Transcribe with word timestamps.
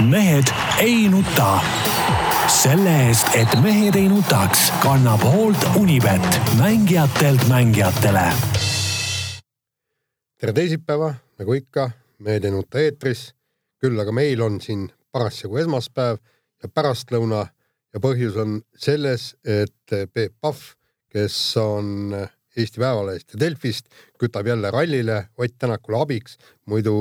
mehed 0.00 0.44
ei 0.78 1.08
nuta. 1.08 1.60
selle 2.48 2.90
eest, 3.06 3.28
et 3.34 3.48
mehed 3.62 3.94
ei 3.94 4.08
nutaks, 4.08 4.68
kannab 4.82 5.22
hoolt 5.22 5.64
Unibet, 5.78 6.26
mängijatelt 6.58 7.48
mängijatele. 7.48 8.32
tere 10.40 10.52
teisipäeva, 10.52 11.14
nagu 11.38 11.52
ikka, 11.52 11.90
Mehed 12.18 12.44
ei 12.44 12.50
nuta 12.50 12.78
eetris. 12.78 13.34
küll 13.78 14.00
aga 14.00 14.12
meil 14.12 14.40
on 14.42 14.60
siin 14.60 14.88
parasjagu 15.12 15.56
esmaspäev 15.60 16.16
ja 16.62 16.68
pärastlõuna 16.68 17.46
ja 17.94 18.00
põhjus 18.00 18.36
on 18.40 18.62
selles, 18.76 19.36
et 19.44 20.10
Peep 20.12 20.32
Pahv, 20.40 20.56
kes 21.12 21.56
on 21.56 22.14
Eesti 22.56 22.80
Päevalehest 22.80 23.34
ja 23.34 23.40
Delfist, 23.40 23.86
kütab 24.18 24.46
jälle 24.46 24.70
rallile 24.70 25.28
Ott 25.38 25.58
Tänakule 25.58 26.00
abiks, 26.00 26.38
muidu 26.66 26.94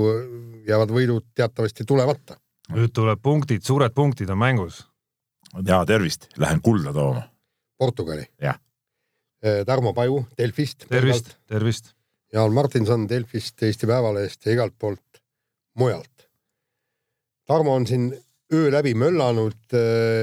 jäävad 0.68 0.91
võidud 0.91 1.30
teatavasti 1.36 1.86
tulemata. 1.86 2.43
Nüüd 2.71 2.93
tuleb 2.95 3.21
punktid, 3.21 3.64
suured 3.66 3.93
punktid 3.93 4.30
on 4.30 4.38
mängus. 4.38 4.88
ja 5.66 5.85
tervist, 5.85 6.27
lähen 6.38 6.62
kulda 6.62 6.94
tooma. 6.94 7.23
Portugali. 7.77 8.26
jah. 8.41 8.59
Tarmo 9.66 9.94
Paju 9.94 10.26
Delfist. 10.38 10.86
tervist, 10.89 11.36
tervist. 11.48 11.94
Jaan 12.34 12.53
Martinson 12.53 13.09
Delfist, 13.09 13.62
Eesti 13.63 13.88
Päevalehest 13.88 14.45
ja 14.45 14.53
igalt 14.53 14.73
poolt 14.80 15.20
mujalt. 15.76 16.30
Tarmo 17.45 17.76
on 17.76 17.88
siin 17.88 18.13
öö 18.53 18.72
läbi 18.72 18.94
möllanud 18.94 19.75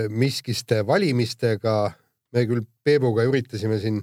miskiste 0.08 0.86
valimistega. 0.86 1.92
me 2.32 2.46
küll 2.46 2.62
Peebuga 2.84 3.22
üritasime 3.26 3.78
siin 3.78 4.02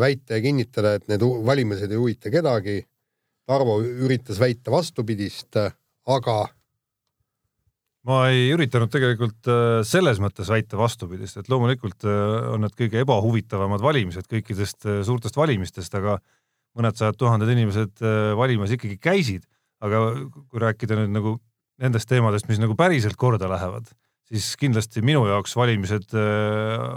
väita 0.00 0.34
ja 0.34 0.40
kinnitada, 0.40 0.94
et 0.94 1.08
need 1.08 1.20
valimised 1.20 1.90
ei 1.90 1.96
huvita 1.96 2.30
kedagi. 2.30 2.86
Tarvo 3.46 3.80
üritas 3.82 4.40
väita 4.40 4.70
vastupidist, 4.70 5.56
aga 6.06 6.48
ma 8.06 8.22
ei 8.30 8.50
üritanud 8.54 8.90
tegelikult 8.92 9.50
äh, 9.50 9.80
selles 9.86 10.20
mõttes 10.22 10.48
väita 10.50 10.78
vastupidist, 10.78 11.40
et 11.40 11.50
loomulikult 11.50 12.06
äh, 12.06 12.48
on 12.52 12.62
need 12.64 12.76
kõige 12.78 13.02
ebahuvitavamad 13.02 13.82
valimised 13.82 14.28
kõikidest 14.30 14.86
äh, 14.86 15.02
suurtest 15.06 15.38
valimistest, 15.38 15.94
aga 15.98 16.20
mõned 16.76 16.98
sajad 16.98 17.16
tuhanded 17.18 17.48
inimesed 17.48 18.02
valimas 18.36 18.74
ikkagi 18.74 18.98
käisid. 19.00 19.46
aga 19.80 19.98
kui 20.48 20.60
rääkida 20.60 20.96
nüüd 20.96 21.12
nagu 21.12 21.30
nendest 21.80 22.08
teemadest, 22.08 22.48
mis 22.48 22.60
nagu 22.60 22.74
päriselt 22.76 23.16
korda 23.16 23.48
lähevad, 23.48 23.88
siis 24.28 24.54
kindlasti 24.60 25.00
minu 25.04 25.22
jaoks 25.28 25.56
valimised 25.56 26.12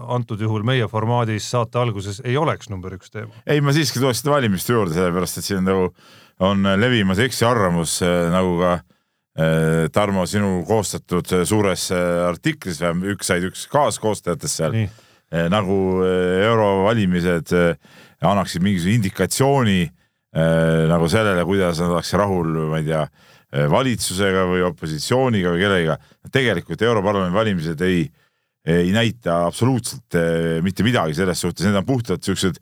antud 0.08 0.40
juhul 0.40 0.64
meie 0.68 0.88
formaadis 0.92 1.48
saate 1.52 1.80
alguses 1.80 2.20
ei 2.24 2.36
oleks 2.40 2.70
number 2.72 2.96
üks 2.96 3.12
teema. 3.12 3.32
ei, 3.48 3.64
ma 3.64 3.72
siiski 3.76 4.04
tuleks 4.04 4.20
seda 4.20 4.36
valimiste 4.36 4.76
juurde, 4.76 4.96
sellepärast 4.96 5.40
et 5.40 5.48
siin 5.48 5.64
nagu 5.64 5.94
on 6.44 6.68
levimas 6.80 7.24
eksiarvamus 7.24 8.02
nagu 8.36 8.60
ka 8.60 8.78
Tarmo, 9.94 10.26
sinu 10.28 10.64
koostatud 10.68 11.30
suures 11.48 11.86
artiklis, 11.94 12.82
üks 13.14 13.30
said 13.30 13.46
üks 13.48 13.68
kaaskoostajatest 13.72 14.60
seal, 14.60 14.76
nagu 15.54 15.78
eurovalimised 16.04 17.54
annaksid 18.20 18.66
mingisuguse 18.66 18.98
indikatsiooni 18.98 19.82
nagu 20.90 21.08
sellele, 21.10 21.46
kuidas 21.48 21.80
nad 21.80 21.94
oleks 21.94 22.14
rahul, 22.20 22.50
ma 22.70 22.82
ei 22.82 22.90
tea, 22.90 23.06
valitsusega 23.70 24.44
või 24.50 24.66
opositsiooniga 24.68 25.54
või 25.54 25.64
kellegagi. 25.64 26.12
tegelikult 26.34 26.82
Europarlamendi 26.86 27.38
valimised 27.38 27.82
ei, 27.82 28.04
ei 28.66 28.92
näita 28.94 29.46
absoluutselt 29.48 30.20
mitte 30.66 30.84
midagi 30.84 31.16
selles 31.18 31.40
suhtes, 31.42 31.66
need 31.66 31.80
on 31.80 31.88
puhtalt 31.88 32.26
siuksed 32.26 32.60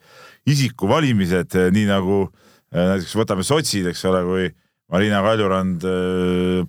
isikuvalimised, 0.47 1.57
nii 1.73 1.89
nagu 1.89 2.27
näiteks 2.71 3.17
võtame 3.19 3.43
sotsid, 3.43 3.87
eks 3.89 4.05
ole, 4.07 4.23
kui 4.27 4.47
Marina 4.91 5.19
Kaljurand 5.25 5.83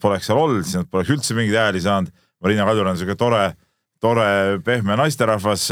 poleks 0.03 0.27
seal 0.27 0.41
olnud, 0.43 0.67
siis 0.67 0.81
nad 0.81 0.91
poleks 0.91 1.13
üldse 1.15 1.37
mingeid 1.39 1.59
hääli 1.61 1.83
saanud. 1.85 2.13
Marina 2.43 2.67
Kaljurand 2.67 2.97
on 2.97 3.01
siuke 3.01 3.15
tore, 3.19 3.45
tore 4.03 4.59
pehme 4.67 4.97
naisterahvas, 4.99 5.69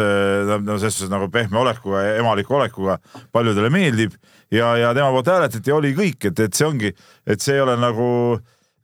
no 0.62 0.78
selles 0.78 0.98
suhtes 0.98 1.12
nagu 1.12 1.27
pehme 1.33 1.58
olekuga 1.58 2.05
emaliku 2.17 2.61
olekuga, 2.61 3.01
paljudele 3.34 3.70
meeldib. 3.74 4.14
Ja, 4.55 4.77
ja 4.79 4.92
tema 4.95 5.11
poolt 5.14 5.30
hääletati, 5.30 5.74
oli 5.74 5.90
kõik, 5.96 6.29
et, 6.30 6.45
et 6.46 6.55
see 6.55 6.68
ongi, 6.68 6.92
et 7.27 7.42
see 7.42 7.57
ei 7.58 7.64
ole 7.64 7.74
nagu 7.83 8.11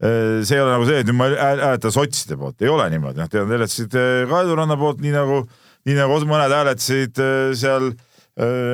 see 0.03 0.57
ei 0.57 0.63
ole 0.63 0.73
nagu 0.73 0.87
see, 0.89 0.99
et 0.99 1.07
nüüd 1.07 1.15
ma 1.15 1.29
hääletan 1.31 1.95
sotside 1.95 2.35
poolt, 2.39 2.59
ei 2.65 2.71
ole 2.73 2.89
niimoodi, 2.91 3.23
noh, 3.23 3.29
tead, 3.31 3.47
hääletasid 3.47 3.95
Kaljuranna 4.31 4.75
poolt, 4.81 4.99
nii 5.05 5.13
nagu, 5.15 5.45
nii 5.87 5.95
nagu 6.01 6.17
mõned 6.27 6.51
hääletasid 6.51 7.23
seal 7.61 7.93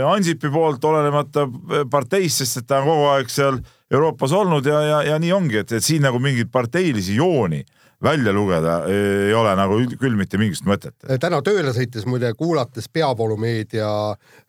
Ansipi 0.09 0.49
poolt, 0.55 0.85
olenemata 0.87 1.45
parteist, 1.91 2.45
sest 2.45 2.63
et 2.63 2.69
ta 2.71 2.79
on 2.81 2.89
kogu 2.89 3.09
aeg 3.11 3.33
seal 3.33 3.59
Euroopas 3.91 4.33
olnud 4.37 4.67
ja, 4.69 4.81
ja, 4.85 5.03
ja 5.15 5.19
nii 5.21 5.33
ongi, 5.33 5.63
et, 5.63 5.73
et 5.73 5.85
siin 5.85 6.03
nagu 6.05 6.21
mingeid 6.21 6.51
parteilisi 6.53 7.17
jooni 7.17 7.63
välja 8.05 8.33
lugeda 8.33 8.83
ei 8.87 9.33
ole 9.35 9.55
nagu 9.59 9.79
küll 9.99 10.15
mitte 10.19 10.39
mingisugust 10.39 10.69
mõtet. 10.69 10.97
täna 11.21 11.41
tööle 11.43 11.73
sõites 11.75 12.07
muide, 12.07 12.31
kuulates 12.39 12.87
peavoolumeedia 12.93 13.89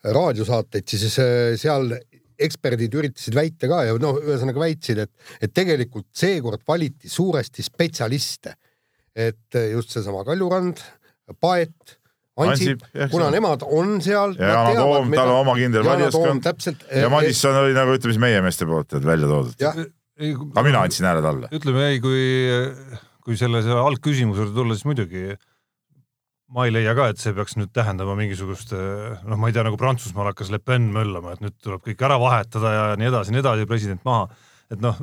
raadiosaateid, 0.05 0.85
siis 0.85 1.17
seal 1.61 1.95
eksperdid 2.39 2.93
üritasid 2.95 3.35
väita 3.35 3.67
ka 3.71 3.81
ja 3.87 3.95
noh, 3.99 4.19
ühesõnaga 4.21 4.61
väitsid, 4.61 5.01
et, 5.03 5.11
et 5.41 5.53
tegelikult 5.55 6.07
seekord 6.15 6.63
valiti 6.67 7.09
suuresti 7.09 7.65
spetsialiste. 7.65 8.55
et 9.19 9.55
just 9.71 9.89
seesama 9.91 10.21
Kaljurand, 10.23 10.79
Paet 11.41 11.98
Ansip, 12.45 12.85
kuna 13.11 13.29
nemad 13.33 13.65
on 13.67 13.97
seal. 14.03 14.35
ja 14.39 14.53
Yana 14.53 14.73
Toom, 14.79 15.13
tal 15.15 15.33
on 15.33 15.41
oma 15.43 15.55
kindel 15.59 15.85
valijaskond. 15.87 16.47
ja 16.47 17.03
eh, 17.03 17.11
Madisson 17.11 17.61
oli 17.63 17.75
nagu 17.77 17.95
ütleme 17.97 18.15
siis 18.15 18.23
meie 18.23 18.41
meeste 18.45 18.67
poolt 18.69 18.95
välja 19.03 19.29
toodud. 19.29 19.67
aga 20.53 20.65
mina 20.65 20.83
andsin 20.87 21.09
hääle 21.09 21.23
talle. 21.25 21.51
ütleme 21.55 21.85
ei, 21.91 22.01
kui, 22.03 22.23
kui 23.25 23.39
selle, 23.39 23.63
selle 23.65 23.83
algküsimuse 23.83 24.45
juurde 24.45 24.55
tulla, 24.55 24.77
siis 24.77 24.87
muidugi 24.89 25.37
ma 26.55 26.65
ei 26.65 26.73
leia 26.73 26.95
ka, 26.97 27.09
et 27.11 27.21
see 27.21 27.35
peaks 27.37 27.55
nüüd 27.59 27.71
tähendama 27.75 28.15
mingisugust, 28.17 28.73
noh, 28.73 29.37
ma 29.37 29.49
ei 29.49 29.55
tea, 29.55 29.63
nagu 29.67 29.77
Prantsusmaal 29.77 30.31
hakkas 30.31 30.49
Le 30.53 30.59
Pen 30.63 30.89
möllama, 30.95 31.35
et 31.35 31.43
nüüd 31.43 31.55
tuleb 31.61 31.83
kõik 31.85 32.01
ära 32.07 32.17
vahetada 32.21 32.73
ja 32.73 32.85
nii 32.99 33.09
edasi, 33.11 33.33
nii 33.35 33.43
edasi, 33.43 33.67
president 33.69 34.01
maha, 34.07 34.25
et 34.73 34.81
noh, 34.81 34.97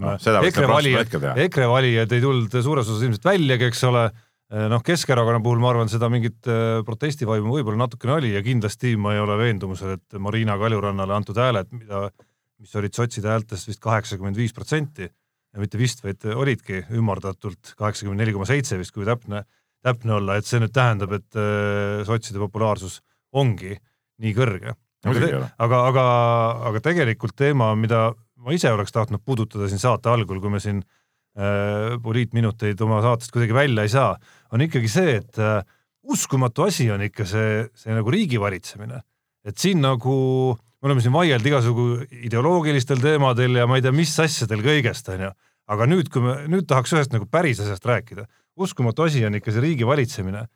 no, 0.00 0.14
EKRE 0.16 0.70
valijad, 0.70 1.18
EKRE 1.44 1.68
valijad 1.70 2.14
ei 2.16 2.24
tulnud 2.24 2.56
suures 2.56 2.88
osas 2.88 3.04
ilmselt 3.04 3.28
väljagi, 3.28 3.68
eks 3.68 3.84
ole 3.90 4.06
noh, 4.52 4.82
Keskerakonna 4.84 5.40
puhul 5.42 5.60
ma 5.62 5.70
arvan, 5.72 5.90
seda 5.90 6.10
mingit 6.12 6.46
protestivaimu 6.86 7.56
võib-olla 7.56 7.84
natukene 7.84 8.18
oli 8.18 8.34
ja 8.34 8.42
kindlasti 8.44 8.94
ma 9.00 9.14
ei 9.14 9.22
ole 9.22 9.38
veendumusel, 9.40 9.96
et 9.98 10.18
Marina 10.20 10.56
Kaljurannale 10.60 11.16
antud 11.16 11.38
hääled, 11.40 11.72
mida, 11.74 12.08
mis 12.60 12.74
olid 12.78 12.96
sotside 12.96 13.32
häältest 13.32 13.70
vist 13.70 13.82
kaheksakümmend 13.84 14.38
viis 14.38 14.54
protsenti 14.56 15.08
ja 15.08 15.62
mitte 15.62 15.80
vist, 15.80 16.04
vaid 16.04 16.24
olidki 16.34 16.84
ümardatult 16.94 17.74
kaheksakümmend 17.78 18.22
neli 18.22 18.34
koma 18.36 18.48
seitse 18.48 18.78
vist, 18.80 18.94
kui 18.94 19.06
täpne, 19.08 19.44
täpne 19.84 20.18
olla, 20.18 20.38
et 20.38 20.48
see 20.48 20.60
nüüd 20.62 20.74
tähendab, 20.74 21.14
et 21.16 21.40
sotside 22.08 22.42
populaarsus 22.42 23.00
ongi 23.34 23.74
nii 24.22 24.34
kõrge. 24.36 24.74
aga, 25.04 25.78
aga, 25.88 26.04
aga, 26.70 26.80
tegelikult 26.84 27.36
teema, 27.36 27.72
mida 27.76 28.10
ma 28.44 28.52
ise 28.56 28.70
oleks 28.72 28.92
tahtnud 28.92 29.24
puudutada 29.24 29.68
siin 29.68 29.80
saate 29.80 30.12
algul, 30.12 30.40
kui 30.40 30.52
me 30.52 30.60
siin 30.60 30.82
Äh, 30.84 31.03
poliitminuteid 31.34 32.78
oma 32.86 33.00
saatest 33.02 33.32
kuidagi 33.34 33.54
välja 33.56 33.82
ei 33.82 33.90
saa, 33.90 34.12
on 34.54 34.62
ikkagi 34.62 34.90
see, 34.90 35.16
et 35.18 35.40
äh, 35.42 35.64
uskumatu 36.04 36.68
asi 36.68 36.86
on 36.94 37.02
ikka 37.06 37.26
see, 37.28 37.64
see 37.78 37.96
nagu 37.96 38.12
riigi 38.12 38.40
valitsemine. 38.40 39.00
et 39.44 39.58
siin 39.60 39.82
nagu, 39.84 40.14
me 40.56 40.88
oleme 40.88 41.02
siin 41.04 41.12
vaielnud 41.12 41.48
igasugu 41.50 41.86
ideoloogilistel 42.24 43.02
teemadel 43.02 43.58
ja 43.60 43.66
ma 43.68 43.76
ei 43.76 43.84
tea, 43.84 43.92
mis 43.92 44.14
asjadel 44.20 44.62
kõigest, 44.64 45.10
onju. 45.12 45.32
aga 45.74 45.88
nüüd, 45.88 46.08
kui 46.12 46.22
me, 46.24 46.36
nüüd 46.52 46.68
tahaks 46.68 46.94
ühest 46.96 47.12
nagu 47.12 47.26
päris 47.28 47.60
asjast 47.60 47.84
rääkida. 47.84 48.28
uskumatu 48.56 49.08
asi 49.08 49.24
on 49.26 49.34
ikka 49.34 49.52
see 49.52 49.64
riigi 49.64 49.86
valitsemine. 49.86 50.46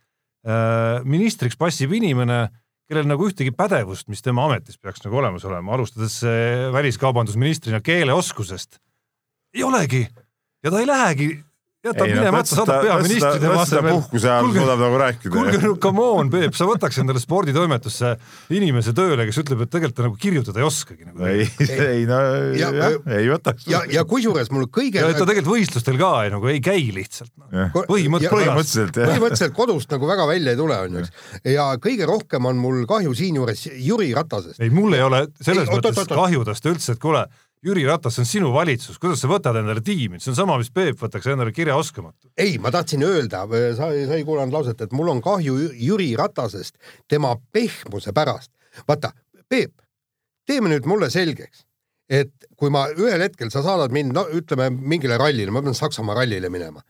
Äh, 0.46 1.02
ministriks 1.04 1.58
passib 1.58 1.92
inimene, 1.92 2.48
kellel 2.88 3.08
nagu 3.08 3.26
ühtegi 3.28 3.50
pädevust, 3.52 4.08
mis 4.08 4.22
tema 4.22 4.46
ametis 4.46 4.78
peaks 4.78 5.02
nagu 5.04 5.18
olemas 5.20 5.44
olema, 5.44 5.74
alustades 5.74 6.22
väliskaubandusministrina 6.72 7.82
keeleoskusest, 7.84 8.78
ei 9.52 9.64
olegi 9.66 10.06
ja 10.64 10.72
ta 10.72 10.80
ei 10.80 10.88
lähegi 10.88 11.30
jätab 11.86 12.10
minema, 12.10 12.40
et 12.42 12.48
ta 12.48 12.56
saadab 12.58 12.80
peaministri 12.82 13.40
tema 13.42 13.62
asemel. 13.62 13.92
puhkuse 13.94 14.28
ajal 14.28 14.48
suudab 14.50 14.80
nagu 14.82 14.98
rääkida. 14.98 15.30
kuulge, 15.30 15.60
no 15.62 15.74
come 15.82 16.02
on, 16.02 16.30
Peep, 16.32 16.56
sa 16.58 16.66
võtaks 16.66 16.98
endale 17.02 17.22
sporditoimetusse 17.22 18.14
inimese 18.58 18.94
tööle, 18.98 19.26
kes 19.28 19.38
ütleb, 19.44 19.62
et 19.62 19.72
tegelikult 19.72 19.98
ta 20.00 20.06
nagu 20.08 20.18
kirjutada 20.18 20.62
ei 20.62 20.66
oskagi 20.66 21.06
nagu.. 21.06 21.22
ei, 21.30 21.46
ei 21.92 22.02
no 22.08 22.18
ja, 22.58 22.72
jah, 22.74 22.98
ei 23.20 23.30
võtaks. 23.30 23.68
ja, 23.70 23.84
ja 23.94 24.02
kusjuures 24.10 24.50
mul 24.54 24.66
kõige. 24.74 25.02
ja 25.04 25.12
ta 25.14 25.22
tegelikult 25.22 25.54
võistlustel 25.54 26.00
ka 26.02 26.12
ei, 26.26 26.34
nagu 26.34 26.50
ei 26.50 26.62
käi 26.64 26.88
lihtsalt 26.98 27.32
no.. 27.38 27.70
põhimõtteliselt, 27.78 28.98
põhimõtteliselt 28.98 29.56
kodust 29.56 29.94
nagu 29.94 30.10
väga 30.10 30.28
välja 30.30 30.56
ei 30.56 30.60
tule, 30.60 30.80
onju, 30.88 31.04
eks. 31.04 31.34
ja 31.54 31.70
kõige 31.82 32.10
rohkem 32.10 32.50
on 32.50 32.58
mul 32.58 32.82
kahju 32.90 33.14
siinjuures 33.14 33.68
Jüri 33.78 34.10
Ratasest. 34.18 34.58
ei, 34.58 34.74
mul 34.74 34.98
ei 34.98 35.06
ole 35.06 35.28
selles 35.38 35.70
ei, 35.70 35.78
mõttes 35.78 36.10
kahju 36.10 36.42
tast 36.48 36.66
üldse, 36.66 36.98
et 36.98 37.02
kuule 37.06 37.28
Jüri 37.64 37.84
Ratas, 37.86 38.14
see 38.14 38.22
on 38.22 38.28
sinu 38.30 38.50
valitsus, 38.54 38.98
kuidas 39.02 39.22
sa 39.22 39.30
võtad 39.30 39.56
endale 39.58 39.82
tiimi, 39.84 40.20
see 40.22 40.30
on 40.32 40.38
sama, 40.38 40.58
mis 40.60 40.70
Peep 40.74 40.98
võtaks 41.00 41.26
endale 41.32 41.52
kirjaoskamatu. 41.54 42.30
ei, 42.38 42.58
ma 42.62 42.70
tahtsin 42.74 43.02
öelda, 43.02 43.44
sa, 43.76 43.88
sa 43.90 44.18
ei 44.18 44.26
kuulanud 44.26 44.54
lauset, 44.54 44.80
et 44.84 44.94
mul 44.94 45.10
on 45.10 45.22
kahju 45.24 45.56
Jüri 45.74 46.12
Ratasest 46.18 46.78
tema 47.10 47.34
pehmuse 47.52 48.14
pärast. 48.14 48.52
vaata, 48.88 49.10
Peep, 49.48 49.74
teeme 50.46 50.70
nüüd 50.70 50.86
mulle 50.86 51.10
selgeks, 51.10 51.64
et 52.08 52.32
kui 52.56 52.70
ma 52.70 52.86
ühel 52.94 53.26
hetkel, 53.26 53.50
sa 53.50 53.64
saadad 53.66 53.92
mind, 53.92 54.14
no 54.14 54.28
ütleme 54.30 54.70
mingile 54.70 55.18
rallile, 55.18 55.50
ma 55.50 55.62
pean 55.64 55.74
Saksamaa 55.74 56.20
rallile 56.22 56.50
minema 56.52 56.84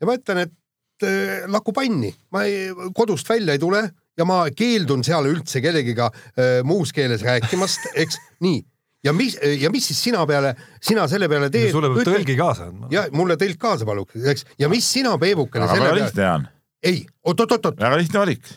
ja 0.00 0.08
ma 0.08 0.16
ütlen, 0.16 0.44
et 0.46 1.06
äh, 1.06 1.46
laku 1.50 1.74
panni, 1.76 2.12
ma 2.32 2.44
ei, 2.48 2.70
kodust 2.96 3.28
välja 3.28 3.56
ei 3.56 3.62
tule 3.62 3.82
ja 4.18 4.26
ma 4.28 4.42
keeldun 4.56 5.04
seal 5.06 5.28
üldse 5.30 5.62
kellegiga 5.64 6.10
äh, 6.10 6.60
muus 6.66 6.92
keeles 6.96 7.24
rääkimast, 7.26 7.92
eks 8.02 8.20
nii 8.44 8.62
ja 9.04 9.12
mis 9.16 9.36
ja 9.60 9.70
mis 9.72 9.86
siis 9.90 10.00
sina 10.08 10.24
peale, 10.28 10.54
sina 10.82 11.06
selle 11.10 11.28
peale 11.30 11.50
teed? 11.52 11.70
sulle 11.74 11.90
peab 11.92 12.08
tõlgi 12.08 12.36
kaasa 12.38 12.68
andma. 12.68 12.90
ja 12.92 13.06
mulle 13.16 13.36
tõlk 13.40 13.60
kaasa 13.60 13.88
paluks, 13.88 14.18
eks, 14.32 14.46
ja 14.60 14.68
mis 14.72 14.86
sina, 14.86 15.16
Peebukene, 15.20 15.68
selle 15.70 15.86
peale. 15.86 15.94
väga 15.94 16.08
lihtne, 16.08 16.26
Jaan. 16.26 16.50
ei, 16.84 17.06
oot-oot-oot. 17.24 17.80
väga 17.80 18.02
lihtne 18.02 18.24
valik. 18.24 18.52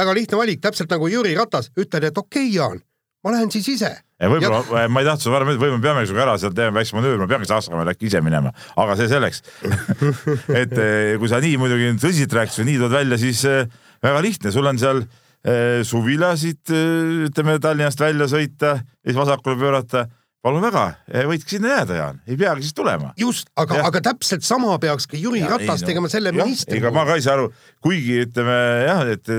väga 0.00 0.16
lihtne 0.18 0.40
valik, 0.40 0.64
täpselt 0.64 0.90
nagu 0.90 1.10
Jüri 1.10 1.36
Ratas, 1.38 1.70
ütled, 1.78 2.10
et 2.10 2.18
okei 2.18 2.48
okay,, 2.48 2.56
Jaan, 2.56 2.82
ma 3.24 3.36
lähen 3.36 3.54
siis 3.54 3.70
ise. 3.76 3.92
võib-olla 4.24 4.62
ja..., 4.82 4.88
ma 4.90 5.02
ei 5.02 5.08
tahtnud 5.10 5.26
sulle 5.26 5.38
varem 5.38 5.52
öelda, 5.52 5.62
võib-olla 5.62 5.80
me 5.80 5.86
peamegi 5.88 6.10
sinuga 6.10 6.26
ära 6.26 6.36
seal 6.42 6.54
tegema 6.56 6.80
väikse 6.80 6.98
manöövri, 6.98 7.22
ma 7.22 7.30
peangi 7.30 7.50
Saksamaale 7.50 7.94
äkki 7.94 8.10
ise 8.10 8.22
minema, 8.24 8.54
aga 8.82 8.98
see 8.98 9.10
selleks 9.10 9.44
et 10.62 10.74
eh, 10.74 11.14
kui 11.22 11.30
sa 11.30 11.42
nii 11.44 11.58
muidugi 11.60 11.92
tõsiselt 12.02 12.34
rääkisid 12.40 12.64
või 12.64 12.72
nii 12.72 12.80
tood 12.82 12.96
välja, 12.98 13.20
siis 13.20 13.44
eh, 13.50 13.68
väga 14.04 14.24
lihtne, 14.26 14.54
sul 14.54 14.70
on 14.70 14.80
seal 14.80 15.06
suvilasid, 15.84 16.62
ütleme 17.28 17.58
Tallinnast 17.60 18.00
välja 18.00 18.28
sõita 18.30 18.78
siis 19.04 19.16
vasakule 19.18 19.58
pöörata 19.60 20.06
palun 20.44 20.60
väga, 20.60 20.82
võidki 21.30 21.56
sinna 21.56 21.70
jääda, 21.70 21.94
Jaan, 21.96 22.16
ei 22.28 22.36
peagi 22.36 22.66
siis 22.66 22.76
tulema. 22.76 23.12
just, 23.18 23.48
aga, 23.60 23.78
aga 23.88 24.02
täpselt 24.10 24.44
sama 24.44 24.74
peaks 24.82 25.06
ka 25.08 25.16
Jüri 25.16 25.40
ja, 25.40 25.48
Ratas 25.54 25.80
ei, 25.80 25.86
no, 25.86 25.88
tegema 25.88 26.10
selle 26.12 26.34
ministri. 26.36 26.76
ega 26.80 26.92
ma 26.92 27.06
ka 27.08 27.16
ei 27.16 27.24
saa 27.24 27.38
aru, 27.38 27.46
kuigi 27.84 28.18
ütleme 28.26 28.58
jah, 28.84 29.00
et 29.14 29.32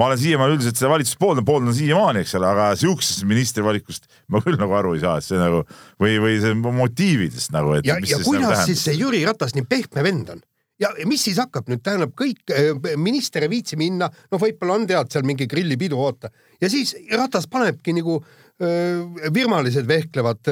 ma 0.00 0.08
olen 0.08 0.20
siiamaani 0.22 0.56
üldiselt 0.56 0.80
seda 0.80 0.92
valitsust 0.94 1.20
pooldan, 1.20 1.44
pooldan 1.48 1.76
siiamaani, 1.76 2.24
eks 2.24 2.34
ole, 2.40 2.48
aga 2.48 2.70
siuksest 2.80 3.26
ministri 3.28 3.66
valikust 3.66 4.08
ma 4.32 4.40
küll 4.44 4.56
nagu 4.60 4.78
aru 4.80 4.96
ei 4.96 5.04
saa, 5.04 5.18
et 5.20 5.28
see 5.28 5.40
nagu 5.40 5.60
või, 6.00 6.16
või 6.24 6.40
see 6.40 6.56
motiividest 6.56 7.52
nagu. 7.56 7.76
ja, 7.82 8.00
ja 8.00 8.20
kuidas 8.24 8.48
nagu 8.48 8.68
siis 8.72 8.86
see 8.88 8.96
Jüri 8.96 9.26
Ratas 9.28 9.52
nii 9.58 9.68
pehme 9.68 10.08
vend 10.08 10.36
on? 10.38 10.44
Ja 10.82 10.90
mis 11.08 11.26
siis 11.28 11.38
hakkab 11.40 11.70
nüüd, 11.70 11.82
tähendab 11.84 12.14
kõik, 12.18 12.42
eh, 12.52 12.72
minister 13.00 13.46
ei 13.46 13.52
viitsi 13.52 13.78
minna, 13.80 14.08
noh, 14.32 14.40
võib-olla 14.40 14.80
on 14.80 14.88
tead 14.88 15.12
seal 15.12 15.26
mingi 15.28 15.48
grillipidu 15.50 15.98
oota 16.00 16.30
ja 16.60 16.70
siis 16.72 16.94
Ratas 17.12 17.48
panebki 17.50 17.96
nagu 17.96 18.20
virmalised 18.56 19.84
vehklevad, 19.84 20.48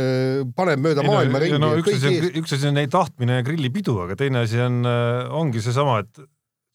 paneb 0.53 0.81
mööda 0.85 1.01
ei, 1.01 1.09
maailma 1.09 1.39
no, 1.39 1.41
ringi 1.41 1.61
no,. 1.63 1.71
üks 1.81 1.95
asi 1.95 2.11
on, 2.11 2.27
üks 2.43 2.53
asi 2.53 2.69
on 2.69 2.77
neid 2.77 2.91
tahtmine 2.93 3.39
ja 3.39 3.45
grillipidu, 3.47 3.95
aga 4.03 4.17
teine 4.21 4.43
asi 4.45 4.61
on, 4.61 4.83
ongi 5.41 5.63
seesama, 5.65 6.03
et 6.05 6.21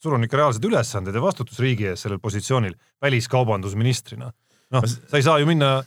sul 0.01 0.15
on 0.15 0.25
ikka 0.25 0.39
reaalsed 0.39 0.65
ülesanded 0.65 1.15
ja 1.15 1.23
vastutus 1.23 1.59
riigi 1.61 1.89
ees 1.91 2.05
sellel 2.05 2.21
positsioonil 2.23 2.75
väliskaubandusministrina. 3.03 4.31
noh, 4.73 4.85
sa 4.85 5.19
ei 5.19 5.25
saa 5.25 5.39
ju 5.41 5.47
minna, 5.49 5.79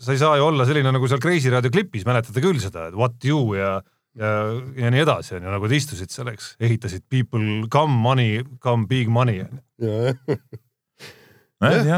sa 0.00 0.14
ei 0.14 0.20
saa 0.20 0.38
ju 0.40 0.46
olla 0.48 0.66
selline 0.68 0.92
nagu 0.94 1.08
seal 1.10 1.22
Kreisi 1.22 1.52
raadio 1.52 1.72
klipis, 1.74 2.06
mäletate 2.08 2.42
küll 2.44 2.60
seda, 2.62 2.88
et 2.88 2.98
what 2.98 3.22
you 3.26 3.54
ja 3.58 3.76
ja, 4.18 4.34
ja 4.78 4.92
nii 4.94 5.02
edasi, 5.04 5.34
onju, 5.38 5.50
nagu 5.56 5.70
te 5.70 5.78
istusid 5.78 6.12
seal, 6.14 6.30
eks, 6.34 6.54
ehitasid 6.62 7.06
people 7.12 7.64
come 7.72 7.94
money, 7.94 8.44
come 8.62 8.86
big 8.90 9.08
money. 9.12 9.44
jah, 9.80 10.14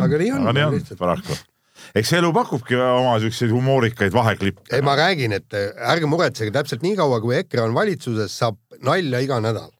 aga 0.02 0.22
nii 0.22 0.32
on. 0.32 0.40
aga 0.46 0.56
nii 0.56 0.66
on 0.70 0.96
paraku 0.98 1.36
eks 1.96 2.12
elu 2.18 2.32
pakubki 2.34 2.76
oma 2.78 3.16
siukseid 3.22 3.52
humoorikaid 3.54 4.14
vaheklippe. 4.14 4.68
ei, 4.72 4.82
ma 4.84 4.96
räägin, 4.98 5.36
et 5.36 5.56
äh, 5.56 5.72
ärge 5.92 6.08
muretsege, 6.10 6.52
täpselt 6.54 6.84
nii 6.84 6.96
kaua, 6.98 7.20
kui 7.24 7.36
EKRE 7.38 7.66
on 7.66 7.74
valitsuses, 7.76 8.32
saab 8.32 8.58
nalja 8.84 9.20
iga 9.24 9.40
nädal. 9.44 9.70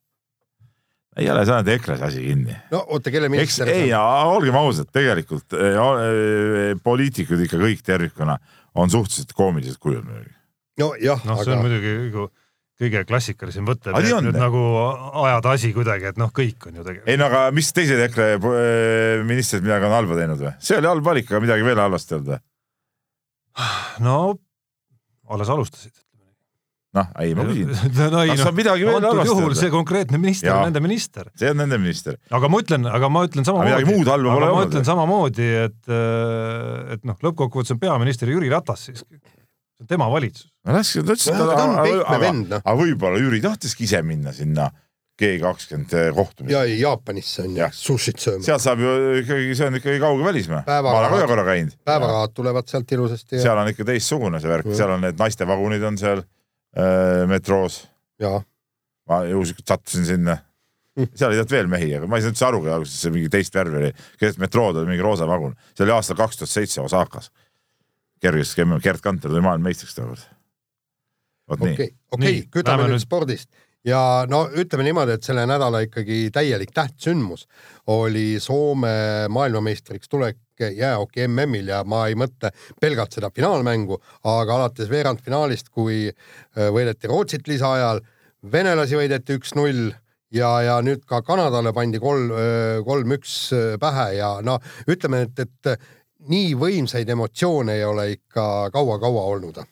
ei 1.17 1.31
ole 1.33 1.47
saanud 1.49 1.73
EKRE-s 1.73 2.07
asi 2.11 2.23
kinni. 2.29 2.57
no 2.73 2.85
oota, 2.87 3.13
kelle 3.15 3.31
minister? 3.33 3.71
ei, 3.73 3.93
olgem 3.97 4.59
ausad, 4.61 4.91
tegelikult 4.93 5.57
äh, 5.57 5.81
äh, 5.81 6.73
poliitikud 6.83 7.47
ikka 7.49 7.61
kõik 7.63 7.85
tervikuna 7.87 8.39
on 8.77 8.93
suhteliselt 8.93 9.33
koomilised 9.37 9.81
kujul 9.81 10.05
muidugi. 10.05 10.36
Nojah 10.81 11.25
no,, 11.25 11.37
aga. 11.37 11.45
see 11.45 11.57
on 11.57 11.65
muidugi 11.65 11.95
nagu 12.07 12.29
kõige 12.77 13.03
klassikalisem 13.09 13.67
võte, 13.69 13.93
nüüd 14.05 14.37
nagu 14.37 14.63
ajada 15.25 15.55
asi 15.57 15.73
kuidagi, 15.73 16.11
et 16.13 16.19
noh, 16.21 16.33
kõik 16.35 16.69
on 16.69 16.77
ju 16.77 16.85
tegelikult. 16.85 17.11
ei 17.13 17.21
no 17.21 17.29
aga 17.31 17.45
mis 17.57 17.71
teised 17.77 18.03
EKRE 18.09 18.27
eh, 18.37 19.21
ministrid 19.25 19.65
midagi 19.65 19.89
on 19.89 19.97
halba 19.97 20.19
teinud 20.19 20.43
või? 20.43 20.57
see 20.61 20.77
oli 20.81 20.91
halb 20.91 21.07
valik, 21.07 21.31
aga 21.33 21.45
midagi 21.45 21.65
veel 21.65 21.81
halvasti 21.81 22.19
olnud 22.19 22.35
või? 22.35 22.43
no 24.05 24.19
alles 25.33 25.53
alustasid. 25.55 25.95
noh, 27.01 27.09
ei 27.25 27.33
ma 27.39 27.47
küsin 27.49 27.73
no, 28.13 28.27
kas 28.29 28.45
on 28.45 28.59
midagi 28.59 28.89
veel 28.91 29.09
halvasti 29.09 29.37
olnud? 29.39 29.61
see 29.63 29.73
konkreetne 29.73 30.21
minister 30.21 30.51
ja, 30.53 30.59
on 30.61 30.69
nende 30.69 30.85
minister. 30.85 31.33
see 31.33 31.55
on 31.55 31.63
nende 31.63 31.81
minister. 31.81 32.21
aga 32.29 32.53
ma 32.53 32.61
ütlen, 32.61 32.91
aga 32.93 33.09
ma 33.09 33.25
ütlen 33.25 33.49
samamoodi. 33.49 33.73
midagi 33.73 33.89
muud 33.89 34.13
halba 34.13 34.37
pole 34.37 34.51
olnud. 34.51 34.61
ma 34.61 34.69
ütlen 34.69 34.91
samamoodi, 34.91 35.49
et, 35.65 35.81
eh, 35.89 36.93
et 36.99 37.09
noh, 37.09 37.17
lõppkokkuvõttes 37.25 37.73
on 37.73 37.81
peaminister 37.81 38.37
Jüri 38.37 38.53
Ratas 38.53 38.91
siis 38.91 39.07
see 39.77 39.85
on 39.85 39.87
tema 39.87 40.09
valitsus. 40.11 40.49
no 40.65 40.73
las, 40.73 40.93
ta 40.93 41.05
ütles, 41.05 41.29
et 41.29 41.37
ta 41.37 41.65
on 41.65 41.77
pehme 41.85 42.19
vend, 42.21 42.51
noh. 42.55 42.65
aga 42.65 42.77
võib-olla 42.81 43.21
Jüri 43.21 43.41
tahtiski 43.45 43.85
ise 43.85 44.03
minna 44.07 44.33
sinna 44.37 44.71
G 45.17 45.39
kakskümmend 45.41 45.93
kohtumisele. 46.15 46.57
ja 46.57 46.79
Jaapanisse 46.89 47.45
on 47.47 47.57
ju 47.57 47.69
sushit 47.73 48.21
sööma. 48.21 48.45
sealt 48.45 48.65
saab 48.65 48.81
ju 48.85 48.97
ikkagi, 49.23 49.53
see 49.57 49.69
on 49.69 49.79
ikkagi 49.81 50.01
kauge 50.01 50.25
välismaa. 50.25 50.65
ma 50.67 50.97
olen 50.97 51.13
ka 51.13 51.21
ühe 51.21 51.29
korra 51.33 51.47
käinud. 51.49 51.77
päevarahad 51.89 52.35
tulevad 52.37 52.69
sealt 52.73 52.97
ilusasti 52.97 53.39
ja.... 53.39 53.45
seal 53.49 53.63
on 53.63 53.73
ikka 53.73 53.87
teistsugune 53.89 54.41
see 54.41 54.53
värk, 54.53 54.73
seal 54.77 54.97
on 54.97 55.07
need 55.09 55.21
naistevagunid 55.21 55.87
on 55.89 56.01
seal 56.01 56.25
äh, 56.25 57.23
metroos. 57.29 57.85
ma 59.07 59.23
juhuslikult 59.29 59.73
sattusin 59.73 60.09
sinna 60.09 60.39
seal 60.97 61.33
ei 61.33 61.41
olnud 61.41 61.53
veel 61.53 61.67
mehi, 61.69 61.91
aga 61.99 62.09
ma 62.09 62.17
ei 62.17 62.25
saanud 62.25 62.37
üldse 62.37 62.47
aru, 62.49 62.61
alguses 62.73 63.01
see 63.05 63.13
mingi 63.13 63.29
teist 63.33 63.57
värvi 63.57 63.83
oli, 63.83 63.91
keset 64.21 64.41
metrood 64.41 64.79
oli 64.81 64.89
mingi 64.89 65.05
roosa 65.05 65.29
vagun, 65.29 65.53
see 65.77 65.85
oli 65.85 65.93
aastal 65.93 66.17
kaks 66.17 66.41
tuhat 66.41 66.53
seitse 66.53 66.81
Osakas 66.81 67.29
kergejõustikku 68.25 68.81
Gerd 68.85 69.05
Kanter 69.05 69.31
tuli 69.31 69.45
maailmameistriks 69.45 69.95
tookord. 69.99 70.27
vot 71.51 71.63
nii. 71.63 71.77
okei, 71.77 71.95
okei, 72.17 72.43
kütame 72.53 72.89
nüüd 72.91 73.03
spordist 73.05 73.51
ja 73.87 74.01
no 74.31 74.47
ütleme 74.51 74.87
niimoodi, 74.87 75.17
et 75.17 75.27
selle 75.27 75.47
nädala 75.49 75.83
ikkagi 75.87 76.27
täielik 76.35 76.73
tähtsündmus 76.75 77.47
oli 77.93 78.41
Soome 78.43 79.29
maailmameistriks 79.33 80.11
tulek 80.11 80.41
jäähoki 80.59 81.27
MM-il 81.29 81.69
ja 81.71 81.83
ma 81.85 82.07
ei 82.11 82.17
mõtle 82.19 82.51
pelgalt 82.81 83.15
seda 83.15 83.31
finaalmängu, 83.35 83.99
aga 84.25 84.57
alates 84.57 84.91
veerandfinaalist, 84.91 85.69
kui 85.71 86.07
äh, 86.09 86.71
võideti 86.73 87.11
Rootsit 87.11 87.49
lisaajal, 87.49 88.01
venelasi 88.53 88.97
võideti 88.97 89.37
üks-null 89.37 89.91
ja, 90.35 90.51
ja 90.65 90.79
nüüd 90.85 91.05
ka 91.09 91.21
Kanadale 91.27 91.75
pandi 91.77 92.01
kolm, 92.03 92.33
äh, 92.33 92.81
kolm-üks 92.87 93.37
äh, 93.53 93.69
pähe 93.83 94.09
ja 94.17 94.37
no 94.43 94.59
ütleme, 94.89 95.27
et, 95.29 95.45
et 95.45 95.87
nii 96.33 96.53
võimsaid 96.59 97.09
emotsioone 97.15 97.79
ei 97.79 97.85
ole 97.85 98.11
ikka 98.17 98.71
kaua-kaua 98.75 99.25
olnud 99.33 99.65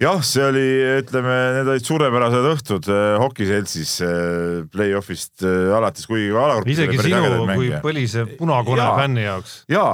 jah, 0.00 0.22
see 0.26 0.42
oli, 0.42 0.64
ütleme, 1.02 1.34
need 1.54 1.68
olid 1.70 1.86
suurepärased 1.86 2.48
õhtud 2.50 2.88
eh, 2.90 3.02
hokiseltsis 3.22 3.92
eh, 4.02 4.56
play-off'ist 4.72 5.44
eh, 5.46 5.70
alates, 5.76 6.08
kuigi 6.10 6.32
alagrupp. 6.34 6.70
isegi 6.74 6.98
sinu 6.98 7.44
kui 7.52 7.70
põlise 7.84 8.26
punakone 8.38 8.88
fänni 8.98 9.26
jaoks. 9.26 9.60
ja 9.70 9.84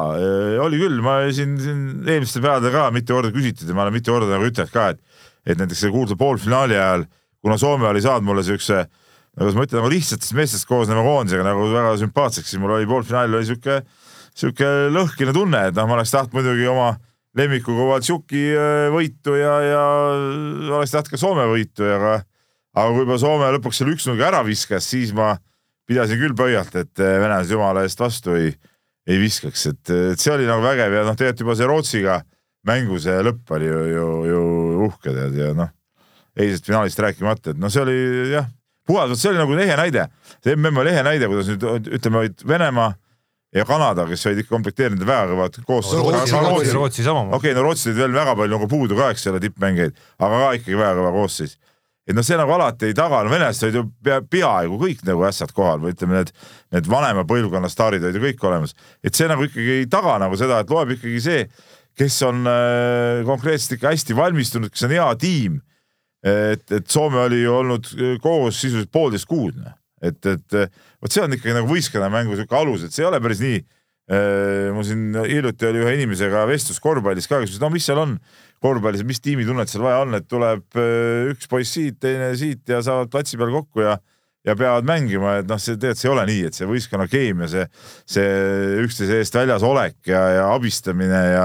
oli 0.64 0.80
küll, 0.80 1.02
ma 1.04 1.20
siin, 1.36 1.58
siin 1.60 1.82
eelmistel 2.06 2.44
päevadel 2.46 2.74
ka 2.74 2.88
mitu 2.96 3.18
korda 3.18 3.32
küsitud 3.34 3.68
ja 3.68 3.76
ma 3.76 3.84
olen 3.86 3.98
mitu 3.98 4.16
korda 4.16 4.32
nagu 4.32 4.48
ütelnud 4.48 4.72
ka, 4.72 4.88
et, 4.94 5.28
et 5.44 5.60
näiteks 5.60 5.84
selle 5.84 5.96
kuulsa 5.98 6.16
poolfinaali 6.20 6.78
ajal, 6.78 7.04
kuna 7.44 7.60
Soome 7.60 7.88
oli 7.90 8.00
saanud 8.04 8.28
mulle 8.30 8.44
siukse, 8.46 8.86
kuidas 9.36 9.56
ma 9.56 9.68
ütlen, 9.68 9.82
nagu 9.82 9.92
lihtsatest 9.92 10.36
meestest 10.36 10.68
koosneva 10.68 11.04
koondisega 11.04 11.44
nagu 11.44 11.68
väga 11.74 11.92
sümpaatseks, 12.00 12.54
siis 12.54 12.62
mul 12.62 12.78
oli 12.78 12.88
poolfinaalil 12.88 13.36
oli 13.42 13.52
siuke 13.52 13.82
sihuke 14.38 14.68
lõhkine 14.94 15.34
tunne, 15.36 15.66
et 15.70 15.76
noh, 15.76 15.88
ma 15.88 15.98
oleks 15.98 16.14
tahtnud 16.14 16.38
muidugi 16.38 16.66
oma 16.70 16.94
lemmiku 17.38 17.74
Kovaltšuki 17.76 18.42
äh, 18.54 18.88
võitu 18.94 19.36
ja, 19.38 19.54
ja 19.64 19.84
oleks 20.78 20.94
tahtnud 20.94 21.14
ka 21.14 21.20
Soome 21.20 21.46
võitu, 21.50 21.86
aga, 21.86 22.16
aga 22.74 22.88
kui 22.94 23.04
juba 23.04 23.20
Soome 23.22 23.52
lõpuks 23.56 23.80
selle 23.80 23.94
üks-null 23.94 24.24
ära 24.26 24.42
viskas, 24.46 24.88
siis 24.90 25.14
ma 25.16 25.34
pidasin 25.90 26.20
küll 26.20 26.36
pöialt, 26.38 26.74
et 26.74 27.02
äh, 27.02 27.18
venelased 27.22 27.54
jumala 27.54 27.84
eest 27.86 28.02
vastu 28.02 28.34
ei, 28.38 28.52
ei 29.10 29.20
viskaks, 29.22 29.66
et, 29.70 29.94
et 30.14 30.22
see 30.22 30.34
oli 30.34 30.48
nagu 30.48 30.64
vägev 30.64 31.00
ja 31.00 31.06
noh, 31.06 31.18
tegelikult 31.18 31.46
juba 31.46 31.58
see 31.58 31.70
Rootsiga 31.70 32.20
mängu 32.68 32.98
see 33.00 33.20
lõpp 33.24 33.54
oli 33.56 33.68
ju, 33.68 33.82
ju, 33.94 34.06
ju 34.28 34.40
uhke 34.86 35.14
tead 35.14 35.36
ja 35.38 35.52
noh, 35.56 35.70
eilsest 36.38 36.66
finaalist 36.68 37.00
rääkimata, 37.00 37.54
et 37.54 37.60
noh, 37.60 37.72
see 37.72 37.82
oli 37.84 37.96
jah, 38.34 38.48
puhas, 38.88 39.14
see 39.20 39.30
oli 39.32 39.40
nagu 39.40 39.56
ehe 39.62 39.78
näide, 39.78 40.08
see 40.44 40.56
MM 40.58 40.82
oli 40.82 40.92
ehe 40.92 41.04
näide, 41.06 41.30
kuidas 41.30 41.50
nüüd 41.50 41.94
ütleme, 41.98 42.26
Venemaa 42.48 42.90
ja 43.54 43.64
Kanada, 43.66 44.04
kes 44.06 44.26
olid 44.28 44.44
ikka 44.44 44.54
komplekteerinud 44.54 45.06
väga 45.06 45.32
kõvad 45.32 45.56
koos 45.66 45.88
no,. 45.90 46.04
Rootsi, 46.76 47.02
samamoodi. 47.06 47.34
okei 47.34 47.50
okay,, 47.50 47.56
no 47.56 47.64
Rootsis 47.66 47.90
olid 47.90 48.02
veel 48.04 48.14
väga 48.14 48.36
palju 48.38 48.56
nagu 48.56 48.68
puudu 48.70 48.98
ka, 48.98 49.10
eks 49.14 49.26
ole, 49.30 49.40
tippmängijaid, 49.42 49.98
aga 50.22 50.44
ka 50.44 50.52
ikkagi 50.60 50.78
väga 50.78 50.94
kõva 51.00 51.10
koosseis. 51.16 51.56
et 52.06 52.16
noh, 52.16 52.26
see 52.26 52.38
nagu 52.38 52.54
alati 52.54 52.90
ei 52.90 52.96
taga, 52.96 53.24
no 53.26 53.32
venelased 53.32 53.66
olid 53.66 53.80
ju 53.80 53.84
pea, 54.06 54.20
peaaegu 54.36 54.78
kõik 54.84 55.02
nagu 55.08 55.26
ässad 55.26 55.54
kohal 55.56 55.82
või 55.82 55.96
ütleme, 55.96 56.20
need, 56.20 56.30
need 56.76 56.90
vanema 56.90 57.26
põlvkonna 57.26 57.70
staarid 57.72 58.06
olid 58.06 58.20
ju 58.20 58.24
kõik 58.28 58.46
olemas. 58.52 58.76
et 59.02 59.18
see 59.18 59.28
nagu 59.30 59.46
ikkagi 59.48 59.80
ei 59.80 59.90
taga 59.90 60.18
nagu 60.22 60.38
seda, 60.38 60.62
et 60.62 60.70
loeb 60.70 60.94
ikkagi 60.94 61.24
see, 61.26 61.42
kes 61.98 62.20
on 62.28 62.46
äh, 62.46 63.26
konkreetselt 63.26 63.80
ikka 63.80 63.90
hästi 63.96 64.16
valmistunud, 64.16 64.70
kes 64.70 64.86
on 64.86 64.94
hea 64.94 65.10
tiim. 65.18 65.58
et, 66.22 66.64
et 66.70 66.86
Soome 66.86 67.18
oli 67.24 67.42
ju 67.42 67.52
olnud 67.56 67.92
koos 68.22 68.60
sisuliselt 68.60 68.92
poolteist 68.92 69.26
kuud 69.26 69.58
noh 69.58 69.74
et, 70.00 70.26
et 70.26 70.56
vot 71.00 71.14
see 71.14 71.24
on 71.24 71.36
ikkagi 71.36 71.56
nagu 71.56 71.70
võistkonnamängu 71.70 72.38
sihuke 72.38 72.58
alus, 72.58 72.84
et 72.86 72.96
see 72.96 73.04
ei 73.04 73.10
ole 73.10 73.20
päris 73.24 73.42
nii. 73.44 73.60
Äh, 74.10 74.68
mul 74.74 74.86
siin 74.86 75.14
hiljuti 75.14 75.68
oli 75.68 75.84
ühe 75.84 75.96
inimesega 76.00 76.42
vestlus 76.50 76.80
korvpallis 76.82 77.28
ka, 77.30 77.38
kes 77.38 77.52
ütles, 77.52 77.62
no 77.62 77.70
mis 77.70 77.84
seal 77.86 78.00
on 78.02 78.16
korvpallis, 78.64 79.04
mis 79.06 79.22
tiimitunnet 79.22 79.70
seal 79.70 79.84
vaja 79.86 80.00
on, 80.02 80.16
et 80.18 80.26
tuleb 80.30 80.80
äh, 80.80 81.30
üks 81.30 81.46
poiss 81.50 81.76
siit, 81.76 82.00
teine 82.02 82.32
siit 82.38 82.66
ja 82.68 82.82
saavad 82.84 83.12
platsi 83.12 83.38
peal 83.40 83.54
kokku 83.54 83.86
ja 83.86 84.00
ja 84.46 84.54
peavad 84.56 84.86
mängima, 84.88 85.34
et 85.42 85.48
noh, 85.50 85.58
see 85.60 85.76
tegelikult 85.76 86.00
see 86.00 86.08
ei 86.08 86.14
ole 86.14 86.22
nii, 86.30 86.44
et 86.48 86.56
see 86.56 86.68
võistkonna 86.68 87.06
keemia, 87.12 87.48
see, 87.52 87.66
see 88.08 88.30
üksteise 88.86 89.18
eest 89.20 89.36
väljas 89.36 89.66
olek 89.66 89.98
ja, 90.08 90.22
ja 90.38 90.46
abistamine 90.54 91.20
ja, 91.34 91.44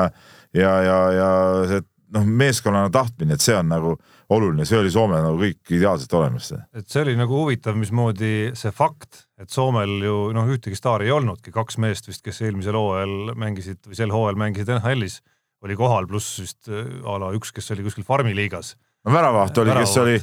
ja, 0.56 0.72
ja, 0.86 1.00
ja 1.12 1.30
see 1.72 1.84
noh, 2.14 2.26
meeskonnana 2.26 2.92
tahtmine, 2.94 3.36
et 3.36 3.44
see 3.44 3.56
on 3.58 3.70
nagu 3.72 3.96
oluline, 4.34 4.66
see 4.68 4.80
oli 4.80 4.92
Soomel 4.94 5.24
nagu 5.26 5.40
kõik 5.40 5.74
ideaalselt 5.78 6.14
olemas. 6.18 6.52
et 6.74 6.88
see 6.90 7.04
oli 7.04 7.16
nagu 7.18 7.38
huvitav, 7.42 7.78
mismoodi 7.80 8.52
see 8.58 8.74
fakt, 8.76 9.26
et 9.42 9.50
Soomel 9.54 9.98
ju 10.06 10.18
noh, 10.36 10.50
ühtegi 10.56 10.78
staari 10.78 11.10
ei 11.10 11.16
olnudki, 11.16 11.54
kaks 11.56 11.80
meest 11.82 12.10
vist, 12.10 12.24
kes 12.26 12.42
eelmisel 12.46 12.78
hooajal 12.78 13.36
mängisid 13.38 13.82
või 13.88 14.00
sel 14.00 14.14
hooajal 14.14 14.42
mängisid 14.42 14.74
NHL-is, 14.78 15.22
oli 15.66 15.78
kohal, 15.80 16.10
pluss 16.10 16.40
vist 16.42 16.70
äh, 16.70 16.90
a 17.06 17.18
la 17.22 17.32
üks, 17.38 17.54
kes 17.56 17.72
oli 17.74 17.86
kuskil 17.88 18.06
farmiliigas 18.08 18.76
no 19.06 19.14
väravaht 19.14 19.60
oli, 19.62 19.76
kes 19.80 19.94
oli, 20.02 20.16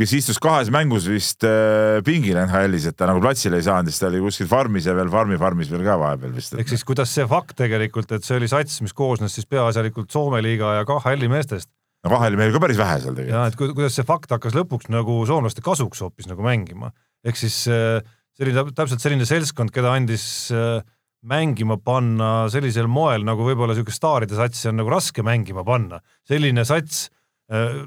kes 0.00 0.14
istus 0.18 0.40
kahes 0.42 0.70
mängus 0.74 1.06
vist 1.10 1.46
äh, 1.46 2.00
pingil 2.06 2.38
NHL-is, 2.42 2.88
et 2.90 2.98
ta 2.98 3.08
nagu 3.10 3.22
platsile 3.22 3.60
ei 3.60 3.66
saanud, 3.66 3.92
siis 3.92 4.02
ta 4.02 4.10
oli 4.10 4.22
kuskil 4.24 4.50
farmis 4.50 4.88
ja 4.88 4.96
veel 4.96 5.12
farmi 5.12 5.38
farmis 5.40 5.70
veel 5.72 5.84
ka 5.86 5.96
vahepeal 6.00 6.34
vist. 6.34 6.56
ehk 6.58 6.72
siis 6.72 6.84
kuidas 6.86 7.14
see 7.14 7.26
fakt 7.30 7.56
tegelikult, 7.60 8.10
et 8.16 8.26
see 8.26 8.38
oli 8.40 8.50
sats, 8.50 8.80
mis 8.84 8.96
koosnes 8.96 9.36
siis 9.36 9.48
peaasjalikult 9.50 10.10
Soome 10.14 10.42
liiga 10.44 10.80
ja 10.80 10.88
KHL-i 10.88 11.30
meestest. 11.30 11.70
no 12.04 12.12
KHL-i 12.12 12.40
meil 12.40 12.54
ka 12.54 12.64
päris 12.66 12.80
vähe 12.80 12.98
seal 13.04 13.14
tegelikult. 13.14 13.38
ja 13.38 13.46
et 13.50 13.78
kuidas 13.78 14.00
see 14.00 14.08
fakt 14.08 14.34
hakkas 14.34 14.58
lõpuks 14.58 14.90
nagu 14.92 15.20
soomlaste 15.30 15.64
kasuks 15.64 16.02
hoopis 16.04 16.30
nagu 16.30 16.44
mängima, 16.46 16.90
ehk 17.24 17.38
siis 17.38 17.62
äh, 17.70 18.02
selline 18.34 18.66
täpselt 18.74 19.02
selline 19.04 19.28
seltskond, 19.28 19.70
keda 19.74 19.94
andis 19.94 20.26
äh, 20.50 20.82
mängima 21.24 21.78
panna 21.80 22.50
sellisel 22.52 22.90
moel, 22.90 23.24
nagu 23.24 23.46
võib-olla 23.46 23.72
niisugust 23.72 24.02
staaride 24.02 24.36
satsi 24.36 24.68
on 24.68 24.80
nagu 24.82 24.90
raske 24.92 25.22
mängima 25.24 25.64
panna. 25.64 26.02
selline 26.28 26.66
sats 26.68 27.06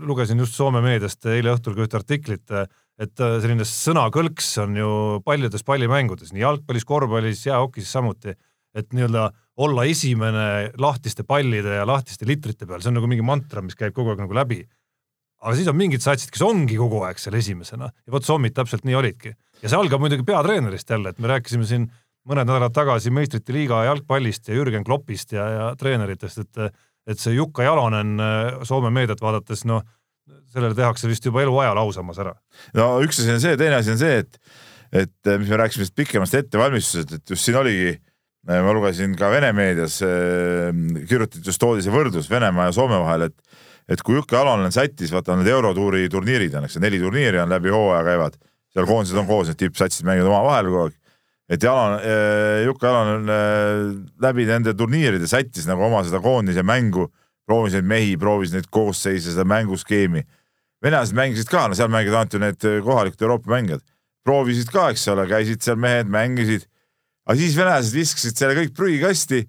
lugesin 0.05 0.37
just 0.37 0.53
Soome 0.57 0.81
meediast 0.85 1.25
eile 1.25 1.55
õhtul 1.55 1.75
ka 1.75 1.85
ühte 1.85 1.97
artiklit, 1.97 2.45
äh, 2.53 2.67
et 3.01 3.21
äh, 3.21 3.37
selline 3.41 3.65
sõnakõlks 3.65 4.51
on 4.63 4.77
ju 4.77 4.89
paljudes 5.25 5.65
pallimängudes, 5.65 6.33
nii 6.33 6.43
jalgpallis, 6.43 6.85
korvpallis, 6.85 7.45
jäähokis 7.47 7.91
samuti, 7.91 8.35
et 8.77 8.93
nii-öelda 8.93 9.29
olla 9.57 9.85
esimene 9.89 10.47
lahtiste 10.77 11.25
pallide 11.25 11.79
ja 11.79 11.85
lahtiste 11.89 12.27
litrite 12.29 12.67
peal, 12.69 12.81
see 12.81 12.91
on 12.91 12.99
nagu 12.99 13.09
mingi 13.09 13.25
mantra, 13.25 13.63
mis 13.65 13.77
käib 13.77 13.95
kogu 13.95 14.13
aeg 14.13 14.21
nagu 14.21 14.37
läbi. 14.37 14.65
aga 15.37 15.53
siis 15.53 15.67
on 15.69 15.77
mingid 15.77 16.01
satsid, 16.01 16.31
kes 16.33 16.41
ongi 16.41 16.77
kogu 16.77 17.03
aeg 17.05 17.19
seal 17.21 17.37
esimesena 17.37 17.89
ja 17.89 18.13
vot 18.13 18.25
Sommid 18.25 18.55
täpselt 18.57 18.85
nii 18.85 18.97
olidki. 18.97 19.33
ja 19.61 19.69
see 19.69 19.77
algab 19.77 20.01
muidugi 20.01 20.25
peatreenerist 20.25 20.89
jälle, 20.89 21.09
et 21.09 21.19
me 21.19 21.33
rääkisime 21.33 21.65
siin 21.65 21.89
mõned 22.27 22.45
nädalad 22.45 22.73
tagasi 22.73 23.13
meistrite 23.13 23.53
liiga 23.53 23.83
jalgpallist 23.87 24.49
ja 24.49 24.57
Jürgen 24.57 24.83
Kloppist 24.85 25.31
ja, 25.33 25.49
ja 25.49 25.67
treeneritest, 25.79 26.43
et 26.43 26.73
et 27.07 27.21
see 27.21 27.35
Jukka 27.37 27.65
Jalonen 27.65 28.17
äh, 28.19 28.57
Soome 28.67 28.91
meediat 28.93 29.21
vaadates, 29.23 29.63
noh, 29.69 29.83
sellele 30.51 30.75
tehakse 30.75 31.09
vist 31.09 31.25
juba 31.25 31.43
eluaja 31.43 31.75
lausamas 31.77 32.19
ära. 32.23 32.33
no 32.75 32.97
üks 33.05 33.21
asi 33.21 33.31
on 33.35 33.43
see, 33.43 33.55
teine 33.59 33.79
asi 33.79 33.93
on 33.93 34.01
see, 34.01 34.23
et, 34.23 34.39
et 34.91 35.31
äh, 35.31 35.39
mis 35.39 35.51
me 35.51 35.61
rääkisime 35.63 35.87
pikemast 35.95 36.35
ettevalmistusest, 36.41 37.15
et 37.19 37.35
just 37.35 37.47
siin 37.47 37.59
oligi, 37.59 37.95
äh, 38.49 38.59
ma 38.65 38.75
lugesin 38.75 39.15
ka 39.19 39.31
Vene 39.33 39.53
meedias, 39.55 40.01
kirjutati 40.03 41.45
just 41.45 41.63
toodi 41.63 41.85
see 41.85 41.95
võrdlus 41.95 42.29
Venemaa 42.31 42.69
ja 42.69 42.75
Soome 42.75 42.99
vahel, 43.03 43.29
et 43.31 43.63
et 43.87 44.01
kui 44.03 44.17
Jukka 44.17 44.41
Jalonen 44.41 44.73
sättis, 44.75 45.13
vaata 45.15 45.37
need 45.39 45.47
Eurotuuri 45.47 46.09
turniirid 46.11 46.57
on, 46.59 46.65
eks 46.67 46.75
neli 46.83 46.99
turniiri 46.99 47.39
on 47.39 47.53
läbi 47.53 47.71
hooaja 47.71 48.01
käivad, 48.03 48.33
seal 48.75 48.87
koondised 48.89 49.15
on 49.15 49.29
koos, 49.29 49.47
need 49.47 49.61
tippsatsid 49.61 50.03
mängivad 50.03 50.27
omavahel 50.27 50.67
kogu 50.67 50.81
aeg 50.89 50.97
et 51.49 51.63
Jalan 51.63 51.99
äh,, 51.99 52.65
Jukka 52.65 52.91
Jalan 52.91 53.29
äh, 53.31 53.83
läbi 54.23 54.47
nende 54.47 54.73
turniiride 54.77 55.27
sättis 55.29 55.67
nagu 55.69 55.85
oma 55.87 56.03
seda 56.03 56.19
koondise 56.23 56.63
mängu, 56.67 57.07
proovis 57.47 57.77
neid 57.77 57.87
mehi, 57.87 58.15
proovis 58.19 58.51
neid 58.55 58.67
koosseise, 58.71 59.31
seda 59.31 59.47
mänguskeemi. 59.47 60.25
venelased 60.83 61.15
mängisid 61.17 61.49
ka, 61.49 61.67
no 61.67 61.75
seal 61.75 61.89
mängivad 61.89 62.19
ainult 62.27 62.33
ju 62.35 62.39
need 62.43 62.65
kohalikud 62.85 63.21
Euroopa 63.21 63.49
mängijad, 63.49 63.81
proovisid 64.27 64.69
ka, 64.69 64.91
eks 64.93 65.07
ole, 65.09 65.25
käisid 65.29 65.63
seal 65.63 65.79
mehed, 65.79 66.11
mängisid. 66.11 66.67
aga 67.25 67.39
siis 67.39 67.55
venelased 67.57 67.95
viskasid 67.95 68.37
selle 68.37 68.55
kõik 68.59 68.75
prügikasti 68.75 69.41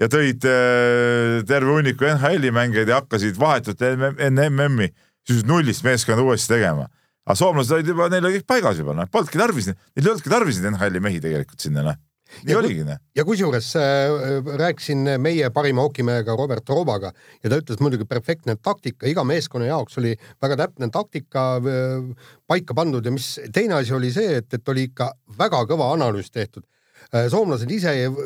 ja 0.00 0.08
tõid 0.10 0.44
äh, 0.48 1.44
terve 1.48 1.76
hunniku 1.76 2.08
NHL-i 2.08 2.50
mängijaid 2.54 2.90
ja 2.90 3.00
hakkasid 3.02 3.38
vahetult 3.38 3.82
enne 3.84 4.48
MM-i 4.48 4.90
siis 5.28 5.44
nullist 5.46 5.84
meeskonda 5.86 6.24
uuesti 6.24 6.54
tegema 6.54 6.88
aga 7.26 7.38
soomlased 7.38 7.74
olid 7.76 7.90
juba, 7.92 8.08
neil 8.10 8.24
oli 8.26 8.40
kõik 8.40 8.48
paigas 8.50 8.80
juba, 8.80 8.94
noh, 8.98 9.10
polnudki 9.10 9.38
tarvis, 9.40 9.68
neil 9.70 10.00
ei 10.00 10.08
olnudki 10.10 10.32
tarvis 10.32 10.58
neid 10.58 10.72
NHL-i 10.72 11.02
mehi 11.04 11.20
tegelikult 11.22 11.62
sinna, 11.62 11.84
noh. 11.86 12.00
nii 12.42 12.54
ja 12.54 12.58
oligi, 12.58 12.86
noh. 12.86 12.98
ja 13.18 13.24
kusjuures 13.28 13.68
äh, 13.78 14.48
rääkisin 14.58 15.12
meie 15.22 15.50
parima 15.54 15.84
hokimehega 15.86 16.34
Robert 16.38 16.72
Roobaga 16.72 17.12
ja 17.12 17.52
ta 17.52 17.60
ütles 17.60 17.82
muidugi 17.84 18.08
perfektne 18.08 18.56
taktika, 18.58 19.06
iga 19.10 19.24
meeskonna 19.28 19.68
jaoks 19.68 20.00
oli 20.02 20.14
väga 20.42 20.58
täpne 20.64 20.88
taktika 20.94 21.44
äh, 21.60 22.26
paika 22.50 22.74
pandud 22.78 23.06
ja 23.06 23.14
mis 23.14 23.36
teine 23.54 23.78
asi 23.78 23.94
oli 23.94 24.10
see, 24.14 24.40
et, 24.40 24.50
et 24.58 24.74
oli 24.74 24.88
ikka 24.90 25.12
väga 25.38 25.62
kõva 25.70 25.92
analüüs 25.94 26.32
tehtud 26.32 26.64
äh,. 27.12 27.28
soomlased 27.30 27.70
ise 27.70 27.94
äh, 28.08 28.16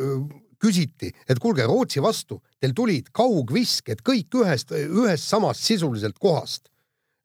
küsiti, 0.63 1.11
et 1.29 1.43
kuulge, 1.43 1.67
Rootsi 1.69 2.01
vastu, 2.01 2.39
teil 2.63 2.73
tulid 2.73 3.11
kaugvisked 3.13 4.01
kõik 4.07 4.41
ühest, 4.41 4.73
ühest 4.73 5.29
samast 5.29 5.67
sisuliselt 5.67 6.17
kohast 6.23 6.71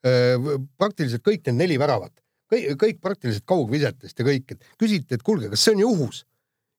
praktiliselt 0.01 1.24
kõik 1.25 1.46
need 1.48 1.60
neli 1.62 1.77
väravat, 1.81 2.13
kõik, 2.51 2.74
kõik 2.81 3.01
praktiliselt 3.03 3.46
kaugvisetest 3.50 4.20
ja 4.20 4.25
kõik, 4.25 4.55
et 4.55 4.75
küsiti, 4.81 5.15
et 5.15 5.25
kuulge, 5.25 5.51
kas 5.51 5.65
see 5.65 5.75
on 5.75 5.84
juhus? 5.86 6.24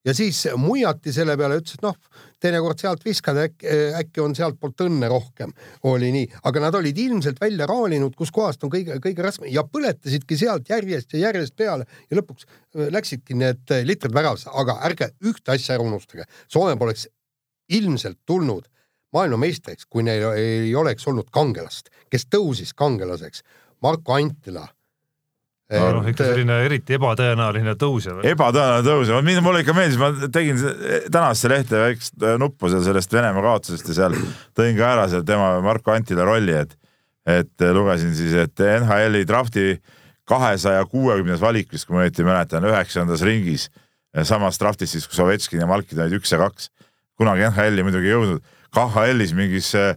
ja 0.04 0.14
siis 0.14 0.40
muiati 0.58 1.12
selle 1.14 1.36
peale, 1.38 1.60
ütles, 1.60 1.76
et 1.78 1.84
noh, 1.84 1.94
teinekord 2.42 2.80
sealt 2.82 3.04
viskad, 3.06 3.38
äkki, 3.44 3.68
äkki 4.00 4.22
on 4.22 4.34
sealtpoolt 4.34 4.84
õnne 4.86 5.06
rohkem, 5.10 5.52
oli 5.88 6.10
nii, 6.14 6.28
aga 6.48 6.64
nad 6.64 6.78
olid 6.78 6.98
ilmselt 7.04 7.38
välja 7.42 7.68
raalinud, 7.70 8.16
kuskohast 8.18 8.64
on 8.66 8.72
kõige, 8.72 8.98
kõige 9.04 9.22
raskem 9.22 9.46
ja 9.52 9.64
põletasidki 9.68 10.38
sealt 10.40 10.70
järjest 10.72 11.14
ja 11.14 11.28
järjest 11.28 11.56
peale 11.58 11.86
ja 12.08 12.18
lõpuks 12.18 12.48
äh, 12.48 12.90
läksidki 12.94 13.38
need 13.38 13.76
litrid 13.86 14.14
väravasse, 14.14 14.50
aga 14.50 14.80
ärge 14.88 15.12
ühte 15.22 15.54
asja 15.54 15.78
ära 15.78 15.86
unustage, 15.86 16.26
Soome 16.50 16.74
poleks 16.80 17.06
ilmselt 17.72 18.18
tulnud 18.26 18.66
maailmameistriks, 19.12 19.86
kui 19.90 20.04
neil 20.06 20.28
ei 20.36 20.74
oleks 20.78 21.06
olnud 21.10 21.28
kangelast, 21.32 21.90
kes 22.12 22.28
tõusis 22.32 22.72
kangelaseks, 22.76 23.44
Marko 23.82 24.16
Antila. 24.16 24.66
No, 25.72 25.86
noh, 25.96 26.08
ikka 26.10 26.26
selline 26.28 26.58
eriti 26.66 26.98
ebatõenäoline 26.98 27.72
tõusja. 27.80 28.18
ebatõenäoline 28.28 28.84
tõusja, 28.84 29.20
mind 29.24 29.40
mulle 29.44 29.62
ikka 29.62 29.72
meeldis, 29.76 29.96
ma 30.00 30.10
tegin 30.28 30.60
tänasesse 31.08 31.48
lehte 31.48 31.80
väikest 31.80 32.26
äh, 32.28 32.36
nuppu 32.40 32.68
seal 32.68 32.84
sellest 32.84 33.14
Venemaa 33.16 33.44
kaotusest 33.46 33.88
ja 33.88 33.96
seal 34.02 34.18
tõin 34.58 34.76
ka 34.76 34.90
ära 34.90 35.06
seal 35.08 35.24
tema 35.24 35.54
Marko 35.64 35.94
Antila 35.94 36.28
rolli, 36.28 36.58
et 36.60 36.76
et 37.22 37.64
lugesin 37.72 38.12
siis, 38.18 38.34
et 38.34 38.60
NHL-i 38.82 39.24
drafti 39.24 39.76
kahesaja 40.28 40.82
kuuekümnes 40.90 41.40
valikus, 41.40 41.86
kui 41.86 41.96
ma 41.96 42.02
õieti 42.02 42.26
mäletan, 42.26 42.66
üheksandas 42.66 43.22
ringis, 43.24 43.68
samas 44.26 44.58
draftis 44.60 44.92
siis, 44.92 45.06
kus 45.08 45.20
Ovechkin 45.22 45.62
ja 45.62 45.68
Malkin 45.70 46.02
olid 46.02 46.18
üks 46.18 46.34
ja 46.34 46.40
kaks, 46.42 46.68
kunagi 47.16 47.46
NHL-i 47.46 47.86
muidugi 47.86 48.10
ei 48.10 48.16
jõudnud 48.16 48.50
KHL-is 48.74 49.36
mingis 49.36 49.72
äh, 49.78 49.94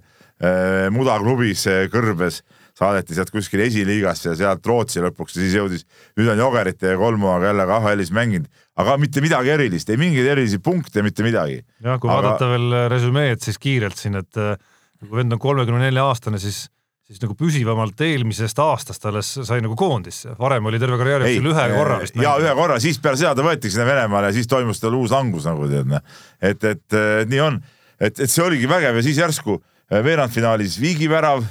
mudaklubis 0.91 1.63
kõrbes, 1.93 2.41
saadeti 2.75 3.15
sealt 3.15 3.31
kuskil 3.31 3.63
esiliigasse 3.63 4.33
ja 4.33 4.35
sealt 4.35 4.67
Rootsi 4.67 4.99
lõpuks 5.03 5.37
ja 5.37 5.45
siis 5.45 5.55
jõudis, 5.55 5.85
nüüd 6.19 6.27
on 6.33 6.41
Jogerite 6.41 6.91
ja 6.91 6.99
Kolmoga 6.99 7.47
jälle 7.53 7.67
KHL-is 7.69 8.11
mänginud, 8.15 8.63
aga 8.83 8.97
mitte 8.99 9.23
midagi 9.23 9.53
erilist, 9.55 9.89
ei 9.89 9.99
mingeid 10.01 10.27
erilisi 10.33 10.59
punkte, 10.59 11.05
mitte 11.05 11.23
midagi. 11.23 11.61
jah, 11.79 11.99
kui 11.99 12.11
aga... 12.11 12.17
vaadata 12.19 12.51
veel 12.51 12.79
resümeed, 12.91 13.43
siis 13.47 13.61
kiirelt 13.63 13.99
siin, 13.99 14.19
et 14.19 14.41
äh, 14.41 14.57
kui 14.99 15.21
vend 15.21 15.37
on 15.37 15.41
kolmekümne 15.41 15.87
nelja 15.87 16.03
aastane, 16.09 16.41
siis 16.43 16.65
siis 17.05 17.21
nagu 17.21 17.35
püsivamalt 17.37 17.99
eelmisest 18.01 18.59
aastast 18.63 19.03
alles 19.05 19.27
sai 19.45 19.59
nagu 19.61 19.75
koondisse, 19.77 20.33
varem 20.39 20.65
oli 20.71 20.79
terve 20.81 20.97
karjääri 20.97 21.35
jooksul 21.35 21.51
ühe 21.51 21.65
korra 21.75 21.99
vist. 22.01 22.15
ja 22.17 22.31
ühe 22.41 22.53
korra, 22.57 22.79
siis 22.81 22.97
peale 23.01 23.19
seda 23.19 23.35
ta 23.37 23.45
võeti 23.45 23.69
sinna 23.69 23.85
Venemaale 23.85 24.31
ja 24.31 24.35
siis 24.39 24.49
toimus 24.49 24.81
tal 24.81 24.97
uus 24.97 25.13
langus 25.13 25.45
nagu 25.45 25.69
tead, 25.69 25.85
noh. 25.91 26.01
et, 26.41 26.65
et, 26.65 26.97
et 26.97 27.29
nii 27.29 27.43
on 27.45 27.59
et, 27.99 28.19
et 28.19 28.31
see 28.31 28.43
oligi 28.43 28.69
vägev 28.69 28.99
ja 28.99 29.05
siis 29.05 29.19
järsku 29.21 29.59
äh, 29.59 30.01
veerandfinaalis 30.05 30.77
viigivärav, 30.81 31.45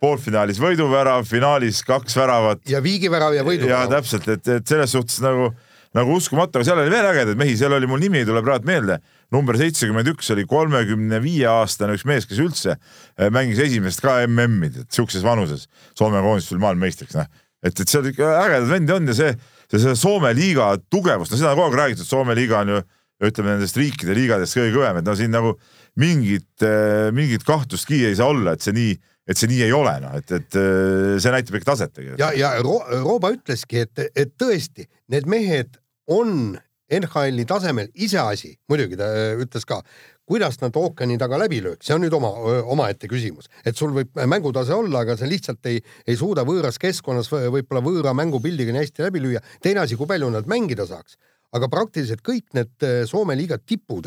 poolfinaalis 0.00 0.60
võiduvärav, 0.62 1.26
finaalis 1.28 1.82
kaks 1.86 2.16
väravat. 2.16 2.62
ja 2.70 2.82
viigivärav 2.84 3.34
ja 3.36 3.44
võiduvärav. 3.46 3.86
ja 3.86 3.90
täpselt, 3.98 4.28
et, 4.32 4.48
et 4.48 4.66
selles 4.66 4.94
suhtes 4.96 5.20
nagu, 5.24 5.50
nagu 5.96 6.16
uskumatu, 6.16 6.58
aga 6.58 6.70
seal 6.70 6.82
oli 6.82 6.92
veel 6.92 7.10
ägedaid 7.12 7.40
mehi, 7.40 7.56
seal 7.60 7.76
oli 7.76 7.90
mul 7.90 8.00
nimi 8.02 8.22
ei 8.22 8.28
tule 8.28 8.42
praegu 8.46 8.68
meelde 8.70 9.00
number 9.34 9.58
seitsekümmend 9.60 10.10
üks 10.14 10.30
oli 10.34 10.46
kolmekümne 10.48 11.20
viie 11.22 11.46
aastane 11.50 11.94
üks 11.98 12.06
mees, 12.08 12.26
kes 12.28 12.40
üldse 12.42 12.76
äh, 12.76 13.28
mängis 13.32 13.60
esimest 13.62 14.02
ka 14.04 14.18
MM-id, 14.26 14.82
et 14.84 14.96
sihukeses 14.96 15.24
vanuses 15.26 15.68
Soome 15.98 16.22
koondis 16.24 16.48
tuli 16.50 16.62
maailmameistriks, 16.64 17.18
noh. 17.18 17.28
et, 17.62 17.74
et 17.74 17.86
seal 17.88 18.08
ikka 18.10 18.30
ägedaid 18.46 18.70
vendi 18.72 18.96
on 18.96 19.10
ja 19.10 19.18
see, 19.20 19.34
see, 19.68 19.82
see 19.84 19.98
Soome 19.98 20.32
liiga 20.36 20.72
tugevus, 20.90 21.30
no 21.30 21.38
seda 21.38 21.52
on 21.52 21.60
kogu 21.60 21.70
aeg 21.70 21.80
räägitud, 21.84 22.08
Soome 22.08 22.36
liiga 22.38 22.64
on 22.64 22.74
ju 22.74 22.80
ütleme 23.28 23.54
nendest 23.54 23.76
riikide 23.78 24.16
liigadest 24.16 24.56
kõige 24.56 24.74
kõvem, 24.76 25.00
et 25.00 25.06
no 25.06 25.14
siin 25.18 25.34
nagu 25.34 25.54
mingit, 26.00 26.52
äh, 26.64 27.10
mingit 27.16 27.44
kahtlustki 27.46 28.04
ei 28.08 28.16
saa 28.18 28.30
olla, 28.32 28.54
et 28.56 28.64
see 28.64 28.76
nii, 28.76 28.94
et 29.30 29.40
see 29.40 29.50
nii 29.50 29.66
ei 29.66 29.74
ole, 29.76 29.94
noh, 30.04 30.16
et, 30.20 30.32
et 30.38 30.58
äh, 30.60 31.18
see 31.20 31.34
näitab 31.34 31.58
ikka 31.58 31.72
taset 31.72 31.94
tegelikult. 31.96 32.22
ja, 32.22 32.32
ja 32.36 32.54
Ro 32.64 32.80
Rooba 33.02 33.32
ütleski, 33.36 33.84
et, 33.86 34.08
et 34.14 34.34
tõesti, 34.40 34.88
need 35.12 35.28
mehed 35.30 35.76
on 36.10 36.56
NHL-i 36.90 37.44
tasemel 37.46 37.90
iseasi, 38.02 38.56
muidugi 38.70 38.98
ta 38.98 39.10
äh, 39.14 39.34
ütles 39.44 39.68
ka, 39.68 39.82
kuidas 40.30 40.60
nad 40.62 40.76
ookeani 40.78 41.16
taga 41.18 41.38
läbi 41.42 41.58
lööks, 41.64 41.88
see 41.88 41.96
on 41.96 42.04
nüüd 42.04 42.14
oma, 42.14 42.30
omaette 42.70 43.10
küsimus, 43.10 43.50
et 43.66 43.78
sul 43.78 43.92
võib 43.96 44.14
mängutase 44.30 44.76
olla, 44.76 45.02
aga 45.02 45.16
sa 45.18 45.28
lihtsalt 45.28 45.66
ei, 45.70 45.80
ei 46.06 46.18
suuda 46.18 46.44
võõras 46.46 46.78
keskkonnas 46.80 47.30
võib-olla 47.30 47.82
võõra 47.82 48.14
mängupildiga 48.14 48.74
nii 48.74 48.84
hästi 48.84 49.06
läbi 49.08 49.24
lüüa. 49.24 49.42
teine 49.62 49.82
asi, 49.82 49.98
kui 49.98 50.06
palju 50.10 50.30
nad 50.30 50.46
mängida 50.50 50.86
saaks, 50.86 51.18
aga 51.56 51.68
praktiliselt 51.72 52.22
kõik 52.26 52.52
need 52.56 52.88
Soome 53.10 53.36
liiga 53.38 53.58
tipud 53.58 54.06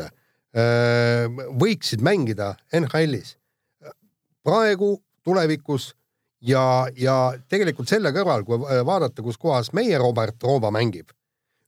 võiksid 1.60 2.04
mängida 2.04 2.54
NHL-is 2.78 3.34
praegu, 4.46 4.94
tulevikus 5.26 5.90
ja, 6.44 6.86
ja 6.96 7.34
tegelikult 7.50 7.90
selle 7.90 8.12
kõrval, 8.14 8.44
kui 8.46 8.60
vaadata, 8.60 9.24
kus 9.24 9.40
kohas 9.40 9.72
meie 9.76 9.98
Robert 9.98 10.42
Rooba 10.44 10.70
mängib, 10.74 11.10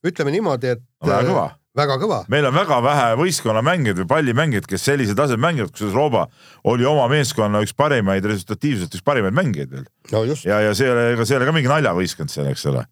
ütleme 0.06 0.34
niimoodi, 0.34 0.76
et 0.76 0.84
no, 0.84 1.08
väga 1.10 1.30
kõva 1.30 1.46
väga 1.76 1.96
kõva. 2.00 2.20
meil 2.32 2.46
on 2.48 2.54
väga 2.56 2.78
vähe 2.84 3.08
võistkonnamängijaid 3.20 3.98
või 4.02 4.08
pallimängijaid, 4.12 4.68
kes 4.70 4.86
sellisel 4.88 5.16
tasemel 5.18 5.44
mängivad, 5.44 5.72
kusjuures 5.74 5.96
Rooba 5.96 6.26
oli 6.72 6.86
oma 6.88 7.06
meeskonna 7.12 7.60
üks 7.64 7.74
parimaid, 7.76 8.24
resultatiivselt 8.24 8.94
üks 8.96 9.04
parimaid 9.04 9.36
mängijaid 9.36 9.74
veel 9.74 9.84
no. 10.12 10.22
ja, 10.24 10.62
ja 10.64 10.72
see 10.76 10.88
ei 10.88 10.94
ole, 10.94 11.08
ega 11.14 11.26
see 11.26 11.36
ei 11.36 11.40
ole 11.40 11.50
ka 11.50 11.56
mingi 11.56 11.72
naljavõistkond 11.72 12.32
seal, 12.32 12.48
eks 12.52 12.64
ole. 12.72 12.86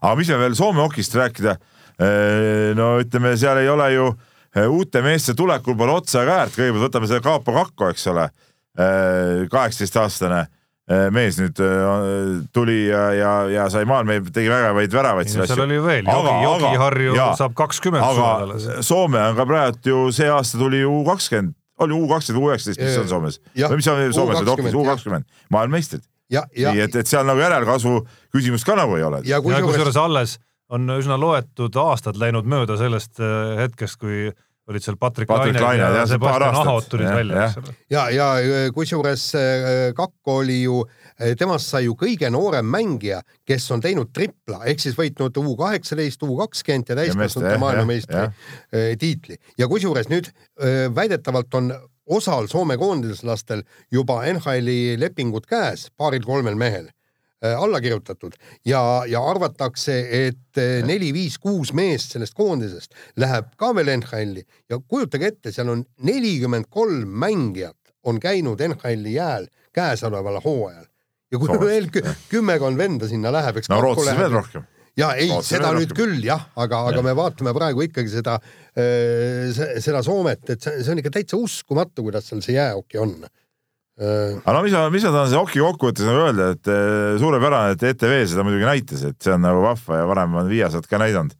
aga 0.00 0.14
mis 0.18 0.32
me 0.32 0.40
veel 0.40 0.56
Soome 0.58 0.82
hokist 0.84 1.16
rääkida? 1.18 1.58
No 2.78 2.92
ütleme, 3.02 3.34
seal 3.36 3.58
ei 3.60 3.68
ole 3.68 3.90
ju 3.92 4.06
uute 4.72 5.02
meeste 5.04 5.34
tulekul 5.36 5.76
pole 5.78 5.98
otsa 6.00 6.22
ega 6.24 6.38
äärt, 6.44 6.54
kõigepealt 6.56 6.86
võtame 6.86 7.10
selle 7.10 7.22
Kaapo 7.24 7.52
Kakko, 7.54 7.90
eks 7.92 8.06
ole, 8.10 8.24
kaheksateistaastane 9.52 10.46
Äh, 10.90 11.06
mees 11.14 11.36
nüüd 11.38 11.58
äh, 11.62 12.40
tuli 12.50 12.88
ja, 12.88 13.02
ja, 13.14 13.32
ja 13.52 13.64
sai 13.70 13.84
maailma, 13.86 14.16
tegi 14.34 14.50
vägevaid 14.50 14.94
väravaid. 14.96 15.28
seal 15.30 15.62
oli 15.62 15.76
ju 15.76 15.84
veel, 15.84 16.08
Jogi, 16.08 16.32
Jogi-Harju 16.42 17.12
saab 17.38 17.54
kakskümmend. 17.58 18.02
aga 18.02 18.82
Soome 18.82 19.20
on 19.28 19.38
ka 19.38 19.46
praegu 19.46 19.92
ju 19.92 20.00
see 20.14 20.26
aasta 20.34 20.58
tuli 20.58 20.80
ju 20.80 20.96
kakskümmend, 21.06 21.54
oli 21.86 21.94
U 21.94 22.08
kakskümmend, 22.10 22.42
U 22.42 22.50
üheksateist, 22.50 22.82
mis 22.82 22.98
on 23.04 23.06
Soomes? 23.12 23.38
või 23.54 23.78
mis 23.78 23.90
on 23.92 24.02
Soomes? 24.16 24.40
Nüüd 24.40 24.50
hoopis 24.50 24.74
U 24.74 24.82
kakskümmend, 24.88 25.28
maailmameistrid. 25.54 26.02
nii 26.58 26.82
et, 26.88 26.98
et 27.04 27.12
seal 27.12 27.28
nagu 27.28 27.38
järelkasvu 27.38 27.94
küsimust 28.34 28.66
ka 28.66 28.74
nagu 28.80 28.98
ei 28.98 29.06
ole. 29.06 29.22
ja 29.30 29.38
kusjuures 29.44 30.00
alles 30.00 30.40
on 30.70 30.86
üsna 30.98 31.18
loetud 31.20 31.74
aastad 31.82 32.18
läinud 32.20 32.48
mööda 32.48 32.78
sellest 32.80 33.20
äh, 33.22 33.58
hetkest, 33.64 33.98
kui 34.00 34.30
olid 34.70 34.84
seal 34.84 34.96
Patrick, 35.00 35.26
Patrick 35.26 35.58
Laine 35.60 35.82
ja, 35.82 35.90
ja 35.98 36.06
Sebastian 36.06 36.56
Ahot 36.60 36.86
tulid 36.92 37.08
ja, 37.08 37.14
välja, 37.16 37.46
eks 37.48 37.58
ole. 37.58 37.74
ja, 37.90 38.04
ja 38.14 38.28
kusjuures 38.74 39.24
äh, 39.38 39.68
Kakko 39.96 40.36
oli 40.44 40.60
ju, 40.62 40.82
äh, 41.18 41.34
temast 41.38 41.72
sai 41.72 41.86
ju 41.88 41.96
kõige 41.98 42.30
noorem 42.30 42.68
mängija, 42.70 43.20
kes 43.48 43.66
on 43.74 43.82
teinud 43.82 44.12
tripla 44.14 44.62
ehk 44.70 44.82
siis 44.82 44.98
võitnud 44.98 45.40
U 45.42 45.56
kaheksateist, 45.58 46.22
U 46.22 46.38
kakskümmend 46.38 46.92
ja 46.92 46.98
täiskasvanute 47.00 47.56
maailmameistri 47.62 48.20
äh, 48.22 48.92
tiitli. 49.00 49.40
Ja 49.58 49.68
kusjuures 49.70 50.10
nüüd 50.12 50.30
väidetavalt 50.94 51.54
on 51.56 51.72
osal 52.10 52.46
Soome 52.50 52.76
koondislastel 52.78 53.62
juba 53.92 54.20
NHL-i 54.30 54.96
lepingud 55.00 55.46
käes, 55.50 55.88
paaril-kolmel 55.98 56.58
mehel. 56.58 56.90
Äh, 56.90 56.99
alla 57.40 57.80
kirjutatud 57.80 58.34
ja, 58.68 59.02
ja 59.08 59.22
arvatakse, 59.24 59.96
et 60.26 60.60
äh, 60.60 60.80
neli-viis-kuus 60.86 61.72
meest 61.76 62.16
sellest 62.16 62.36
koondisest 62.36 62.92
läheb 63.20 63.52
ka 63.60 63.72
veel 63.76 63.92
NHL-i 63.96 64.44
ja 64.70 64.80
kujutage 64.80 65.32
ette, 65.32 65.52
seal 65.54 65.72
on 65.72 65.84
nelikümmend 66.06 66.68
kolm 66.70 67.08
mängijat 67.22 67.78
on 68.04 68.20
käinud 68.20 68.60
NHL-i 68.68 69.14
jääl 69.16 69.48
käesoleval 69.76 70.40
hooajal 70.44 70.84
ja 71.30 71.38
kui 71.38 71.48
Soomest, 71.48 71.70
veel 71.70 71.88
kümmekond 72.28 72.78
venda 72.78 73.08
sinna 73.08 73.32
läheb, 73.32 73.62
eks. 73.62 73.72
no 73.72 73.80
Rootsis 73.84 74.12
veel 74.20 74.36
rohkem 74.36 74.68
ja 75.00 75.14
ei, 75.16 75.32
seda 75.46 75.72
nüüd 75.72 75.94
rohkem. 75.94 75.96
küll 75.96 76.24
jah, 76.26 76.48
aga, 76.60 76.84
aga 76.90 77.00
ja. 77.00 77.08
me 77.08 77.16
vaatame 77.16 77.56
praegu 77.56 77.88
ikkagi 77.88 78.12
seda, 78.20 78.36
äh, 78.76 79.48
seda 79.80 80.04
Soomet, 80.04 80.44
et 80.50 80.60
see, 80.60 80.82
see 80.84 80.92
on 80.92 81.00
ikka 81.00 81.16
täitsa 81.16 81.40
uskumatu, 81.40 82.04
kuidas 82.04 82.28
seal 82.28 82.44
see 82.44 82.58
jäähoki 82.58 83.00
on 83.00 83.16
Äh, 83.22 83.39
aga 84.00 84.56
no 84.56 84.62
mis 84.64 84.74
ma, 84.76 84.84
mis 84.92 85.04
ma 85.04 85.12
tahan 85.12 85.30
selle 85.30 85.42
hoki 85.42 85.60
kokkuvõttes 85.60 86.08
nagu 86.08 86.24
öelda, 86.24 86.50
et 86.54 86.70
äh, 86.72 87.16
suurepärane, 87.20 87.76
et 87.76 87.86
ETV 87.90 88.14
seda 88.32 88.44
muidugi 88.46 88.68
näitas, 88.68 89.04
et 89.08 89.18
see 89.20 89.34
on 89.34 89.42
nagu 89.44 89.64
vahva 89.64 90.02
ja 90.02 90.06
varem 90.08 90.36
on 90.40 90.48
Viasat 90.48 90.86
ka 90.88 91.00
näidanud. 91.02 91.34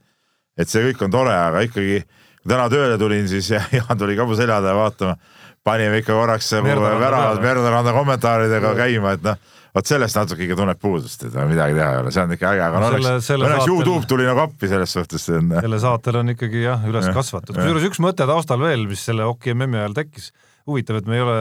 et 0.60 0.68
see 0.68 0.82
kõik 0.90 1.06
on 1.06 1.14
tore, 1.14 1.32
aga 1.32 1.62
ikkagi 1.64 2.02
täna 2.44 2.66
tööle 2.72 2.98
tulin, 3.00 3.28
siis 3.30 3.48
Jaan 3.78 4.00
tuli 4.00 4.18
kabu 4.18 4.36
selja 4.36 4.60
taha 4.60 4.76
vaatama, 4.76 5.16
panime 5.64 6.02
ikka 6.02 6.16
korraks 6.16 6.52
väravad 6.64 7.40
Merdaranda 7.40 7.94
kommentaaridega 7.96 8.74
käima, 8.76 9.14
et 9.16 9.24
noh, 9.24 9.40
vot 9.76 9.86
sellest 9.86 10.18
natuke 10.18 10.44
ikka 10.44 10.58
tunneb 10.58 10.80
puudust, 10.82 11.24
et 11.28 11.40
midagi 11.48 11.76
teha 11.78 11.88
ei 11.94 12.02
ole, 12.02 12.12
see 12.12 12.26
on 12.26 12.36
ikka 12.36 12.52
äge, 12.52 12.66
aga 12.66 12.82
no, 12.82 12.92
õnneks, 12.98 13.32
õnneks 13.36 13.70
Youtube 13.70 14.08
tuli 14.10 14.28
nagu 14.28 14.44
appi 14.44 14.68
selles 14.68 14.92
suhtes. 14.96 15.28
selle 15.30 15.80
saatel 15.80 16.20
on 16.22 16.34
ikkagi 16.34 16.64
jah, 16.64 16.84
üles 16.90 17.08
ja. 17.08 17.16
kasvatud, 17.16 17.56
kusjuures 17.56 17.88
üks 17.88 18.02
mõte 18.02 18.26
taustal 18.28 18.60
veel, 18.64 18.84
mis 18.90 19.04
selle 19.06 19.28
Hoki 19.28 19.54
MM-i 19.54 19.80
ajal 19.80 19.96
tekkis, 20.02 20.32
huvitav, 20.68 21.00
et 21.00 21.08
me 21.08 21.20
ei 21.20 21.24
ole 21.24 21.38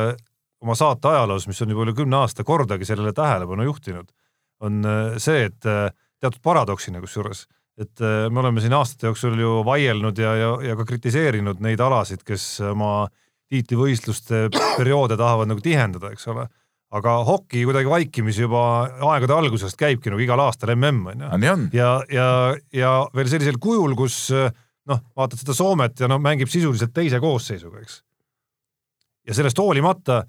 oma 0.63 0.75
saate 0.75 1.07
ajaloos, 1.07 1.47
mis 1.47 1.61
on 1.63 1.71
juba 1.73 1.85
üle 1.85 1.95
kümne 1.95 2.19
aasta 2.19 2.43
kordagi 2.47 2.87
sellele 2.87 3.13
tähelepanu 3.15 3.65
juhtinud, 3.69 4.09
on 4.65 4.83
äh, 4.85 5.15
see, 5.21 5.47
et 5.47 5.67
äh, 5.69 5.87
teatud 6.19 6.41
paradoksina 6.43 7.01
kusjuures, 7.03 7.45
et 7.79 8.03
äh, 8.03 8.27
me 8.31 8.43
oleme 8.43 8.63
siin 8.63 8.75
aastate 8.75 9.07
jooksul 9.07 9.39
ju 9.39 9.59
vaielnud 9.67 10.19
ja, 10.19 10.35
ja, 10.35 10.53
ja 10.71 10.77
ka 10.79 10.85
kritiseerinud 10.87 11.61
neid 11.63 11.79
alasid, 11.83 12.25
kes 12.27 12.59
oma 12.73 13.07
tiitlivõistluste 13.49 14.47
perioode 14.77 15.17
tahavad 15.17 15.49
nagu 15.49 15.63
tihendada, 15.63 16.11
eks 16.13 16.27
ole. 16.29 16.47
aga 16.89 17.11
hoki 17.23 17.63
kuidagi 17.65 17.89
vaikimisi 17.89 18.41
juba 18.41 18.61
aegade 19.11 19.33
algusest 19.33 19.77
käibki 19.77 20.09
nagu 20.09 20.21
igal 20.21 20.41
aastal 20.41 20.75
mm 20.75 21.07
on 21.07 21.21
ju. 21.41 21.69
ja, 21.73 22.01
ja, 22.09 22.55
ja 22.73 22.91
veel 23.15 23.29
sellisel 23.29 23.57
kujul, 23.61 23.95
kus 23.95 24.29
noh, 24.89 25.01
vaatad 25.15 25.39
seda 25.39 25.53
Soomet 25.53 25.99
ja 25.99 26.07
noh, 26.09 26.19
mängib 26.21 26.49
sisuliselt 26.49 26.93
teise 26.93 27.19
koosseisuga, 27.19 27.79
eks. 27.79 28.03
ja 29.27 29.33
sellest 29.33 29.57
hoolimata 29.57 30.23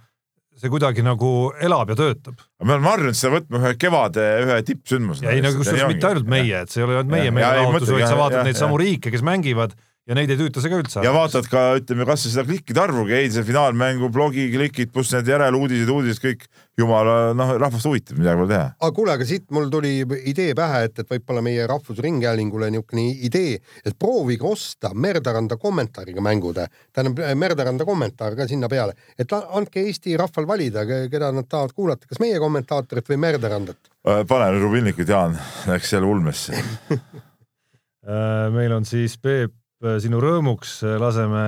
see 0.61 0.73
kuidagi 0.73 1.05
nagu 1.05 1.31
elab 1.65 1.93
ja 1.93 1.97
töötab. 1.99 2.41
me 2.63 2.75
oleme 2.77 2.91
harjunud 2.91 3.19
seda 3.19 3.37
võtma 3.39 3.61
ühe 3.63 3.75
kevade 3.81 4.27
ühe 4.45 4.59
tippsündmusena. 4.69 5.33
ei 5.35 5.45
no 5.45 5.53
kusjuures 5.57 5.89
mitte 5.89 6.11
ainult 6.11 6.29
meie, 6.31 6.65
et 6.65 6.73
see 6.73 6.83
ei 6.83 6.89
ole 6.89 6.99
ainult 6.99 7.15
meie 7.15 7.33
meelelahutus, 7.35 7.95
vaid 7.97 8.09
sa 8.09 8.19
vaatad 8.19 8.49
neid 8.49 8.61
samu 8.61 8.81
riike, 8.81 9.13
kes 9.15 9.25
mängivad 9.27 9.77
ja 10.11 10.17
neid 10.19 10.31
ei 10.33 10.39
tüüta 10.41 10.59
see 10.63 10.73
ka 10.73 10.79
üldse. 10.81 11.03
ja 11.05 11.13
vaatad 11.15 11.47
ka, 11.51 11.61
ütleme 11.79 12.05
kasvõi 12.09 12.33
seda 12.33 12.43
klikkide 12.49 12.81
arvugi, 12.83 13.15
eilse 13.15 13.45
finaalmängu 13.47 14.09
blogi 14.11 14.49
klikid 14.51 14.91
pluss 14.95 15.15
need 15.15 15.29
järeluudised, 15.31 15.91
uudised 15.93 16.23
kõik, 16.25 16.49
jumala 16.81 17.31
noh, 17.37 17.53
rahvast 17.61 17.87
huvitab, 17.87 18.19
midagi 18.19 18.41
pole 18.41 18.51
teha. 18.51 18.65
aga 18.75 18.91
kuule, 18.97 19.15
aga 19.15 19.29
siit 19.29 19.47
mul 19.55 19.69
tuli 19.71 19.93
idee 20.33 20.57
pähe, 20.59 20.81
et, 20.89 20.99
et 20.99 21.13
võib-olla 21.15 21.45
meie 21.47 21.69
Rahvusringhäälingule 21.71 22.73
niisugune 22.75 23.05
idee, 23.29 23.61
et 23.87 23.99
proovige 23.99 24.49
osta 24.51 24.91
Merdaranda 24.95 25.61
kommentaariga 25.61 26.25
mängud, 26.27 26.59
tähendab 26.91 27.23
Merdaranda 27.39 27.87
kommentaar 27.87 28.35
ka 28.39 28.49
sinna 28.51 28.71
peale, 28.73 28.99
et 29.15 29.31
andke 29.39 29.87
Eesti 29.87 30.17
rahval 30.19 30.51
valida, 30.51 30.85
keda 31.13 31.31
nad 31.37 31.47
tahavad 31.47 31.77
kuulata, 31.77 32.11
kas 32.11 32.19
meie 32.23 32.43
kommentaatorit 32.43 33.15
või 33.15 33.23
Merdarandat. 33.29 33.95
Äh, 34.09 34.25
pane 34.27 34.51
rubilnikut, 34.59 35.07
Jaan, 35.07 35.39
läks 35.71 35.95
jälle 35.95 36.11
ulmesse 36.11 36.57
äh, 36.97 38.51
meil 38.51 38.75
on 38.75 38.89
siis 38.89 39.15
Peep 39.21 39.60
sinu 39.81 40.21
rõõmuks 40.21 40.81
äh, 40.85 40.97
laseme, 41.01 41.45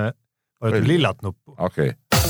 vajutame 0.61 0.89
lillat 0.89 1.19
nuppu. 1.25 1.53
okei 1.57 1.93
okay. 1.93 2.21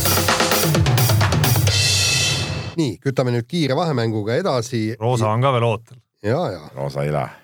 nii, 2.79 2.97
kütame 3.03 3.31
nüüd 3.35 3.45
kiire 3.47 3.77
vahemänguga 3.77 4.35
edasi. 4.41 4.95
Roosa 4.99 5.29
on 5.31 5.43
ka 5.43 5.53
veel 5.55 5.67
ootel. 5.67 6.01
ja, 6.25 6.41
ja. 6.51 6.65
Roosa 6.75 7.05
ei 7.07 7.13
lähe. 7.13 7.39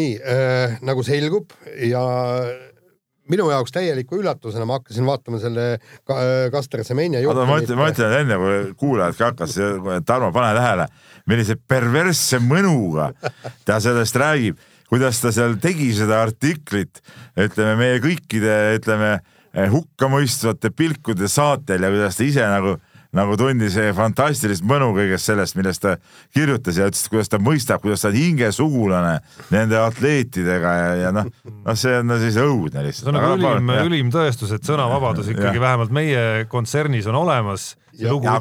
nii 0.00 0.18
äh, 0.20 0.76
nagu 0.86 1.02
selgub 1.06 1.56
ja 1.88 2.02
minu 3.30 3.46
jaoks 3.50 3.72
täieliku 3.72 4.18
üllatusena 4.20 4.66
ma 4.66 4.78
hakkasin 4.80 5.06
vaatama 5.06 5.40
selle 5.40 5.66
äh, 5.76 6.50
Kaster 6.52 6.84
Semenya 6.84 7.22
juhtumit. 7.24 7.48
ma 7.48 7.60
ütlen, 7.62 7.80
ma 7.80 7.88
ütlen 7.94 8.16
enne, 8.20 8.40
kui 8.42 8.74
kuulajad 8.84 9.16
ka 9.16 9.30
hakkas, 9.32 9.56
Tarmo, 10.04 10.32
pane 10.36 10.52
tähele, 10.58 10.88
millise 11.30 11.56
perversse 11.56 12.42
mõnuga 12.44 13.12
ta 13.64 13.80
sellest 13.80 14.20
räägib 14.20 14.60
kuidas 14.90 15.22
ta 15.22 15.32
seal 15.34 15.56
tegi 15.62 15.92
seda 15.96 16.20
artiklit, 16.26 17.02
ütleme 17.38 17.76
meie 17.78 18.00
kõikide, 18.02 18.56
ütleme 18.78 19.18
hukkamõistvate 19.50 20.70
pilkude 20.74 21.30
saatel 21.30 21.82
ja 21.86 21.90
kuidas 21.90 22.18
ta 22.18 22.26
ise 22.26 22.46
nagu 22.46 22.76
nagu 23.16 23.34
tundis 23.38 23.74
fantastilist 23.96 24.62
mõnu 24.66 24.92
kõigest 24.94 25.26
sellest, 25.26 25.56
millest 25.58 25.82
ta 25.82 25.96
kirjutas 26.34 26.78
ja 26.78 26.86
ütles, 26.90 27.02
kuidas 27.10 27.30
ta 27.32 27.40
mõistab, 27.42 27.82
kuidas 27.82 28.04
ta 28.04 28.10
on 28.12 28.18
hingesugulane 28.18 29.16
nende 29.50 29.78
atleetidega 29.80 30.74
ja, 30.76 30.92
ja 31.00 31.10
noh, 31.14 31.26
noh, 31.50 31.78
see 31.78 31.96
on 31.98 32.06
no 32.10 32.20
siis 32.22 32.38
õudne 32.38 32.84
lihtsalt. 32.86 33.08
see 33.08 33.10
on 33.10 33.18
nagu 33.18 33.34
ülim, 33.34 33.74
ülim 33.88 34.14
tõestus, 34.14 34.54
et 34.54 34.66
sõnavabadus 34.66 35.32
ikkagi 35.34 35.58
ja. 35.58 35.64
vähemalt 35.66 35.94
meie 35.94 36.46
kontsernis 36.50 37.10
on 37.10 37.18
olemas. 37.24 37.72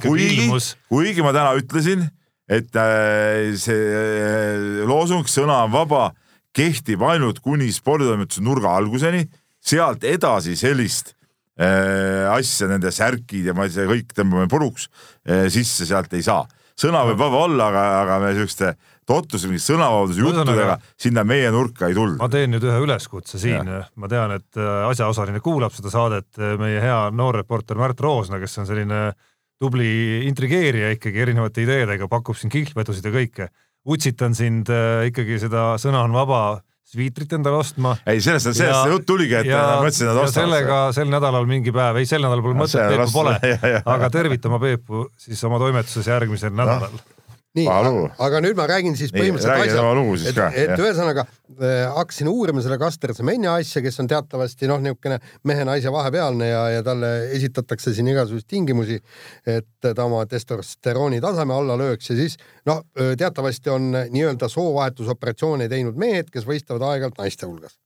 kuigi, 0.05 0.45
kuigi 0.93 1.25
ma 1.25 1.33
täna 1.33 1.57
ütlesin, 1.57 2.05
et 2.49 2.69
äh, 2.77 3.49
see 3.57 3.73
äh, 3.73 4.85
loosung 4.85 5.25
sõna 5.29 5.63
on 5.65 5.73
vaba 5.73 6.11
kehtib 6.55 7.03
ainult 7.05 7.41
kuni 7.45 7.69
sporditoimetuse 7.73 8.43
nurga 8.45 8.75
alguseni, 8.79 9.25
sealt 9.59 10.05
edasi 10.07 10.55
sellist 10.59 11.13
äh, 11.59 12.25
asja, 12.31 12.69
nende 12.71 12.91
särkid 12.95 13.49
ja 13.51 13.55
ma 13.57 13.67
ei 13.67 13.73
tea, 13.73 13.87
kõik 13.89 14.15
tõmbame 14.17 14.49
puruks 14.51 14.87
äh, 14.89 15.47
sisse, 15.53 15.87
sealt 15.89 16.13
ei 16.17 16.25
saa. 16.25 16.45
sõna 16.79 17.03
võib 17.09 17.19
vaba 17.19 17.43
olla, 17.45 17.67
aga, 17.69 17.83
aga 18.03 18.19
me 18.23 18.33
siukeste 18.37 18.73
totluse, 19.09 19.49
mingi 19.49 19.61
sõnavabaduse 19.63 20.21
juttudega 20.21 20.77
sinna 20.99 21.25
meie 21.27 21.49
nurka 21.51 21.89
ei 21.89 21.97
tulda 21.97 22.21
ma. 22.21 22.29
teen 22.31 22.53
nüüd 22.53 22.63
ühe 22.63 22.77
üleskutse 22.85 23.41
siin, 23.41 23.67
ma 23.69 24.11
tean, 24.11 24.35
et 24.37 24.59
äh, 24.59 24.85
asjaosaline 24.89 25.41
kuulab 25.43 25.75
seda 25.75 25.91
saadet, 25.93 26.29
meie 26.61 26.79
hea 26.83 27.01
noor 27.11 27.41
reporter 27.41 27.79
Märt 27.79 27.99
Roosna, 28.05 28.39
kes 28.41 28.61
on 28.61 28.69
selline 28.69 29.09
tubli 29.59 30.23
intrigeerija 30.29 30.93
ikkagi 30.95 31.25
erinevate 31.25 31.65
ideedega, 31.65 32.07
pakub 32.07 32.37
siin 32.39 32.51
kihlvedusid 32.53 33.05
ja 33.05 33.11
kõike. 33.11 33.49
Utsitan 33.85 34.35
sind 34.35 34.69
äh, 34.73 35.07
ikkagi 35.09 35.39
seda 35.41 35.73
Sõna 35.81 36.03
on 36.07 36.15
vaba 36.15 36.41
sviitrit 36.89 37.33
endale 37.37 37.59
ostma. 37.61 37.93
ei, 38.09 38.21
sellest, 38.23 38.49
sellest 38.49 38.81
see 38.81 38.93
jutt 38.93 39.05
tuligi, 39.05 39.35
et 39.43 39.49
ma 39.51 39.77
mõtlesin, 39.83 40.09
et 40.09 40.17
ostavad 40.17 40.33
sellega 40.39 40.79
sel 40.97 41.11
nädalal 41.11 41.45
mingi 41.49 41.73
päev, 41.75 41.99
ei 42.01 42.09
sel 42.09 42.23
nädalal 42.25 42.41
pole 42.41 42.57
No 42.57 42.63
mõtet, 42.63 42.81
Peepu 42.89 43.13
pole. 43.13 43.35
aga 43.93 44.09
tervitama 44.13 44.59
Peepu 44.63 45.05
siis 45.21 45.43
oma 45.45 45.61
toimetuses 45.61 46.09
järgmisel 46.09 46.55
nädalal. 46.57 46.97
Nii 47.57 47.65
aga 48.21 48.39
nüüd 48.43 48.57
ma 48.57 48.67
räägin 48.69 48.93
siis 48.97 49.09
põhimõtteliselt 49.13 49.57
siis 50.21 50.29
et, 50.29 50.67
et 50.69 50.73
ühesõnaga 50.77 51.23
äh, 51.25 51.87
hakkasin 51.95 52.29
uurima 52.29 52.61
selle 52.61 52.77
Kaster 52.81 53.13
Semenya 53.17 53.55
asja, 53.57 53.81
kes 53.81 53.97
on 54.03 54.09
teatavasti 54.11 54.69
noh, 54.69 54.81
niisugune 54.83 55.17
mehe-naise 55.49 55.89
vahepealne 55.93 56.51
ja, 56.51 56.61
ja 56.75 56.83
talle 56.85 57.09
esitatakse 57.37 57.95
siin 57.97 58.11
igasuguseid 58.13 58.49
tingimusi, 58.53 58.99
et 59.49 59.69
ta 59.81 60.05
oma 60.05 60.21
testosterooni 60.29 61.21
taseme 61.25 61.55
alla 61.55 61.77
lööks 61.79 62.11
ja 62.11 62.19
siis 62.19 62.37
noh, 62.69 62.83
teatavasti 62.93 63.73
on 63.73 63.89
nii-öelda 63.97 64.51
soovahetusoperatsioone 64.53 65.69
teinud 65.73 65.97
mehed, 65.97 66.29
kes 66.33 66.45
võistlevad 66.45 66.85
aeg-ajalt 66.91 67.17
naiste 67.23 67.49
hulgas. 67.49 67.79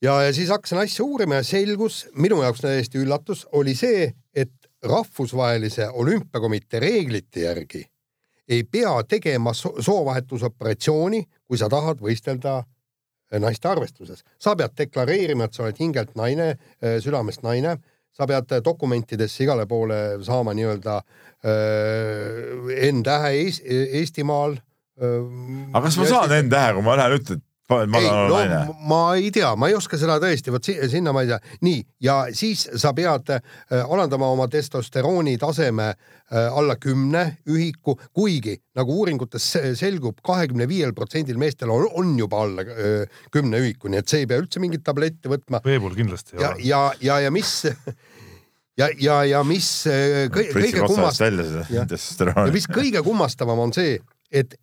Ja, 0.00 0.22
ja 0.22 0.32
siis 0.32 0.48
hakkasin 0.54 0.80
asja 0.80 1.04
uurima 1.04 1.42
ja 1.42 1.44
selgus, 1.44 2.06
minu 2.16 2.40
jaoks 2.44 2.64
täiesti 2.64 3.02
üllatus, 3.02 3.44
oli 3.58 3.74
see, 3.76 4.08
et 4.32 4.54
rahvusvahelise 4.86 5.90
olümpiakomitee 5.90 6.80
reeglite 6.80 7.44
järgi 7.44 7.84
ei 8.48 8.64
pea 8.64 8.94
tegema 9.08 9.52
so 9.54 9.74
soovahetusoperatsiooni, 9.80 11.22
kui 11.46 11.58
sa 11.58 11.68
tahad 11.68 12.00
võistelda 12.00 12.62
naiste 13.36 13.68
arvestuses. 13.68 14.24
sa 14.38 14.56
pead 14.56 14.72
deklareerima, 14.78 15.44
et 15.44 15.54
sa 15.54 15.62
oled 15.66 15.76
hingelt 15.80 16.14
naine, 16.16 16.54
südamest 17.04 17.42
naine, 17.42 17.76
sa 18.12 18.26
pead 18.26 18.54
dokumentidesse 18.64 19.44
igale 19.44 19.66
poole 19.66 20.18
saama 20.24 20.54
nii-öelda 20.56 21.02
N-tähe 22.92 23.34
Eest, 23.42 23.62
Eestimaal. 23.68 24.56
aga 25.72 25.84
kas 25.84 25.98
ma 26.00 26.08
saan 26.08 26.34
N-tähe, 26.42 26.72
kui 26.74 26.86
ma 26.86 26.96
lähen 26.96 27.18
ütlen, 27.20 27.44
ma 27.68 27.98
ei, 28.00 28.08
no 28.08 28.28
naine? 28.32 28.58
ma 28.88 29.00
ei 29.16 29.30
tea, 29.34 29.50
ma 29.56 29.68
ei 29.68 29.76
oska 29.76 29.98
seda 30.00 30.16
tõesti, 30.22 30.52
vot 30.54 30.64
si 30.64 30.74
sinna 30.88 31.12
ma 31.12 31.24
ei 31.24 31.32
tea. 31.32 31.38
nii, 31.66 31.80
ja 32.04 32.16
siis 32.36 32.64
sa 32.80 32.94
pead 32.96 33.32
äh, 33.34 33.42
alandama 33.82 34.30
oma 34.32 34.46
testosterooni 34.48 35.36
taseme 35.40 35.88
äh, 35.92 36.46
alla 36.48 36.78
kümne 36.80 37.24
ühiku, 37.50 37.98
kuigi 38.16 38.56
nagu 38.78 38.96
uuringutes 39.02 39.50
se- 39.52 39.74
selgub, 39.78 40.22
kahekümne 40.24 40.68
viiel 40.70 40.94
protsendil 40.96 41.40
meestel 41.40 41.72
on, 41.74 41.88
on 42.00 42.14
juba 42.18 42.40
alla 42.46 42.64
äh, 42.64 43.18
kümne 43.34 43.60
ühiku, 43.60 43.92
nii 43.92 44.00
et 44.00 44.08
see 44.08 44.24
ei 44.24 44.30
pea 44.30 44.40
üldse 44.40 44.62
mingit 44.64 44.84
tabletti 44.86 45.28
võtma. 45.30 45.60
Peebul 45.64 45.96
kindlasti 45.98 46.38
ei 46.38 46.44
ja, 46.44 46.54
ole. 46.54 46.64
ja, 46.64 46.84
ja, 47.04 47.18
ja 47.26 47.34
mis 47.34 47.52
ja, 48.80 48.88
ja, 48.96 49.18
ja 49.28 49.42
mis 49.44 49.68
äh, 49.90 50.24
kõige, 50.32 50.54
kõige 50.56 50.86
kummastavam 50.86 52.56
mis 52.56 52.70
kõige 52.70 53.04
kummastavam 53.04 53.66
on 53.66 53.76
see, 53.76 53.98
et 54.32 54.56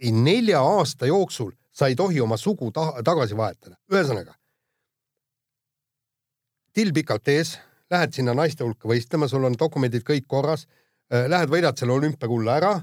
nelja 0.00 0.60
aasta 0.60 1.08
jooksul 1.08 1.54
sa 1.72 1.88
ei 1.88 1.96
tohi 1.96 2.20
oma 2.20 2.36
sugu 2.36 2.70
ta 2.74 2.92
tagasi 3.06 3.36
vahetada. 3.36 3.76
ühesõnaga, 3.92 4.34
till 6.74 6.92
pikalt 6.94 7.28
ees, 7.28 7.56
lähed 7.90 8.14
sinna 8.14 8.34
naiste 8.34 8.64
hulka 8.64 8.88
võistlema, 8.88 9.28
sul 9.28 9.44
on 9.44 9.58
dokumendid 9.58 10.04
kõik 10.06 10.26
korras, 10.30 10.66
lähed 11.10 11.50
võidad 11.50 11.78
selle 11.78 11.96
olümpiakulla 11.96 12.56
ära, 12.60 12.74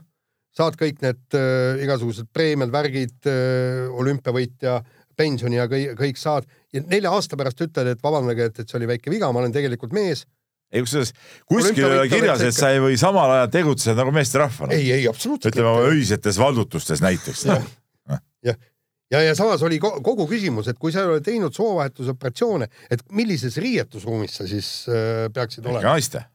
saad 0.58 0.78
kõik 0.80 1.04
need 1.04 1.38
äh, 1.38 1.84
igasugused 1.86 2.30
preemiad, 2.34 2.71
värgid 2.73 3.30
äh,, 3.30 3.86
olümpiavõitja, 3.93 4.80
pensioni 5.17 5.58
ja 5.58 5.67
kõik, 5.69 5.93
kõik 5.97 6.19
saad 6.21 6.47
ja 6.73 6.84
nelja 6.86 7.12
aasta 7.13 7.38
pärast 7.39 7.62
ütled, 7.65 7.91
et 7.93 8.04
vabandage, 8.04 8.50
et, 8.52 8.60
et 8.62 8.69
see 8.69 8.78
oli 8.80 8.89
väike 8.89 9.13
viga, 9.13 9.30
ma 9.34 9.41
olen 9.41 9.54
tegelikult 9.56 9.95
mees. 9.97 10.26
ei 10.73 10.84
kusjuures 10.84 11.13
kuskil 11.47 11.86
ei 11.86 12.00
ole 12.02 12.10
kirjas, 12.12 12.43
et 12.45 12.58
sa 12.58 12.71
ei 12.76 12.82
või 12.84 12.97
samal 13.00 13.34
ajal 13.38 13.52
tegutseda 13.54 13.97
nagu 14.02 14.13
meesterahvana. 14.13 14.78
ei, 14.78 14.91
ei 15.00 15.08
absoluutselt. 15.10 15.54
ütleme 15.54 15.71
oma 15.73 15.93
öisetes 15.93 16.38
valdutustes 16.41 17.02
näiteks. 17.06 17.45
ja, 19.13 19.22
ja 19.24 19.36
samas 19.36 19.63
oli 19.65 19.80
ko- 19.84 19.98
kogu 20.04 20.28
küsimus, 20.30 20.70
et 20.72 20.80
kui 20.80 20.93
sa 20.93 21.04
ei 21.04 21.13
ole 21.13 21.24
teinud 21.26 21.56
soovahetusoperatsioone, 21.56 22.67
et 22.91 23.06
millises 23.15 23.58
riietusruumis 23.63 24.39
sa 24.39 24.50
siis 24.50 24.72
äh, 24.91 25.28
peaksid 25.34 25.63
ikka 25.63 25.78
olema? 25.78 25.96
naiste. 25.96 26.26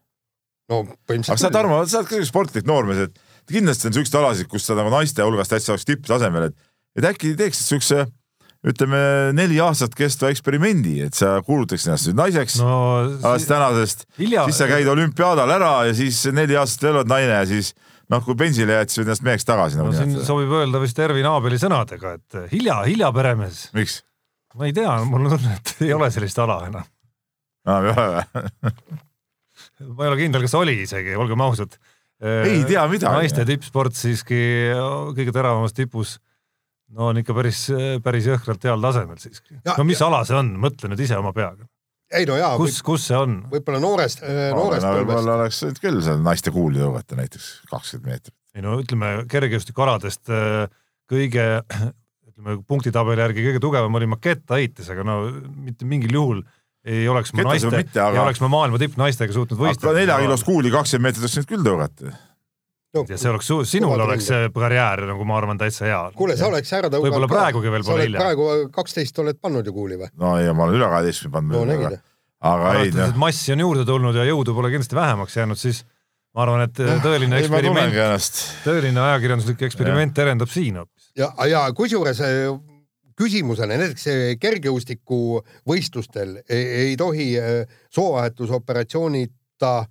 no 0.71 0.83
aga 0.83 0.97
põhimõtteliselt 1.09 1.45
sa, 1.45 1.53
Tarmo, 1.53 1.83
sa 1.85 2.01
oled 2.01 2.11
ka 2.11 2.23
sportlik 2.27 2.67
noormees, 2.69 3.07
et 3.07 3.53
kindlasti 3.53 3.89
on 3.89 3.99
siukseid 3.99 4.19
alasid, 4.21 4.49
kus 4.51 4.67
sa 4.67 4.77
nagu 4.79 4.91
naiste 4.93 5.25
hulgast 5.25 5.53
täitsa 5.53 5.75
oleks 5.75 5.87
tipptasemel, 5.89 6.49
et, 6.49 6.75
et 6.99 7.09
äkki 7.13 7.35
teeksid 7.39 7.73
siukse 7.75 8.05
ütleme 8.63 8.99
neli 9.35 9.57
aastat 9.59 9.95
kestva 9.97 10.29
eksperimendi, 10.31 11.01
et 11.03 11.17
sa 11.17 11.35
kuulutaksid 11.43 11.89
ennast 11.91 12.07
nüüd 12.07 12.19
naiseks 12.21 12.61
no, 12.61 12.69
no 13.09 13.17
alates 13.27 13.47
tänasest, 13.49 14.05
hilja, 14.21 14.45
siis 14.47 14.61
sa 14.63 14.69
käid 14.71 14.87
olümpiaadal 14.87 15.51
ära 15.51 15.73
ja 15.89 15.95
siis 15.97 16.21
neli 16.31 16.55
aastat 16.59 16.87
veel 16.87 17.01
oled 17.01 17.11
naine 17.11 17.41
ja 17.41 17.43
siis 17.49 17.73
noh, 18.13 18.23
kui 18.25 18.37
bensile 18.39 18.79
jääd, 18.79 18.91
siis 18.91 19.01
võid 19.01 19.11
ennast 19.11 19.25
meheks 19.27 19.47
tagasi 19.49 19.79
no 19.79 19.87
nagu 19.87 19.95
siin 19.97 20.11
nimetada. 20.11 20.27
sobib 20.29 20.57
öelda 20.59 20.81
vist 20.83 20.99
Ervin 21.03 21.29
Aabeli 21.29 21.59
sõnadega, 21.61 22.17
et 22.19 22.37
hilja, 22.53 22.81
hilja 22.87 23.11
peremees. 23.15 23.65
miks? 23.77 24.01
ma 24.57 24.69
ei 24.69 24.75
tea, 24.75 24.91
mul 25.09 25.25
on 25.25 25.33
tunne, 25.35 25.55
et 25.57 25.73
ei 25.87 25.93
ole 25.95 26.11
sellist 26.13 26.39
ala 26.43 26.59
enam. 26.69 26.85
enam 27.67 27.89
ei 27.89 27.95
ole 27.95 28.07
või? 28.11 28.69
ma 29.95 30.05
ei 30.05 30.11
ole 30.13 30.19
kindel, 30.21 30.45
kas 30.45 30.55
oli 30.59 30.77
isegi, 30.83 31.15
olgem 31.19 31.41
ausad. 31.45 31.75
Ei 32.23 32.61
tea 32.67 32.83
midagi. 32.87 33.11
naiste 33.17 33.43
tippsport 33.47 33.97
siiski 33.99 34.37
kõige 35.17 35.33
teravamas 35.35 35.75
tipus. 35.75 36.19
no 36.93 37.09
on 37.09 37.19
ikka 37.19 37.33
päris, 37.35 37.65
päris 38.05 38.29
jõhkralt 38.29 38.63
heal 38.63 38.83
tasemel 38.83 39.19
siiski. 39.19 39.57
Ja- 39.65 39.75
no 39.77 39.83
mis 39.87 40.01
ala 40.05 40.21
see 40.27 40.37
on, 40.37 40.53
mõtle 40.61 40.91
nüüd 40.91 41.01
ise 41.03 41.17
oma 41.19 41.33
peaga. 41.35 41.67
Ei 42.17 42.27
no 42.29 42.37
jaa, 42.39 42.53
kus, 42.59 42.79
kus 42.85 43.07
see 43.09 43.17
on? 43.17 43.39
võib-olla 43.51 43.81
noorest, 43.83 44.23
noorest 44.23 44.85
põlvest. 44.85 44.87
võib-olla 45.01 45.35
oleks 45.41 45.61
võinud 45.65 45.83
küll 45.83 45.99
seal 46.05 46.23
naiste 46.25 46.53
kuuli 46.55 46.81
tõugata 46.81 47.17
näiteks 47.19 47.49
kakskümmend 47.71 48.09
meetrit. 48.11 48.35
ei 48.55 48.65
no 48.65 48.77
ütleme 48.81 49.13
kergejõustikualadest 49.31 50.33
äh, 50.33 50.65
kõige, 51.09 51.47
ütleme 52.31 52.57
punktitabeli 52.67 53.25
järgi 53.25 53.47
kõige 53.47 53.63
tugevam 53.63 54.01
oli 54.01 54.09
makettheites, 54.15 54.91
aga 54.93 55.07
no 55.07 55.21
mitte 55.53 55.87
mingil 55.89 56.19
juhul 56.19 56.43
ei 56.83 57.07
oleks 57.07 57.31
ma 57.31 57.45
Ketas 57.45 57.69
naiste, 57.71 57.99
aga- 58.01 58.17
ei 58.17 58.23
oleks 58.25 58.43
ma 58.43 58.51
maailma 58.51 58.79
tippnaistega 58.81 59.33
suutnud 59.35 59.59
võistelda. 59.59 59.95
nelja 60.01 60.19
kilost 60.25 60.47
kuuli 60.47 60.71
kakskümmend 60.73 61.09
meetrit 61.09 61.23
oleks 61.23 61.37
võinud 61.39 61.51
küll 61.53 61.67
tõugata. 61.69 62.15
Ja 62.93 63.17
see 63.17 63.31
oleks, 63.31 63.49
sinul 63.69 64.03
oleks 64.05 64.27
see 64.29 64.49
karjäär 64.53 65.05
nagu 65.09 65.25
ma 65.27 65.37
arvan 65.39 65.59
täitsa 65.61 65.87
hea. 65.87 66.01
kuule, 66.17 66.37
sa 66.37 66.49
oleks 66.51 66.73
ära 66.77 66.91
tõuganud. 66.91 67.09
Võib-olla 67.09 67.29
praegugi 67.31 67.73
veel 67.73 67.85
pole 67.87 68.07
hilja. 68.07 68.21
praegu 68.21 68.49
kaksteist 68.73 69.23
oled 69.23 69.39
pannud 69.41 69.65
ju 69.65 69.73
kuuli 69.75 69.97
või? 70.01 70.11
no 70.21 70.35
ja 70.41 70.53
ma 70.53 70.67
olen 70.67 70.77
üle 70.79 70.91
kaheteistkümne 70.91 71.37
pannud 71.37 71.57
no 71.57 71.65
nägid 71.71 71.87
aga, 71.89 72.53
aga 72.53 72.75
ei 72.83 72.93
noh 72.93 73.09
et, 73.09 73.19
massi 73.23 73.55
on 73.55 73.65
juurde 73.65 73.87
tulnud 73.89 74.19
ja 74.19 74.27
jõudu 74.29 74.55
pole 74.57 74.73
kindlasti 74.73 74.99
vähemaks 74.99 75.39
jäänud, 75.39 75.59
siis 75.59 75.81
ma 76.33 76.45
arvan, 76.45 76.67
et 76.67 76.83
tõeline 77.05 77.39
ei 77.39 77.47
eksperiment, 77.47 78.43
tõeline 78.65 79.03
ajakirjanduslik 79.07 79.65
eksperiment 79.69 80.15
terendab 80.17 80.51
siin 80.53 80.81
hoopis. 80.81 81.09
ja, 81.17 81.31
ja 81.49 81.65
kusjuures 81.77 82.21
äh, 82.25 82.53
küsimusele 83.19 83.77
näiteks 83.79 84.07
äh, 84.11 84.23
kergejõustikuvõistlustel 84.41 86.39
ei, 86.47 86.65
ei 86.87 86.97
tohi 86.99 87.33
äh, 87.39 87.77
soovahetusoperatsioonita 87.93 89.73
äh, 89.79 89.87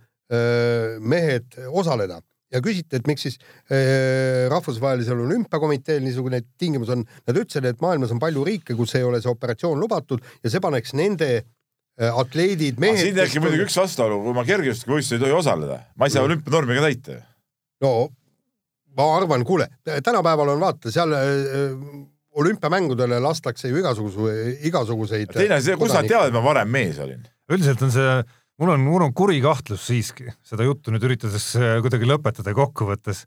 mehed 1.01 1.59
osaleda 1.69 2.21
ja 2.53 2.61
küsiti, 2.65 2.99
et 2.99 3.09
miks 3.09 3.27
siis 3.27 3.39
äh, 3.41 4.47
rahvusvahelisel 4.53 5.25
olümpiakomiteel 5.25 6.03
niisugune 6.05 6.43
tingimus 6.61 6.93
on, 6.95 7.05
nad 7.27 7.41
ütlesid, 7.41 7.67
et 7.69 7.83
maailmas 7.85 8.13
on 8.15 8.21
palju 8.23 8.45
riike, 8.49 8.77
kus 8.79 8.95
ei 8.99 9.07
ole 9.07 9.23
see 9.23 9.33
operatsioon 9.33 9.81
lubatud 9.81 10.23
ja 10.43 10.53
see 10.53 10.63
paneks 10.63 10.95
nende 10.99 11.31
äh, 11.41 12.09
atleedid, 12.11 12.81
mehed. 12.83 13.03
siin 13.07 13.19
tekib 13.19 13.47
muidugi 13.47 13.67
üks 13.67 13.79
vastuolu, 13.81 14.21
kui 14.27 14.37
ma 14.37 14.47
kergejõustikuvõistlusel 14.49 15.21
ei 15.21 15.27
tohi 15.27 15.39
osaleda, 15.41 15.83
ma 15.97 16.09
ei 16.09 16.17
saa 16.17 16.27
olümpianormi 16.29 16.79
ka 16.79 16.89
täita. 16.89 17.21
no 17.85 17.93
ma 18.97 19.13
arvan, 19.17 19.45
kuule, 19.49 19.69
tänapäeval 20.05 20.55
on 20.55 20.61
vaata 20.61 20.93
seal 20.93 21.17
äh, 21.17 21.79
olümpiamängudele 22.33 23.21
lastakse 23.21 23.69
ju 23.69 23.81
igasuguse, 23.81 24.59
igasuguseid. 24.69 25.33
teine 25.33 25.59
asi, 25.61 25.77
kus 25.81 25.93
nad 25.95 26.09
teavad, 26.09 26.31
et 26.31 26.37
ma 26.37 26.45
varem 26.45 26.71
mees 26.73 27.01
olin? 27.03 27.25
üldiselt 27.53 27.83
on 27.85 27.93
see, 27.93 28.13
mul 28.61 28.75
on, 28.77 28.85
mul 28.85 29.07
on 29.09 29.15
kuri 29.17 29.41
kahtlus 29.45 29.87
siiski 29.89 30.29
seda 30.47 30.67
juttu 30.67 30.93
nüüd 30.95 31.05
üritades 31.09 31.53
äh, 31.59 31.79
kuidagi 31.85 32.09
lõpetada 32.09 32.55
kokkuvõttes. 32.57 33.25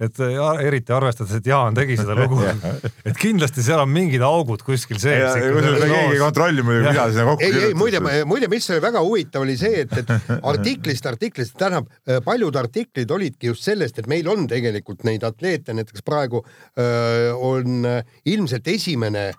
et 0.00 0.16
äh, 0.20 0.30
ja- 0.32 0.54
eriti 0.64 0.94
arvestades, 0.96 1.34
et 1.36 1.46
Jaan 1.46 1.74
tegi 1.76 1.96
seda 1.98 2.14
lugu, 2.16 2.38
et 3.08 3.18
kindlasti 3.20 3.64
seal 3.66 3.82
on 3.82 3.90
mingid 3.92 4.22
augud 4.24 4.62
kuskil 4.64 4.96
sees. 5.02 5.34
kusjuures 5.34 5.82
keegi 5.82 6.14
ei 6.14 6.22
kontrolli 6.22 6.64
muidugi, 6.64 6.86
mida 6.88 7.08
sinna 7.10 7.26
kokku 7.28 7.44
ei, 7.44 7.66
ei 7.66 7.74
muide, 7.76 8.00
muide, 8.24 8.48
mis 8.48 8.70
oli 8.70 8.80
väga 8.86 9.02
huvitav, 9.04 9.44
oli 9.44 9.58
see, 9.60 9.84
et, 9.84 9.92
et 10.00 10.32
artiklist 10.54 11.10
artiklist, 11.10 11.58
tähendab, 11.60 11.90
paljud 12.24 12.56
artiklid 12.62 13.10
olidki 13.18 13.50
just 13.52 13.66
sellest, 13.68 14.00
et 14.00 14.08
meil 14.08 14.30
on 14.32 14.48
tegelikult 14.48 15.04
neid 15.04 15.26
atleete, 15.26 15.76
näiteks 15.76 16.06
praegu 16.06 16.40
öö, 16.78 17.34
on 17.36 17.84
äh, 17.84 18.18
ilmselt 18.24 18.68
esimene 18.72 19.32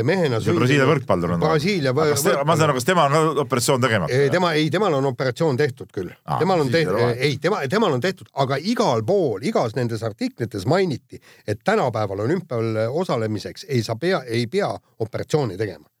mehena 0.00 0.40
see 0.40 0.54
Brasiilia 0.56 0.86
võrkpallur 0.88 1.34
on. 1.34 1.42
Brasiilia 1.42 1.92
võrkpallur. 1.96 2.44
ma 2.48 2.56
saan 2.56 2.70
aru, 2.70 2.78
kas 2.78 2.88
temal 2.88 3.16
on 3.18 3.42
operatsioon 3.44 3.84
tegemata? 3.84 4.22
tema, 4.32 4.54
ei, 4.56 4.70
temal 4.72 4.96
on 4.96 5.10
operatsioon 5.12 5.60
tehtud 5.60 5.92
küll 5.92 6.08
ah,. 6.08 6.38
temal 6.40 6.64
on 6.64 6.72
tehtud, 6.72 7.00
ei, 7.12 7.36
tema, 7.42 7.60
temal 7.68 7.98
on 7.98 8.00
tehtud, 8.00 8.32
aga 8.44 8.56
igal 8.72 9.04
pool, 9.04 9.44
igas 9.44 9.76
nendes 9.76 10.04
artiklites 10.06 10.64
mainiti, 10.70 11.20
et 11.46 11.60
tänapäeval 11.64 12.24
olümpial 12.24 12.86
osalemiseks 12.88 13.68
ei 13.68 13.84
saa 13.84 14.00
pea, 14.00 14.22
ei 14.24 14.46
pea 14.46 14.72
operatsiooni 15.04 15.60
tegema 15.60 15.91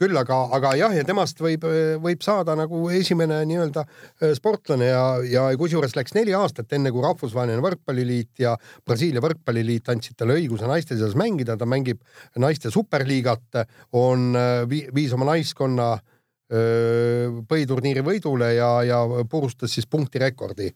küll 0.00 0.16
aga, 0.18 0.38
aga 0.56 0.72
jah, 0.78 0.94
ja 0.96 1.04
temast 1.06 1.38
võib, 1.42 1.64
võib 2.02 2.24
saada 2.24 2.56
nagu 2.58 2.80
esimene 2.94 3.40
nii-öelda 3.46 3.84
äh, 3.84 4.32
sportlane 4.36 4.88
ja, 4.88 5.04
ja 5.28 5.44
kusjuures 5.58 5.94
läks 5.96 6.16
neli 6.16 6.34
aastat, 6.34 6.72
enne 6.74 6.90
kui 6.94 7.04
Rahvusvaheline 7.04 7.62
Võrkpalliliit 7.62 8.42
ja 8.42 8.56
Brasiilia 8.86 9.22
Võrkpalliliit 9.24 9.92
andsid 9.94 10.18
talle 10.18 10.38
õiguse 10.40 10.68
naiste 10.70 10.98
seas 10.98 11.14
mängida, 11.18 11.58
ta 11.60 11.68
mängib 11.68 12.02
naiste 12.42 12.72
superliigat, 12.74 13.62
on 14.00 14.34
äh, 14.38 14.66
viis 14.68 15.14
oma 15.14 15.30
naiskonna 15.30 15.92
äh, 15.94 17.30
põhiturniiri 17.48 18.02
võidule 18.06 18.50
ja, 18.56 18.74
ja 18.86 19.04
purustas 19.30 19.78
siis 19.78 19.86
punktirekordi. 19.86 20.72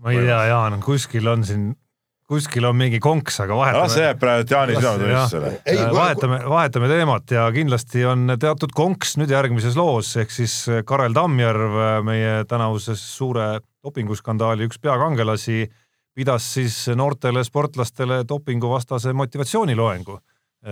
ma 0.00 0.12
ei 0.12 0.24
tea, 0.24 0.44
Jaan, 0.50 0.80
kuskil 0.84 1.28
on 1.28 1.44
siin 1.44 1.72
kuskil 2.28 2.64
on 2.64 2.76
mingi 2.76 2.98
konks, 3.02 3.36
aga 3.44 3.56
vahetame. 3.58 3.92
see 3.92 4.04
jääb 4.06 4.20
praegu 4.20 4.46
Jaani 4.50 4.76
südametunnistusele. 4.78 5.52
vahetame, 5.92 6.38
vahetame 6.48 6.88
teemat 6.88 7.34
ja 7.36 7.44
kindlasti 7.52 8.04
on 8.08 8.36
teatud 8.40 8.72
konks 8.76 9.16
nüüd 9.20 9.32
järgmises 9.34 9.76
loos, 9.76 10.14
ehk 10.20 10.32
siis 10.32 10.56
Karel 10.88 11.16
Tammjärv, 11.16 11.78
meie 12.06 12.36
tänavuses 12.48 13.02
suure 13.16 13.58
dopinguskandaali 13.84 14.68
üks 14.68 14.80
peakangelasi, 14.80 15.66
pidas 16.16 16.46
siis 16.56 16.78
noortele 16.96 17.44
sportlastele 17.44 18.22
dopinguvastase 18.28 19.12
motivatsiooniloengu. 19.12 20.18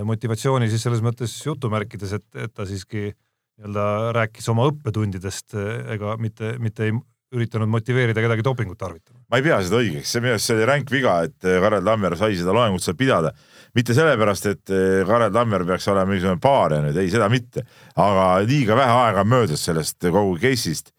motivatsiooni 0.09 0.71
siis 0.73 0.83
selles 0.83 1.03
mõttes 1.05 1.35
jutumärkides, 1.45 2.13
et, 2.17 2.29
et 2.35 2.55
ta 2.55 2.65
siiski 2.65 3.11
nii-öelda 3.13 4.13
rääkis 4.17 4.49
oma 4.49 4.65
õppetundidest 4.71 5.53
ega 5.93 6.17
mitte, 6.17 6.57
mitte 6.59 6.89
ei 6.89 6.95
üritanud 7.33 7.71
motiveerida 7.73 8.23
kedagi 8.23 8.45
dopingut 8.45 8.79
tarvitama. 8.79 9.21
ma 9.31 9.39
ei 9.41 9.45
pea 9.47 9.59
seda 9.65 9.81
õigeks, 9.81 10.11
see 10.13 10.23
minu 10.23 10.35
arust 10.35 10.49
see 10.49 10.57
oli 10.57 10.67
ränk 10.69 10.91
viga, 10.93 11.15
et 11.27 11.49
Karel 11.65 11.85
Tammer 11.87 12.17
sai 12.21 12.37
seda 12.39 12.55
loengut 12.57 12.85
seal 12.85 12.97
pidada. 12.99 13.33
mitte 13.75 13.97
sellepärast, 13.97 14.49
et 14.51 14.73
Karel 15.09 15.33
Tammer 15.33 15.65
peaks 15.69 15.89
olema 15.89 16.11
mingisugune 16.11 16.43
paare 16.43 16.83
nüüd, 16.85 16.99
ei 17.01 17.13
seda 17.13 17.29
mitte, 17.33 17.65
aga 17.97 18.27
liiga 18.45 18.77
vähe 18.77 18.99
aega 19.07 19.25
on 19.25 19.33
möödas 19.33 19.65
sellest 19.65 19.99
kogu 20.03 20.37
case'ist. 20.43 20.93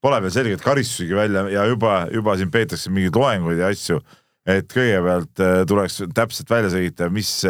Pole 0.00 0.20
veel 0.24 0.32
selget 0.32 0.62
karistusigi 0.64 1.16
välja 1.16 1.42
ja 1.52 1.66
juba, 1.68 2.06
juba 2.14 2.36
siin 2.40 2.50
peetakse 2.50 2.90
mingeid 2.90 3.18
loenguid 3.18 3.58
ja 3.60 3.68
asju. 3.74 4.00
et 4.46 4.72
kõigepealt 4.72 5.42
eh, 5.44 5.58
tuleks 5.68 6.00
täpselt 6.16 6.48
välja 6.50 6.70
selgitada, 6.72 7.10
mis, 7.12 7.44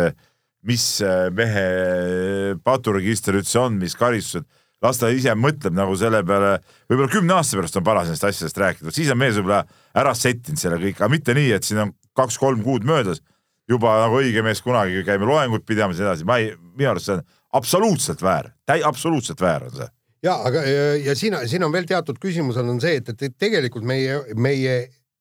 mis 0.67 0.87
mehe 1.33 2.57
paturegister 2.65 3.39
üldse 3.39 3.61
on, 3.63 3.79
mis 3.79 3.95
karistused 3.97 4.49
las 4.85 5.01
ta 5.01 5.11
ise 5.13 5.35
mõtleb 5.37 5.75
nagu 5.77 5.97
selle 5.99 6.23
peale, 6.27 6.55
võib-olla 6.91 7.13
kümne 7.13 7.37
aasta 7.37 7.59
pärast 7.59 7.79
on 7.81 7.87
paras 7.87 8.09
nendest 8.09 8.27
asjadest 8.29 8.61
rääkida, 8.61 8.95
siis 8.95 9.11
on 9.13 9.21
mees 9.21 9.37
võib-olla 9.39 9.65
ära 10.01 10.15
settinud 10.17 10.61
selle 10.61 10.81
kõik, 10.81 11.01
aga 11.01 11.11
mitte 11.13 11.37
nii, 11.37 11.51
et 11.57 11.67
siin 11.69 11.83
on 11.85 11.93
kaks-kolm 12.17 12.63
kuud 12.65 12.87
möödas, 12.89 13.21
juba 13.71 13.95
nagu 14.01 14.21
õige 14.21 14.45
mees 14.45 14.63
kunagi 14.65 15.05
käime 15.07 15.29
loengut 15.29 15.67
pidamas 15.69 16.01
ja 16.01 16.07
nii 16.07 16.11
edasi, 16.11 16.29
ma 16.29 16.39
ei, 16.41 16.53
minu 16.79 16.93
arust 16.95 17.11
see 17.11 17.19
on 17.19 17.25
absoluutselt 17.61 18.23
väär, 18.25 18.53
täi-, 18.69 18.85
absoluutselt 18.87 19.43
väär 19.45 19.67
on 19.69 19.75
see. 19.77 19.91
ja 20.27 20.39
aga 20.49 20.63
ja, 21.05 21.17
siin, 21.17 21.37
siin 21.51 21.67
on 21.67 21.75
veel 21.75 21.89
teatud 21.89 22.19
küsimused 22.23 22.73
on 22.73 22.81
see, 22.83 23.03
et, 23.03 23.13
et 23.13 23.37
tegelikult 23.39 23.85
meie, 23.87 24.23
meie, 24.37 24.79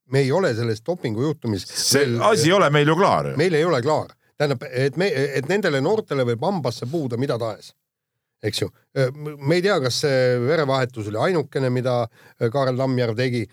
me 0.10 0.24
ei 0.24 0.32
ole 0.32 0.54
selles 0.56 0.82
dopingujuhtumis. 0.86 1.68
see 1.68 2.06
veel, 2.06 2.16
asi 2.32 2.48
ei 2.48 2.56
ole 2.56 2.72
meil 2.74 2.88
ju 2.88 2.96
klaar. 3.00 3.34
meil 3.38 3.60
ei 3.60 3.68
ole 3.68 3.84
klaar, 3.84 4.16
tähendab, 4.40 4.64
et 4.72 4.98
me, 4.98 5.12
et 5.12 5.52
nendele 5.52 5.84
noortele 5.84 6.26
võib 6.32 6.48
hambasse 6.48 6.88
puuda 6.90 7.20
mida 7.20 7.38
tahes 7.42 7.74
eks 8.44 8.62
ju. 8.62 8.70
me 9.38 9.58
ei 9.58 9.64
tea, 9.64 9.78
kas 9.84 10.04
see 10.06 10.38
verevahetus 10.44 11.10
oli 11.12 11.20
ainukene, 11.30 11.72
mida 11.74 12.04
Kaarel 12.52 12.80
Tammjärv 12.80 13.18
tegi. 13.20 13.44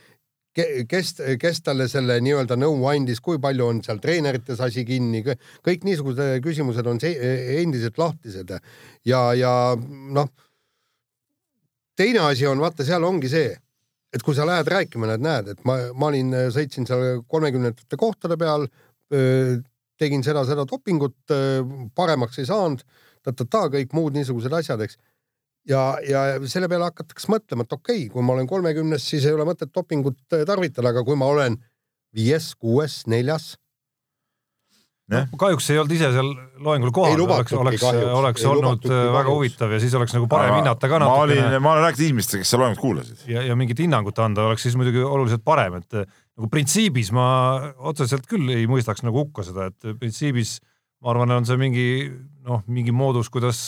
kes, 0.89 1.11
kes 1.37 1.59
talle 1.61 1.85
selle 1.85 2.17
nii-öelda 2.25 2.57
nõu 2.57 2.87
andis, 2.89 3.21
kui 3.21 3.37
palju 3.43 3.67
on 3.67 3.83
seal 3.85 3.99
treenerites 4.01 4.61
asi 4.65 4.87
kinni, 4.89 5.21
kõik 5.67 5.85
niisugused 5.85 6.41
küsimused 6.45 6.87
on 6.89 7.01
see, 7.03 7.13
endiselt 7.61 7.99
lahtised 8.01 8.55
ja, 9.05 9.21
ja 9.37 9.53
noh. 9.77 10.31
teine 11.97 12.25
asi 12.25 12.49
on, 12.49 12.63
vaata, 12.63 12.87
seal 12.89 13.05
ongi 13.05 13.29
see, 13.29 13.53
et 14.15 14.25
kui 14.25 14.35
sa 14.35 14.47
lähed 14.49 14.71
rääkima, 14.73 15.11
näed, 15.13 15.27
näed, 15.27 15.53
et 15.53 15.65
ma, 15.69 15.77
ma 15.93 16.09
olin, 16.09 16.33
sõitsin 16.55 16.89
seal 16.89 17.21
kolmekümnendate 17.29 18.01
kohtade 18.01 18.39
peal, 18.41 18.65
tegin 20.01 20.25
seda, 20.25 20.47
seda 20.49 20.65
dopingut, 20.69 21.19
paremaks 21.97 22.41
ei 22.41 22.49
saanud 22.49 22.81
ta-ta-ta, 23.27 23.67
kõik 23.75 23.95
muud 23.97 24.17
niisugused 24.17 24.55
asjad, 24.57 24.83
eks. 24.87 24.99
ja, 25.69 25.83
ja 26.07 26.25
selle 26.51 26.71
peale 26.73 26.89
hakatakse 26.91 27.31
mõtlema, 27.33 27.67
et 27.67 27.77
okei 27.77 28.07
okay,, 28.07 28.11
kui 28.15 28.25
ma 28.27 28.37
olen 28.37 28.51
kolmekümnes, 28.51 29.07
siis 29.11 29.27
ei 29.27 29.37
ole 29.37 29.49
mõtet 29.49 29.75
dopingut 29.75 30.21
äh, 30.33 30.47
tarvitada, 30.49 30.95
aga 30.95 31.05
kui 31.07 31.19
ma 31.19 31.31
olen 31.35 31.61
viies, 32.17 32.55
kuues, 32.61 33.03
neljas 33.11 33.55
No, 35.07 35.21
kahjuks 35.39 35.69
ei 35.71 35.77
olnud 35.79 35.93
ise 35.95 36.09
seal 36.11 36.29
loengul 36.67 36.91
kohal, 36.95 37.21
oleks, 37.23 37.53
oleks, 37.55 37.83
oleks 37.87 38.43
ei 38.43 38.49
olnud 38.51 38.89
äh, 38.89 38.91
väga 38.91 39.13
kahjuks. 39.13 39.37
huvitav 39.37 39.75
ja 39.77 39.79
siis 39.79 39.93
oleks 39.95 40.17
nagu 40.17 40.27
parem 40.31 40.57
hinnata 40.57 40.91
ka 40.91 40.99
natukene. 40.99 41.13
ma 41.15 41.27
olin, 41.47 41.63
ma 41.63 41.75
olen 41.77 41.85
rääkinud 41.85 42.09
inimestega, 42.09 42.43
kes 42.43 42.51
seal 42.51 42.63
loengut 42.65 42.83
kuulasid. 42.83 43.21
ja, 43.31 43.45
ja 43.47 43.55
mingit 43.59 43.79
hinnangut 43.85 44.19
anda 44.25 44.49
oleks 44.49 44.67
siis 44.67 44.75
muidugi 44.75 45.05
oluliselt 45.07 45.45
parem, 45.47 45.79
et 45.79 45.95
äh, 45.95 46.09
nagu 46.35 46.51
printsiibis 46.51 47.13
ma 47.15 47.29
otseselt 47.87 48.27
küll 48.27 48.51
ei 48.51 48.67
mõistaks 48.71 49.07
nagu 49.07 49.23
hukka 49.23 49.47
seda, 49.47 49.69
et 49.71 49.95
printsiibis 50.01 50.57
ma 51.03 51.13
arvan, 51.13 51.37
on 51.37 51.47
see 51.49 51.59
mingi 51.61 51.87
noh, 52.47 52.63
mingi 52.71 52.95
moodus, 52.95 53.31
kuidas, 53.33 53.61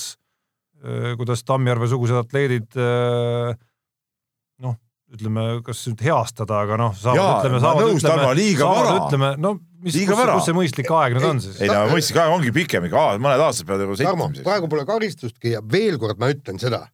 äh, 0.83 1.15
kuidas 1.19 1.45
Tammjärve-sugused 1.49 2.21
atleedid 2.23 2.79
äh, 2.79 3.55
noh, 4.65 4.77
ütleme, 5.13 5.47
kas 5.67 5.85
nüüd 5.89 6.05
heastada, 6.05 6.63
aga 6.67 6.79
noh, 6.81 6.95
saavad, 6.99 7.41
ütleme, 7.41 7.63
saavad, 7.65 7.95
ütleme, 7.95 8.59
saavad, 8.59 9.01
ütleme, 9.07 9.33
no 9.41 9.55
mis, 9.85 9.97
kus, 10.09 10.23
kus 10.33 10.49
see 10.49 10.57
mõistlik 10.57 10.91
aeg 10.95 11.17
nüüd 11.17 11.29
on 11.29 11.41
siis? 11.43 11.59
ei 11.63 11.71
no 11.71 11.87
mõistlik 11.93 12.21
aeg 12.23 12.35
ongi 12.35 12.53
pikem, 12.55 12.89
ikka. 12.89 13.07
Mõned 13.23 13.45
aastad 13.45 13.69
peavad 13.69 13.87
juba 13.87 13.99
settimiseks. 14.01 14.45
praegu 14.47 14.71
pole 14.73 14.85
karistustki 14.89 15.55
ja 15.55 15.63
veel 15.65 15.99
kord 16.03 16.21
ma 16.21 16.31
ütlen 16.35 16.61
seda, 16.61 16.85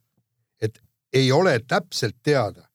et 0.63 0.79
ei 1.15 1.31
ole 1.35 1.57
täpselt 1.67 2.17
teada, 2.25 2.65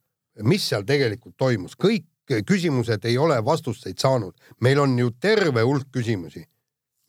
mis 0.47 0.65
seal 0.67 0.87
tegelikult 0.89 1.37
toimus, 1.41 1.77
kõik 1.79 2.07
küsimused 2.47 3.05
ei 3.11 3.17
ole 3.19 3.41
vastuseid 3.45 3.99
saanud, 3.99 4.37
meil 4.63 4.79
on 4.79 4.95
ju 4.99 5.11
terve 5.19 5.65
hulk 5.67 5.89
küsimusi, 5.95 6.45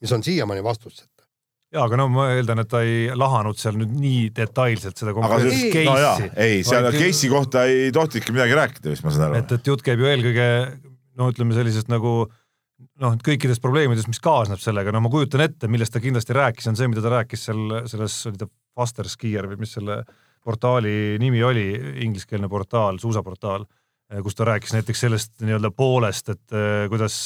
mis 0.01 0.11
on 0.15 0.23
siiamaani 0.25 0.63
vastuseta 0.65 1.21
ja 1.71 1.85
aga 1.85 1.99
no 2.01 2.07
ma 2.11 2.27
eeldan, 2.35 2.61
et 2.63 2.69
ta 2.71 2.81
ei 2.83 3.09
lahanud 3.15 3.59
seal 3.59 3.77
nüüd 3.79 3.93
nii 3.95 4.27
detailselt 4.35 4.99
seda 4.99 5.15
konkreetset 5.15 5.71
case'i 5.75 6.27
no. 6.27 6.29
ei, 6.35 6.61
seal 6.67 6.89
case'i 6.95 7.31
kohta 7.31 7.65
ei 7.69 7.91
tohtinudki 7.95 8.35
midagi 8.35 8.57
rääkida, 8.59 8.91
vist 8.91 9.07
ma 9.07 9.13
saan 9.15 9.29
aru. 9.29 9.39
et, 9.39 9.55
et 9.57 9.71
jutt 9.71 9.83
käib 9.85 10.03
ju 10.03 10.09
eelkõige 10.11 10.47
no 11.19 11.29
ütleme 11.31 11.55
sellisest 11.55 11.91
nagu 11.91 12.15
noh, 13.01 13.15
kõikidest 13.23 13.61
probleemidest, 13.63 14.09
mis 14.11 14.21
kaasneb 14.23 14.61
sellega, 14.61 14.93
no 14.93 15.03
ma 15.03 15.11
kujutan 15.13 15.45
ette, 15.45 15.69
millest 15.71 15.93
ta 15.95 16.01
kindlasti 16.03 16.35
rääkis, 16.35 16.67
on 16.71 16.79
see, 16.79 16.89
mida 16.91 17.03
ta 17.03 17.13
rääkis 17.15 17.47
seal 17.47 17.77
selles, 17.89 18.17
oli 18.29 18.41
ta 18.41 18.49
Faster 18.77 19.09
Skier 19.11 19.47
või 19.51 19.61
mis 19.63 19.75
selle 19.77 20.01
portaali 20.41 21.19
nimi 21.21 21.43
oli, 21.45 21.67
ingliskeelne 22.05 22.49
portaal, 22.49 22.97
suusaportaal, 23.01 23.67
kus 24.25 24.37
ta 24.37 24.47
rääkis 24.49 24.73
näiteks 24.75 25.03
sellest 25.05 25.35
nii-öelda 25.45 25.71
poolest, 25.75 26.33
et 26.33 26.57
eh, 26.57 26.87
kuidas 26.91 27.17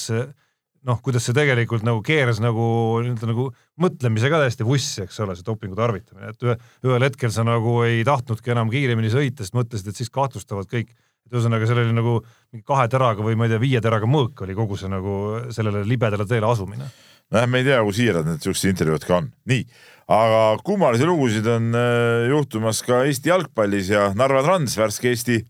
noh, 0.86 1.00
kuidas 1.06 1.26
see 1.26 1.36
tegelikult 1.36 1.86
nagu 1.86 2.02
keeras 2.06 2.39
nagu 2.43 2.65
nii-öelda 3.04 3.30
nagu 3.30 3.48
mõtlemise 3.82 4.30
ka 4.32 4.41
täiesti 4.43 4.67
vussi, 4.67 5.06
eks 5.06 5.17
ole, 5.26 5.36
see 5.38 5.48
dopingu 5.48 5.78
tarvitamine, 5.78 6.34
et 6.34 6.45
ühe, 6.45 6.56
ühel 6.86 7.08
hetkel 7.08 7.34
sa 7.34 7.45
nagu 7.48 7.80
ei 7.88 8.04
tahtnudki 8.08 8.54
enam 8.54 8.69
kiiremini 8.74 9.10
sõita, 9.13 9.45
sest 9.45 9.58
mõtlesid, 9.58 9.89
et 9.89 10.02
siis 10.02 10.13
kahtlustavad 10.13 10.69
kõik. 10.71 10.93
et 11.26 11.34
ühesõnaga, 11.34 11.65
seal 11.65 11.82
oli 11.82 11.93
nagu 11.98 12.19
mingi 12.54 12.62
kahe 12.69 12.86
teraga 12.91 13.24
või 13.26 13.34
ma 13.34 13.48
ei 13.48 13.56
tea, 13.56 13.62
viie 13.63 13.80
teraga 13.82 14.06
mõõk 14.06 14.43
oli 14.45 14.54
kogu 14.54 14.78
see 14.78 14.91
nagu 14.91 15.15
sellele 15.50 15.82
libedale 15.89 16.28
teele 16.30 16.45
asumine. 16.45 16.86
nojah, 17.34 17.50
me 17.50 17.63
ei 17.63 17.65
tea, 17.65 17.82
kui 17.82 17.98
siirad 17.98 18.30
need 18.30 18.45
siuksed 18.45 18.69
intervjuud 18.69 19.08
ka 19.10 19.17
on. 19.17 19.32
nii, 19.50 19.65
aga 20.13 20.43
kummalisi 20.63 21.08
lugusid 21.10 21.50
on 21.50 21.74
äh, 21.74 22.28
juhtumas 22.30 22.84
ka 22.86 23.02
Eesti 23.10 23.34
jalgpallis 23.34 23.89
ja 23.89 24.12
Narva 24.13 24.43
Trans, 24.45 24.78
värske 24.78 25.10
Eesti 25.10 25.41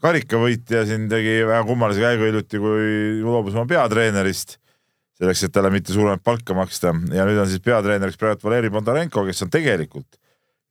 karikavõitja 0.00 0.86
siin 0.88 1.10
tegi 1.12 1.42
väga 1.44 1.66
kummalise 1.68 2.00
käigu 2.00 2.24
hiljuti, 2.24 2.62
kui 2.62 3.20
loobus 3.20 3.58
oma 3.58 3.68
peatreenerist 3.68 4.56
selleks, 5.18 5.44
et 5.44 5.54
talle 5.54 5.70
mitte 5.74 5.94
suuremat 5.94 6.22
palka 6.24 6.54
maksta 6.56 6.94
ja 7.14 7.26
nüüd 7.26 7.40
on 7.42 7.50
siis 7.50 7.62
peatreeneriks 7.64 8.18
praegu 8.20 8.46
Valeri 8.46 8.70
Bondarenko, 8.70 9.24
kes 9.26 9.46
on 9.46 9.52
tegelikult 9.52 10.18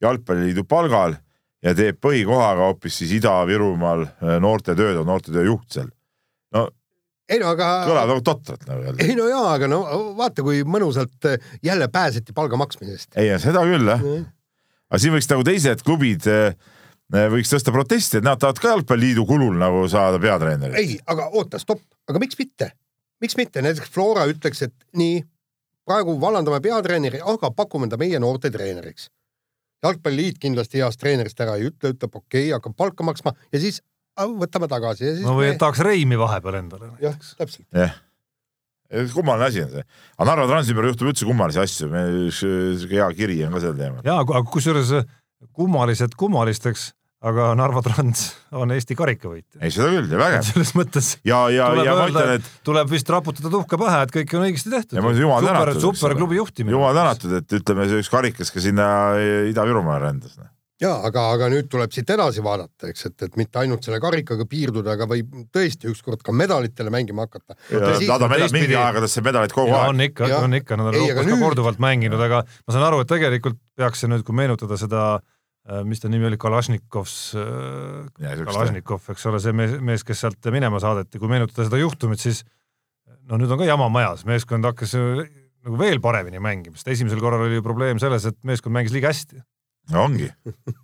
jalgpalliliidu 0.04 0.64
palgal 0.68 1.16
ja 1.64 1.74
teeb 1.76 1.98
põhikohaga 2.02 2.70
hoopis 2.70 3.00
siis 3.02 3.16
Ida-Virumaal 3.18 4.06
äh, 4.06 4.36
noortetööd, 4.42 5.00
on 5.00 5.08
noortetöö 5.10 5.44
juht 5.50 5.78
seal. 5.78 5.90
no 6.54 6.68
ei 7.28 7.40
no 7.42 7.50
aga. 7.52 7.68
kõlab 7.88 8.10
nagu 8.12 8.24
totralt 8.24 8.64
nagu 8.68 8.86
jälle. 8.86 9.04
ei 9.04 9.18
no 9.18 9.28
jaa, 9.28 9.52
aga 9.56 9.68
no 9.70 9.82
vaata, 10.18 10.44
kui 10.46 10.62
mõnusalt 10.64 11.28
äh, 11.28 11.52
jälle 11.64 11.90
pääseti 11.92 12.32
palga 12.36 12.60
maksmisest. 12.60 13.12
ei, 13.20 13.34
seda 13.42 13.64
küll 13.68 13.90
jah 13.90 14.02
mm.. 14.02 14.26
aga 14.88 15.02
siin 15.02 15.16
võiks 15.16 15.30
nagu 15.32 15.46
teised 15.46 15.84
klubid 15.86 16.28
äh, 16.32 16.52
võiks 17.32 17.52
tõsta 17.52 17.74
protesti, 17.74 18.20
et 18.20 18.26
nad 18.26 18.40
tahavad 18.40 18.62
ka 18.62 18.74
jalgpalliliidu 18.76 19.24
kulul 19.28 19.56
nagu 19.60 19.86
saada 19.90 20.20
peatreenerit. 20.22 20.78
ei, 20.78 21.00
aga 21.06 21.30
oota, 21.32 21.60
stopp, 21.60 21.82
aga 22.08 22.22
miks 22.22 22.38
mitte? 22.40 22.72
Miks 23.22 23.36
mitte, 23.38 23.62
näiteks 23.64 23.90
Flora 23.92 24.26
ütleks, 24.30 24.62
et 24.68 24.74
nii, 24.98 25.22
praegu 25.88 26.16
vallandame 26.20 26.60
peatreeneri, 26.64 27.20
aga 27.24 27.50
pakume 27.54 27.88
ta 27.88 28.00
meie 28.00 28.20
noorte 28.22 28.50
treeneriks. 28.54 29.10
jalgpalliliit 29.82 30.40
kindlasti 30.42 30.80
heast 30.82 30.98
treenerist 30.98 31.40
ära 31.40 31.54
ei 31.56 31.68
ütle, 31.70 31.92
ütleb 31.94 32.16
okei 32.18 32.48
okay,, 32.48 32.54
hakkab 32.56 32.74
palka 32.76 33.06
maksma 33.06 33.32
ja 33.52 33.60
siis 33.62 33.78
võtame 34.18 34.66
tagasi 34.68 35.04
ja 35.04 35.14
siis. 35.14 35.26
no 35.26 35.36
või 35.38 35.52
me... 35.52 35.58
tahaks 35.60 35.80
Reimi 35.86 36.18
vahepeal 36.18 36.58
endale. 36.58 36.90
jah, 37.02 37.14
täpselt. 37.38 37.66
jah 37.72 37.94
kummaline 39.12 39.44
asi 39.44 39.62
on 39.62 39.70
see, 39.70 39.84
aga 40.16 40.26
Narva 40.30 40.46
Transi 40.48 40.72
ümber 40.72 40.88
juhtub 40.88 41.10
üldse 41.10 41.26
kummalisi 41.28 41.60
asju, 41.60 41.88
sihuke 42.32 42.96
hea 42.96 43.08
kiri 43.16 43.36
on 43.44 43.56
ka 43.56 43.60
sel 43.60 43.76
teemal. 43.76 44.00
ja, 44.06 44.16
aga 44.22 44.40
kusjuures 44.48 44.94
kummalised 45.52 46.16
kummalisteks 46.18 46.92
aga 47.26 47.52
Narva 47.58 47.82
Trans 47.82 48.26
on 48.54 48.70
Eesti 48.74 48.94
karikavõitja. 48.98 49.60
ei, 49.60 49.72
seda 49.74 49.88
küll 49.90 50.12
ja 50.12 50.20
vägev. 50.20 50.44
selles 50.46 50.74
mõttes. 50.78 51.14
ja, 51.26 51.40
ja, 51.50 51.70
ja 51.82 51.96
ma 51.98 52.04
ütlen, 52.10 52.36
et. 52.38 52.50
tuleb 52.66 52.92
vist 52.92 53.10
raputada 53.10 53.50
tuhka 53.52 53.80
pähe, 53.80 54.04
et 54.06 54.12
kõik 54.20 54.36
on 54.38 54.44
õigesti 54.46 54.74
tehtud. 54.74 55.00
ja 55.00 55.14
jumal 55.22 55.48
tänatud. 55.48 55.82
superklubi 55.88 56.38
juhtimine. 56.38 56.76
jumal 56.76 56.94
tänatud, 56.94 57.34
et 57.40 57.58
ütleme, 57.58 57.88
see 57.90 58.04
üks 58.04 58.12
karikas 58.12 58.54
ka 58.54 58.62
sinna 58.62 58.86
Ida-Virumaale 59.50 60.04
rändas. 60.04 60.36
Noh. 60.38 60.52
ja 60.78 60.92
aga, 61.08 61.24
aga 61.34 61.48
nüüd 61.50 61.66
tuleb 61.72 61.90
siit 61.96 62.12
edasi 62.14 62.44
vaadata, 62.44 62.92
eks, 62.92 63.08
et, 63.10 63.24
et 63.26 63.40
mitte 63.40 63.58
ainult 63.64 63.82
selle 63.82 63.98
karikaga 64.04 64.46
piirduda, 64.46 64.94
aga 64.94 65.08
võib 65.10 65.32
tõesti 65.54 65.90
ükskord 65.90 66.22
ka 66.22 66.30
medalitele 66.30 66.92
mängima 66.94 67.26
hakata. 67.26 67.58
Nad 67.72 68.14
on 68.14 68.30
medal, 68.30 68.52
mingi 68.54 68.78
aegadesse 68.78 69.24
medaleid 69.26 69.56
kogu 69.56 69.74
aeg. 69.74 69.90
on 69.90 70.06
ikka, 70.06 70.30
on 70.38 70.54
ikka, 70.60 70.78
nad 70.78 70.92
on 70.92 71.00
Euroopas 71.00 71.32
ka 71.32 71.40
korduvalt 71.42 71.82
mänginud, 71.82 72.22
aga 72.28 72.44
ma 72.46 72.76
saan 72.76 72.86
aru, 72.92 73.02
et 73.02 73.10
tegelikult 73.10 73.58
peaks 73.74 74.04
see 74.04 74.12
nüüd, 74.12 74.22
kui 74.26 74.38
meenutada 74.38 74.78
seda 74.78 75.02
Äh, 75.18 75.34
mis 75.84 76.00
ta 76.00 76.08
nimi 76.10 76.28
oli, 76.28 76.38
Kalašnikovs, 76.40 77.16
äh, 77.36 78.38
Kalašnikov, 78.46 79.04
eks 79.12 79.26
ole, 79.28 79.40
see 79.42 79.54
mees, 79.56 79.74
mees, 79.84 80.04
kes 80.06 80.24
sealt 80.24 80.48
minema 80.54 80.80
saadeti, 80.82 81.20
kui 81.20 81.30
meenutada 81.30 81.66
seda 81.68 81.80
juhtumit, 81.80 82.22
siis 82.22 82.44
no 83.28 83.40
nüüd 83.40 83.52
on 83.52 83.60
ka 83.60 83.68
jama 83.68 83.90
majas, 83.92 84.24
meeskond 84.28 84.64
hakkas 84.68 84.94
nagu 84.96 85.80
veel 85.80 86.00
paremini 86.04 86.40
mängima, 86.42 86.78
sest 86.78 86.94
esimesel 86.94 87.20
korral 87.22 87.44
oli 87.44 87.58
ju 87.58 87.64
probleem 87.66 88.00
selles, 88.00 88.24
et 88.30 88.38
meeskond 88.48 88.76
mängis 88.76 88.94
liiga 88.94 89.12
hästi. 89.12 89.42
no 89.92 90.02
ongi 90.04 90.26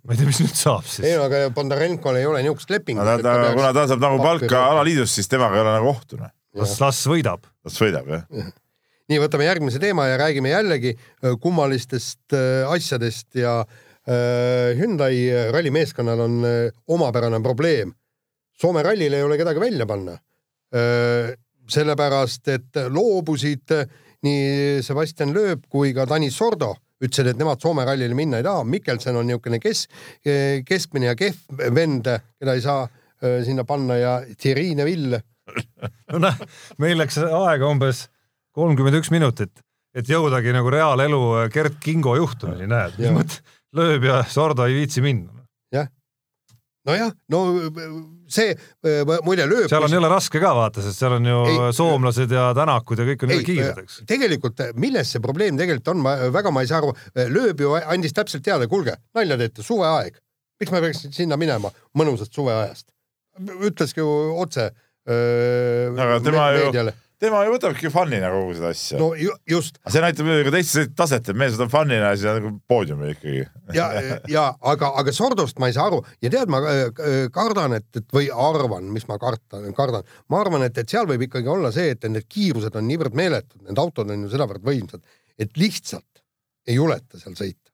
ma 0.05 0.13
ei 0.13 0.17
tea, 0.17 0.27
mis 0.29 0.41
nüüd 0.41 0.57
saab 0.57 0.85
siis. 0.89 1.03
ei 1.05 1.17
no 1.17 1.25
aga 1.27 1.47
Bondarenkol 1.53 2.17
ei 2.17 2.25
ole 2.25 2.41
niisugust 2.41 2.71
lepingut. 2.73 3.05
Ta, 3.05 3.17
ta, 3.21 3.51
kuna 3.53 3.71
ta 3.73 3.87
saab 3.89 4.01
nagu 4.01 4.21
palka 4.21 4.67
alaliidust, 4.71 5.17
siis 5.17 5.29
temaga 5.29 5.59
ei 5.59 5.61
ole 5.65 5.73
nagu 5.77 5.89
ohtu. 5.91 6.17
Noh. 6.21 6.33
las, 6.57 6.77
las 6.81 7.01
võidab. 7.09 7.45
las 7.65 7.81
võidab, 7.81 8.09
jah 8.09 8.53
nii, 9.05 9.19
võtame 9.21 9.45
järgmise 9.45 9.77
teema 9.77 10.07
ja 10.09 10.15
räägime 10.17 10.49
jällegi 10.49 10.95
äh, 10.97 11.35
kummalistest 11.41 12.33
asjadest 12.73 13.37
ja 13.37 13.59
äh, 13.61 13.83
Äh, 13.84 13.84
Hyundai 14.05 15.49
rallimeeskonnal 15.51 16.19
on 16.19 16.45
äh, 16.45 16.71
omapärane 16.87 17.39
probleem. 17.43 17.93
Soome 18.55 18.83
rallil 18.85 19.13
ei 19.13 19.23
ole 19.23 19.37
kedagi 19.37 19.59
välja 19.59 19.87
panna. 19.89 20.13
Äh, 20.75 21.33
sellepärast, 21.69 22.47
et 22.53 22.81
loobusid 22.93 23.73
nii 24.25 24.81
Sebastian 24.85 25.33
Loeb 25.33 25.65
kui 25.69 25.93
ka 25.97 26.05
Tanis 26.05 26.37
Sordo 26.37 26.75
ütlesid, 27.01 27.31
et 27.31 27.39
nemad 27.41 27.61
Soome 27.61 27.85
rallile 27.85 28.13
minna 28.17 28.37
ei 28.39 28.45
taha. 28.45 28.63
Mikkelson 28.69 29.17
on 29.17 29.27
niisugune 29.27 29.59
kes-, 29.59 29.87
keskmine 30.65 31.09
ja 31.09 31.15
kehv 31.17 31.65
vend, 31.73 32.07
keda 32.39 32.53
ei 32.53 32.61
saa 32.61 32.85
sinna 33.45 33.65
panna 33.65 33.97
ja 33.97 34.13
Thierry 34.37 34.75
Neville. 34.77 35.21
no 36.13 36.21
näe, 36.21 36.47
meil 36.81 36.97
läks 37.01 37.17
aega 37.25 37.67
umbes 37.69 38.05
kolmkümmend 38.55 39.01
üks 39.01 39.11
minutit, 39.13 39.51
et 39.95 40.09
jõudagi 40.09 40.53
nagu 40.55 40.71
reaalelu 40.71 41.21
Gerd 41.53 41.77
Kingo 41.83 42.15
juhtumini, 42.19 42.69
näed, 42.69 43.01
lööb 43.75 44.07
ja 44.07 44.23
Sordo 44.29 44.67
ei 44.67 44.77
viitsi 44.77 45.03
minna. 45.05 45.45
jah, 45.73 45.87
nojah, 46.87 47.11
no 47.33 47.41
see 48.31 48.55
muide 49.25 49.47
lööb. 49.49 49.69
seal 49.71 49.85
on 49.85 49.95
jälle 49.97 50.09
raske 50.11 50.41
ka 50.41 50.53
vaata, 50.57 50.83
sest 50.85 51.01
seal 51.01 51.17
on 51.17 51.29
ju 51.29 51.39
ei, 51.51 51.59
soomlased 51.77 52.31
ja 52.35 52.49
tänakud 52.57 53.01
ja 53.01 53.07
kõik 53.11 53.25
on 53.25 53.35
jälle 53.35 53.47
kiired, 53.47 53.81
eks. 53.85 54.01
tegelikult 54.09 54.65
milles 54.81 55.13
see 55.15 55.23
probleem 55.23 55.59
tegelikult 55.59 55.93
on, 55.95 56.03
ma 56.05 56.17
väga 56.33 56.53
ma 56.53 56.65
ei 56.65 56.71
saa 56.71 56.81
aru, 56.83 56.93
lööb 57.33 57.65
ju 57.65 57.75
andis 57.83 58.15
täpselt 58.15 58.45
teada, 58.45 58.69
kuulge, 58.71 58.97
nalja 59.17 59.39
teete, 59.41 59.65
suveaeg, 59.65 60.19
miks 60.61 60.73
ma 60.73 60.83
peaks 60.85 61.07
sinna 61.15 61.39
minema 61.41 61.73
mõnusast 61.97 62.35
suveajast? 62.35 62.89
ütleski 63.35 63.99
ju 63.99 64.11
otse. 64.39 64.69
aga 65.05 66.19
tema 66.23 66.51
ju 66.55 66.91
tema 67.21 67.41
ju 67.45 67.53
võtabki 67.53 67.89
fun'ina 67.93 68.29
kogu 68.33 68.55
seda 68.57 68.71
asja. 68.73 68.99
no 68.99 69.09
ju, 69.19 69.33
just. 69.49 69.79
see 69.91 70.03
näitab 70.03 70.29
ka 70.47 70.53
teiste 70.55 70.85
taset, 70.97 71.29
et 71.31 71.39
mees 71.39 71.55
võtab 71.55 71.71
fun'ina 71.73 72.11
ja 72.11 72.13
siis 72.17 72.29
on 72.31 72.39
nagu 72.39 72.51
poodiumil 72.71 73.13
ikkagi. 73.13 73.45
ja, 73.77 73.87
ja 74.31 74.45
aga, 74.73 74.91
aga 75.01 75.15
Sordost 75.15 75.59
ma 75.61 75.69
ei 75.71 75.77
saa 75.77 75.87
aru 75.89 76.01
ja 76.23 76.31
tead, 76.33 76.51
ma 76.51 76.61
äh, 76.61 76.81
äh, 76.89 77.17
kardan, 77.35 77.77
et, 77.79 77.87
et 77.97 78.07
või 78.15 78.29
arvan, 78.29 78.89
mis 78.93 79.07
ma 79.09 79.19
kartan, 79.21 79.69
kardan, 79.77 80.07
ma 80.33 80.41
arvan, 80.43 80.67
et, 80.67 80.77
et 80.81 80.91
seal 80.91 81.09
võib 81.09 81.27
ikkagi 81.27 81.51
olla 81.51 81.71
see, 81.75 81.93
et 81.95 82.07
need 82.11 82.27
kiirused 82.27 82.75
on 82.75 82.87
niivõrd 82.89 83.17
meeletud, 83.17 83.61
need 83.65 83.81
autod 83.81 84.11
on 84.11 84.27
ju 84.27 84.33
sedavõrd 84.35 84.65
võimsad, 84.65 85.03
et 85.39 85.55
lihtsalt 85.59 86.23
ei 86.67 86.79
juleta 86.79 87.21
seal 87.21 87.37
sõita. 87.37 87.71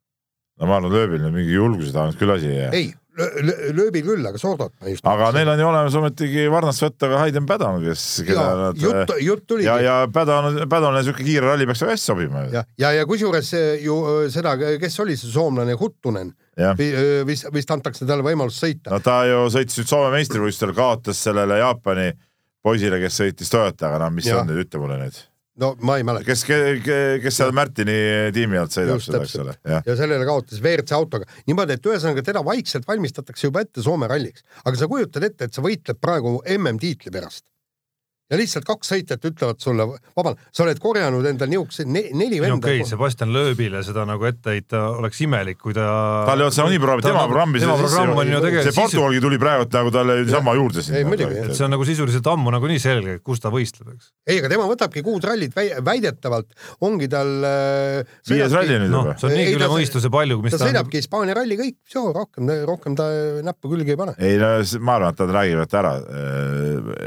no 0.62 0.70
ma 0.70 0.80
arvan, 0.80 0.94
lööbil 0.94 1.24
nüüd 1.26 1.40
mingi 1.42 1.58
julguse 1.58 1.96
taha 1.96 2.14
küll 2.18 2.38
asi 2.38 2.52
ei 2.70 2.92
jää. 3.18 3.28
ei 3.38 3.74
lööbi 3.76 4.02
küll, 4.06 4.26
aga 4.28 4.40
Sordot 4.40 4.74
ma 4.82 4.90
just. 4.92 5.06
aga 5.08 5.32
neil 5.36 5.50
on 5.52 5.60
ju 5.60 5.68
olemas 5.68 5.96
ometigi 6.00 6.46
varnast 6.52 6.84
võtta 6.86 7.10
ka 7.12 7.22
Hayden 7.22 7.48
Padon, 7.50 7.82
kes. 7.84 8.04
jutt, 8.28 9.14
jutt 9.22 9.46
tuligi. 9.48 9.68
ja, 9.68 9.78
ja 9.82 9.96
Padon, 10.14 10.62
Padonile 10.70 11.04
siuke 11.08 11.26
kiire 11.28 11.50
ralli 11.50 11.68
peaks 11.70 11.84
väga 11.86 11.96
hästi 11.98 12.12
sobima. 12.12 12.46
ja, 12.54 12.64
ja, 12.82 12.94
ja 13.00 13.08
kusjuures 13.10 13.54
ju 13.84 13.98
seda, 14.34 14.56
kes 14.82 15.00
oli 15.04 15.18
see 15.20 15.32
soomlane, 15.32 15.76
Huttunen, 15.80 16.34
vist, 17.28 17.50
vist 17.54 17.74
antakse 17.74 18.08
talle 18.10 18.26
võimalus 18.26 18.60
sõita. 18.62 18.94
no 18.94 19.02
ta 19.04 19.22
ju 19.30 19.48
sõitis 19.54 19.82
nüüd 19.82 19.92
Soome 19.92 20.14
meistrivõistlustel, 20.16 20.76
kaotas 20.78 21.20
sellele 21.24 21.60
Jaapani 21.62 22.12
poisile, 22.64 23.02
kes 23.02 23.20
sõitis 23.24 23.52
Toyotaga, 23.52 24.00
no 24.02 24.12
mis 24.14 24.30
ja. 24.30 24.38
see 24.38 24.46
on 24.46 24.52
nüüd, 24.54 24.66
ütle 24.68 24.84
mulle 24.84 25.02
nüüd 25.02 25.20
no 25.60 25.74
ma 25.84 25.98
ei 26.00 26.06
mäleta. 26.08 26.26
kes, 26.30 26.46
kes 27.24 27.38
seal 27.38 27.54
Märtini 27.56 27.98
tiimi 28.36 28.60
alt 28.62 28.76
sõidab 28.76 29.04
seda, 29.04 29.24
eks 29.26 29.38
ole. 29.44 29.56
ja 29.68 29.96
sellele 30.00 30.28
kaotas 30.28 30.62
WRC 30.64 30.96
autoga. 30.98 31.30
niimoodi, 31.50 31.78
et 31.78 31.92
ühesõnaga 31.92 32.24
teda 32.26 32.44
vaikselt 32.46 32.88
valmistatakse 32.88 33.50
juba 33.50 33.66
ette 33.66 33.84
Soome 33.84 34.10
ralliks. 34.12 34.46
aga 34.64 34.80
sa 34.80 34.90
kujutad 34.92 35.28
ette, 35.28 35.50
et 35.50 35.56
sa 35.58 35.64
võitled 35.66 36.00
praegu 36.02 36.40
MM-tiitli 36.58 37.14
pärast 37.14 37.46
ja 38.32 38.40
lihtsalt 38.40 38.66
kaks 38.68 38.94
sõitjat 38.94 39.26
ütlevad 39.28 39.60
sulle, 39.62 39.86
vabandust, 40.16 40.46
sa 40.56 40.64
oled 40.64 40.80
korjanud 40.82 41.26
endale 41.28 41.52
niisuguse 41.52 41.86
ne, 41.88 42.06
neli 42.16 42.40
venda. 42.40 42.58
okei 42.62 42.80
okay,, 42.80 42.88
Sebastian 42.88 43.34
Loebile 43.36 43.82
seda 43.84 44.06
nagu 44.08 44.28
ette 44.30 44.56
heita 44.56 44.84
oleks 44.96 45.20
imelik, 45.26 45.60
kui 45.60 45.76
ta. 45.76 45.88
tal 46.30 46.40
ei 46.40 46.48
olnud 46.48 46.56
seda 46.56 46.70
nii 46.72 46.82
programmi, 46.82 47.06
tema 47.08 47.26
programmi. 47.28 47.64
tema 47.64 47.76
programm 47.82 48.22
on 48.22 48.32
ju 48.32 48.40
tegelikult. 48.46 48.70
see 48.70 48.78
Portugalgi 48.80 49.24
tuli 49.26 49.40
praegu 49.42 49.68
nagu 49.76 49.92
talle 49.96 50.18
niisama 50.22 50.56
juurde 50.60 50.86
sinna. 50.86 51.02
ei 51.02 51.08
muidugi. 51.10 51.42
et 51.44 51.58
see 51.58 51.68
on 51.68 51.76
nagu 51.76 51.88
sisuliselt 51.88 52.30
ammu 52.32 52.54
nagunii 52.56 52.80
selge, 52.84 53.18
kus 53.26 53.44
ta 53.44 53.52
võistleb, 53.54 53.92
eks. 53.98 54.14
ei, 54.30 54.40
aga 54.40 54.54
tema 54.56 54.70
võtabki 54.72 55.04
kuus 55.06 55.28
rallit 55.28 55.58
väidetavalt, 55.58 56.56
ongi 56.88 57.12
tal 57.12 57.34
äh,. 57.48 58.16
viies 58.32 58.56
ralli 58.56 58.80
nüüd 58.80 58.96
juba 58.96 59.04
no,. 59.12 59.18
see 59.20 59.28
on 59.28 59.38
niigi 59.42 59.60
üle 59.60 59.72
mõistuse 59.76 60.14
palju, 60.14 60.40
mis 60.46 60.56
ta. 60.56 60.62
ta 60.64 60.72
sõidabki 60.72 61.04
Hispaania 61.04 61.36
ralli 61.36 61.60
kõik, 61.60 61.80
rohkem, 62.16 62.56
rohkem 62.70 62.96
ta 62.96 63.12
näppu 63.44 63.76
külge 63.76 63.98
ei 63.98 64.00
pane. 64.00 64.16
ei 64.24 64.40
no 64.40 64.56
ma 64.80 64.98
arvan, 65.02 65.12
et 65.12 65.26
nad 65.26 65.36
räägivad 65.42 65.78
ära. 65.82 65.94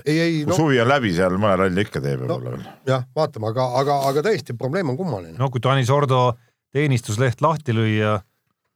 ei, 0.04 0.20
ei. 0.20 0.38
suvi 0.52 0.84
on 0.84 0.92
läbi 0.92 1.13
seal 1.16 1.36
mõne 1.40 1.56
ralli 1.60 1.84
ikka 1.84 2.02
teeb 2.02 2.22
võib-olla 2.24 2.50
no, 2.50 2.56
veel. 2.56 2.68
jah, 2.88 3.06
vaatame, 3.16 3.50
aga, 3.52 3.66
aga, 3.80 3.98
aga 4.10 4.24
tõesti, 4.26 4.56
probleem 4.58 4.92
on 4.92 4.98
kummaline. 4.98 5.36
no 5.40 5.50
kui 5.52 5.62
Tanis 5.64 5.92
Ordo 5.94 6.26
teenistusleht 6.74 7.42
lahti 7.44 7.74
lüüa, 7.76 8.16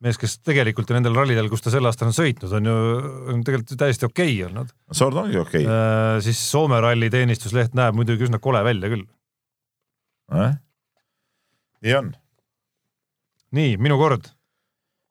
mees, 0.05 0.18
kes 0.20 0.38
tegelikult 0.46 0.92
nendel 0.94 1.16
rallidel, 1.18 1.51
kus 1.51 1.64
ta 1.64 1.72
sel 1.74 1.88
aastal 1.90 2.12
on 2.12 2.16
sõitnud, 2.16 2.55
on 2.55 2.70
ju 2.70 2.79
on 3.35 3.44
tegelikult 3.46 3.81
täiesti 3.81 4.07
okei 4.07 4.37
okay 4.37 4.46
olnud. 4.46 4.72
Sordo 4.94 5.24
ongi 5.27 5.40
okei 5.42 5.66
okay. 5.66 5.74
äh,. 5.74 6.22
siis 6.24 6.40
Soome 6.53 6.81
ralli 6.85 7.11
teenistusleht 7.12 7.77
näeb 7.79 7.98
muidugi 7.98 8.29
üsna 8.29 8.40
kole 8.42 8.62
välja 8.66 8.90
küll 8.94 9.05
äh?. 10.33 10.59
nii 11.85 11.94
on. 11.98 12.12
nii, 13.59 13.79
minu 13.83 13.98
kord 14.01 14.31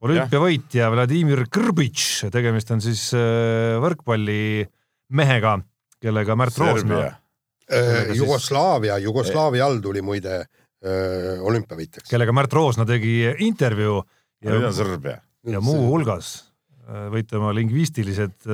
olümpiavõitja 0.06 0.92
Vladimir 0.94 1.44
Kõrbitš, 1.52 2.28
tegemist 2.34 2.72
on 2.74 2.84
siis 2.84 3.10
äh, 3.18 3.78
võrkpallimehega 3.82 5.58
kellega 6.04 6.36
Märt 6.38 6.58
Roosna. 6.58 7.06
Äh, 7.68 8.14
Jugoslaavia, 8.16 8.98
Jugoslaavia 9.04 9.66
all 9.66 9.82
tuli 9.84 10.02
muide 10.06 10.40
äh, 10.40 11.40
olümpiavõitjaks. 11.44 12.08
kellega 12.10 12.36
Märt 12.36 12.54
Roosna 12.56 12.86
tegi 12.88 13.26
intervjuu. 13.44 14.04
ja, 14.46 14.72
Sõrbia. 14.72 15.18
ja 15.44 15.62
muuhulgas 15.62 16.30
äh, 16.88 17.10
võite 17.12 17.40
oma 17.42 17.52
lingvistilised 17.58 18.48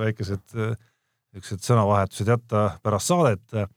väikesed 0.00 0.46
niisugused 0.56 1.66
sõnavahetused 1.66 2.30
jätta 2.32 2.70
pärast 2.82 3.12
saadet. 3.12 3.68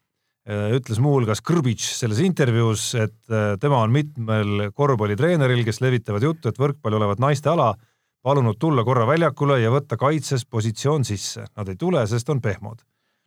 ütles 0.47 0.97
muuhulgas 1.03 1.43
Kõrbitš 1.45 1.91
selles 1.99 2.21
intervjuus, 2.23 2.95
et 2.95 3.33
tema 3.61 3.83
on 3.83 3.91
mitmel 3.93 4.71
korvpallitreeneril, 4.73 5.61
kes 5.67 5.81
levitavad 5.83 6.23
juttu, 6.23 6.49
et 6.49 6.57
võrkpall 6.57 6.95
olevat 6.97 7.19
naiste 7.19 7.51
ala, 7.51 7.75
palunud 8.23 8.57
tulla 8.57 8.85
korra 8.87 9.05
väljakule 9.05 9.59
ja 9.61 9.69
võtta 9.69 9.99
kaitses 10.01 10.47
positsioon 10.47 11.05
sisse. 11.05 11.45
Nad 11.57 11.69
ei 11.69 11.75
tule, 11.75 12.07
sest 12.07 12.31
on 12.33 12.41
pehmod 12.41 12.81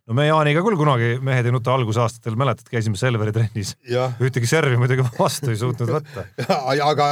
no 0.05 0.17
me 0.17 0.27
Jaaniga 0.27 0.61
küll 0.65 0.77
kunagi 0.79 1.15
Mehed 1.25 1.49
ei 1.49 1.53
nuta 1.55 1.73
algusaastatel, 1.73 2.37
mäletad, 2.39 2.67
käisime 2.69 2.99
Selveri 2.99 3.33
trennis. 3.35 3.73
ühtegi 4.21 4.49
servi 4.49 4.77
muidugi 4.79 5.05
vastu 5.17 5.51
ei 5.53 5.59
suutnud 5.59 5.91
võtta. 5.97 6.25
aga 6.91 7.09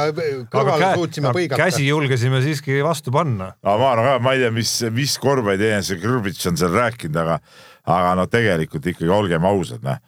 kõrvale 0.52 0.94
suutsime 0.94 1.34
põigata. 1.34 1.60
käsi 1.66 1.88
julgesime 1.88 2.42
siiski 2.44 2.80
vastu 2.86 3.14
panna. 3.14 3.52
aga 3.62 3.76
ma 3.80 3.92
arvan 3.92 4.10
ka, 4.10 4.16
ma 4.24 4.34
ei 4.36 4.44
tea, 4.44 4.54
mis, 4.54 4.74
mis 4.94 5.18
korvpalliteenus 5.22 5.92
see 5.92 6.02
Krubitš 6.02 6.50
on 6.52 6.58
seal 6.60 6.74
rääkinud, 6.74 7.20
aga, 7.24 7.38
aga 7.98 8.16
no 8.20 8.28
tegelikult 8.30 8.90
ikkagi 8.94 9.14
olgem 9.18 9.50
ausad, 9.50 9.82
noh 9.86 10.02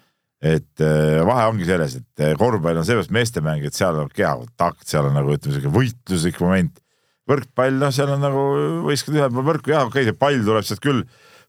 et 0.47 0.82
äh, 0.84 1.22
vahe 1.24 1.47
ongi 1.49 1.66
selles, 1.68 1.95
et 1.97 2.22
äh, 2.22 2.34
korvpall 2.39 2.76
on 2.76 2.84
seepärast 2.87 3.12
meestemäng, 3.14 3.64
et 3.64 3.76
seal 3.76 3.97
on 4.03 4.11
kehakontakt, 4.12 4.84
seal 4.89 5.09
on 5.09 5.16
nagu 5.16 5.32
ütleme, 5.32 5.57
siuke 5.57 5.72
võitluslik 5.72 6.43
moment. 6.45 6.82
võrkpall, 7.26 7.80
noh, 7.80 7.91
seal 7.91 8.12
on 8.14 8.20
nagu 8.22 8.43
võistkond 8.84 9.16
ühel 9.18 9.32
pool 9.34 9.47
võrku, 9.49 9.72
jah, 9.72 9.89
okei 9.89 10.05
okay,, 10.05 10.12
see 10.12 10.18
pall 10.20 10.45
tuleb 10.47 10.66
sealt 10.68 10.82
küll 10.84 11.01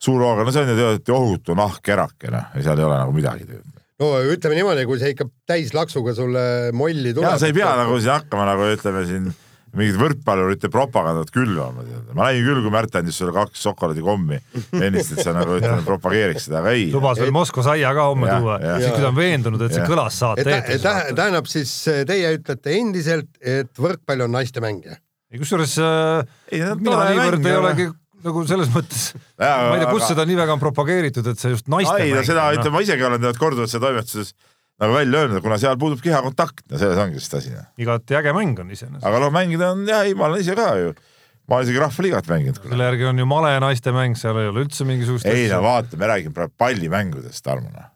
suur 0.03 0.21
hooga, 0.23 0.45
no 0.45 0.53
see 0.53 0.63
on 0.63 0.71
ju 0.73 0.77
teadagi 0.77 1.15
ohutu 1.15 1.57
nahkkerake, 1.57 2.31
noh, 2.33 2.53
ja 2.55 2.69
seal 2.69 2.83
ei 2.83 2.87
ole 2.87 3.01
nagu 3.01 3.15
midagi 3.15 3.47
no 3.97 4.13
ütleme 4.29 4.59
niimoodi, 4.59 4.85
kui 4.89 5.01
see 5.01 5.15
ikka 5.15 5.27
täislaksuga 5.49 6.13
sulle 6.17 6.45
molli 6.77 7.15
tuleb. 7.15 7.31
ja 7.31 7.41
sa 7.41 7.49
ei 7.49 7.57
pea 7.57 7.73
nagu 7.79 7.97
siin 7.97 8.13
hakkama 8.13 8.45
nagu 8.51 8.71
ütleme 8.75 9.03
siin 9.09 9.29
mingit 9.77 9.97
võrkpallurite 9.99 10.69
propagandat 10.73 11.31
külvama. 11.33 11.83
ma 12.15 12.29
nägin 12.29 12.45
küll, 12.45 12.61
kui 12.65 12.73
Märt 12.73 12.95
andis 12.97 13.17
sulle 13.19 13.33
kaks 13.35 13.65
šokolaadikommi 13.65 14.39
ennist, 14.79 15.17
et 15.17 15.23
sa 15.25 15.33
nagu 15.35 15.57
ütleme 15.57 15.83
propageeriks 15.85 16.47
seda, 16.47 16.61
aga 16.61 16.73
ei. 16.77 16.87
lubas 16.93 17.19
veel 17.21 17.33
Moskva 17.35 17.65
saia 17.71 17.91
ka 17.97 18.07
homme 18.11 18.29
tuua, 18.31 18.59
siis 18.77 18.93
kui 18.93 19.03
ta 19.03 19.11
on 19.11 19.17
veendunud, 19.17 19.65
et 19.67 19.75
see 19.75 19.83
ja. 19.83 19.89
kõlas 19.89 20.21
saate 20.23 20.47
eetris. 20.47 20.87
tähendab 21.17 21.51
siis 21.51 21.73
teie 22.09 22.33
ütlete 22.37 22.77
endiselt, 22.79 23.29
et 23.41 23.73
võrkpall 23.81 24.25
on 24.27 24.35
naiste 24.37 24.63
mäng? 24.63 24.85
ei 25.27 25.41
kusjuures 25.41 25.73
äh, 25.83 26.35
mina 26.79 27.01
niivõrd 27.11 27.49
ei 27.49 27.57
olegi 27.59 27.89
nagu 28.25 28.43
selles 28.49 28.69
mõttes, 28.73 29.09
ma 29.37 29.75
ei 29.75 29.81
tea, 29.81 29.89
kus 29.91 30.03
aga... 30.03 30.11
seda 30.13 30.27
nii 30.27 30.37
väga 30.39 30.55
on 30.55 30.61
propageeritud, 30.61 31.27
et 31.31 31.41
see 31.41 31.53
just 31.53 31.67
naiste 31.71 31.97
ei, 32.01 32.13
seda 32.25 32.47
no. 32.47 32.57
ütleme, 32.57 32.75
ma 32.77 32.85
isegi 32.85 33.05
olen 33.07 33.21
tead 33.23 33.41
korduvalt 33.41 33.71
seda 33.71 33.89
toimetuses 33.89 34.33
nagu 34.81 34.93
välja 34.93 35.21
öelnud, 35.23 35.41
kuna 35.41 35.57
seal 35.61 35.77
puudub 35.81 36.01
kehakontakt, 36.03 36.65
no 36.71 36.79
selles 36.79 36.99
ongi 37.01 37.17
vist 37.17 37.33
asi. 37.33 37.53
igati 37.81 38.17
äge 38.19 38.33
mäng 38.37 38.59
on 38.61 38.71
iseenesest. 38.73 39.05
aga 39.09 39.21
noh, 39.23 39.33
mängida 39.33 39.71
on 39.73 39.85
jah, 39.89 40.05
ei, 40.05 40.13
ma 40.17 40.29
olen 40.29 40.43
ise 40.43 40.55
ka 40.57 40.69
ju, 40.77 40.93
ma 41.49 41.57
olen 41.57 41.67
isegi 41.67 41.81
rahvaliigat 41.81 42.29
mänginud. 42.29 42.61
selle 42.61 42.89
järgi 42.91 43.09
on 43.09 43.23
ju 43.23 43.27
male 43.29 43.55
naiste 43.63 43.93
mäng, 43.95 44.17
seal 44.19 44.37
ei 44.41 44.51
ole 44.51 44.65
üldse 44.67 44.85
mingisugust. 44.87 45.25
ei 45.31 45.49
no 45.51 45.63
vaata, 45.65 45.97
me 45.97 46.11
räägime 46.13 46.37
praegu 46.37 46.53
pallimängudest, 46.61 47.43
Tarmo 47.45 47.73
noh. 47.73 47.89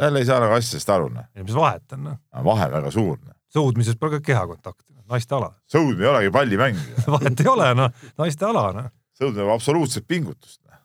jälle 0.00 0.24
ei 0.24 0.28
saa 0.30 0.40
nagu 0.40 0.56
asjadest 0.56 0.96
aru 0.96 1.12
noh. 1.12 1.28
ja 1.34 1.44
mis 1.44 1.60
vahet 1.60 1.96
on 1.98 2.04
noh. 2.08 2.18
vahe 2.48 2.70
väga 2.72 2.94
suur 2.94 3.18
noh. 3.20 3.36
sõudmises 3.52 4.00
pole 4.00 4.16
ka 4.16 4.24
kehakontakti, 4.32 4.94
naiste 5.12 5.36
ala. 5.36 5.52
sõudmine 5.68 6.08
ei 6.08 6.12
olegi 6.14 6.36
pallimäng 6.40 6.80
vahet 7.18 7.44
ei 7.44 7.52
ole 7.52 7.72
noh, 7.82 8.04
naiste 8.16 8.48
ala 8.48 8.70
noh. 8.80 8.92
Sõudmine 9.18 9.46
vajab 9.46 9.60
absoluutset 9.60 10.06
pingutust. 10.08 10.60
Noh. 10.64 10.80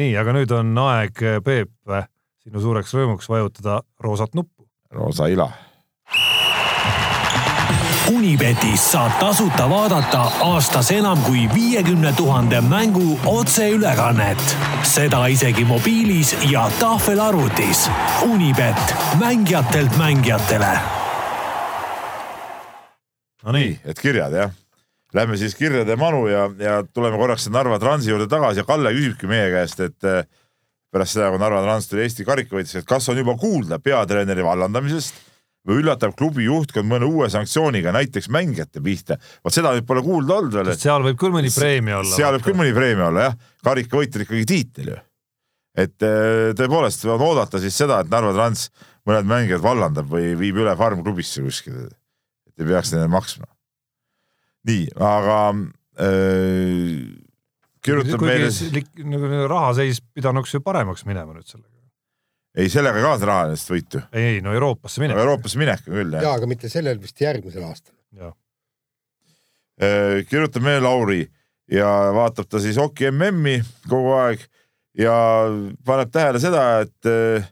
nii, 0.00 0.16
aga 0.16 0.34
nüüd 0.36 0.56
on 0.56 0.78
aeg, 0.86 1.22
Peep 1.44 1.70
sinu 2.42 2.62
suureks 2.62 2.94
rõõmuks 2.96 3.28
vajutada 3.30 3.82
roosat 4.02 4.34
nuppu. 4.34 4.66
roosa 4.90 5.28
ila. 5.32 5.50
Unibetis 8.12 8.82
saab 8.92 9.14
tasuta 9.20 9.68
vaadata 9.70 10.22
aastas 10.44 10.90
enam 10.90 11.20
kui 11.24 11.46
viiekümne 11.54 12.12
tuhande 12.16 12.60
mängu 12.60 13.18
otseülekannet. 13.26 14.56
seda 14.82 15.26
isegi 15.26 15.64
mobiilis 15.64 16.36
ja 16.50 16.70
tahvelarvutis. 16.80 17.88
Unibet, 18.22 18.94
mängijatelt 19.18 19.96
mängijatele. 19.96 20.78
Nonii, 23.42 23.80
et 23.84 23.98
kirjad 23.98 24.32
jah 24.32 24.61
Lähme 25.12 25.36
siis 25.36 25.54
kirjade 25.54 25.96
manu 26.00 26.26
ja, 26.30 26.46
ja 26.58 26.78
tuleme 26.88 27.18
korraks 27.20 27.50
Narva 27.52 27.76
Transi 27.78 28.10
juurde 28.10 28.30
tagasi 28.32 28.62
ja 28.62 28.64
Kalle 28.68 28.94
küsibki 28.96 29.28
meie 29.28 29.50
käest, 29.52 29.82
et 29.84 30.06
pärast 30.92 31.16
seda, 31.16 31.30
kui 31.32 31.40
Narva 31.40 31.62
Trans 31.64 31.88
tuli 31.88 32.04
Eesti 32.04 32.24
karikavõitluseks, 32.28 32.84
et 32.84 32.88
kas 32.88 33.08
on 33.12 33.20
juba 33.20 33.34
kuulda 33.40 33.78
peatreeneri 33.82 34.44
vallandamisest 34.44 35.20
või 35.68 35.78
üllatab 35.78 36.16
klubi 36.18 36.44
juhtkond 36.48 36.88
mõne 36.90 37.06
uue 37.06 37.28
sanktsiooniga 37.30 37.94
näiteks 37.94 38.28
mängijate 38.34 38.82
pihta. 38.82 39.16
vot 39.44 39.54
seda 39.54 39.72
nüüd 39.76 39.86
pole 39.86 40.02
kuulda 40.02 40.40
olnud 40.40 40.58
veel. 40.58 40.72
seal 40.76 41.06
võib 41.06 41.20
küll 41.20 41.34
mõni 41.34 41.52
preemia 41.54 42.00
olla. 42.00 42.16
seal 42.16 42.36
võib 42.36 42.46
küll 42.48 42.58
mõni 42.58 42.74
preemia 42.76 43.08
olla 43.08 43.28
jah, 43.28 43.38
karikavõitjal 43.68 44.26
ikkagi 44.26 44.44
tiitel 44.52 44.90
ju. 44.92 44.98
et 45.84 46.08
äh, 46.08 46.50
tõepoolest 46.58 47.06
on 47.06 47.24
oodata 47.28 47.62
siis 47.62 47.78
seda, 47.78 48.02
et 48.02 48.10
Narva 48.12 48.34
Trans 48.36 48.68
mõned 49.08 49.30
mängijad 49.30 49.62
vallandab 49.62 50.10
või 50.10 50.34
viib 50.38 50.60
üle 50.64 50.74
farmklubisse 50.76 51.46
kuskile. 51.46 51.88
et 52.50 52.66
ei 52.66 52.68
peaks 52.74 52.92
neile 52.92 53.08
maksma. 53.08 53.46
Nii, 54.68 54.86
aga 55.02 55.38
öö, 55.52 56.06
äh, 56.06 57.22
kirjutab 57.84 58.24
meile. 58.26 58.50
nagu 59.10 59.44
rahaseis 59.50 60.00
pidanuks 60.14 60.54
ju 60.54 60.62
paremaks 60.64 61.06
minema 61.08 61.34
nüüd 61.34 61.48
sellega. 61.48 61.70
ei, 62.56 62.68
sellega 62.72 63.00
ei 63.00 63.06
kaasne 63.06 63.30
rahalist 63.30 63.72
võitu. 63.72 64.02
ei, 64.12 64.36
ei 64.36 64.40
no 64.44 64.54
Euroopasse 64.54 65.02
minek. 65.02 65.18
Euroopasse 65.24 65.60
minek 65.60 65.84
küll 65.86 66.16
jah. 66.16 66.26
ja, 66.28 66.34
aga 66.38 66.50
mitte 66.50 66.70
sellel 66.72 67.00
vist 67.02 67.20
järgmisel 67.20 67.66
aastal. 67.66 67.96
Äh, 69.82 70.22
kirjutab 70.28 70.62
meile 70.62 70.84
Lauri 70.84 71.24
ja 71.72 71.88
vaatab 72.14 72.50
ta 72.50 72.60
siis 72.62 72.78
Oki 72.78 73.10
MM-i 73.10 73.58
kogu 73.88 74.12
aeg 74.20 74.44
ja 74.98 75.16
paneb 75.86 76.12
tähele 76.12 76.42
seda, 76.42 76.66
et 76.84 77.10
äh 77.10 77.50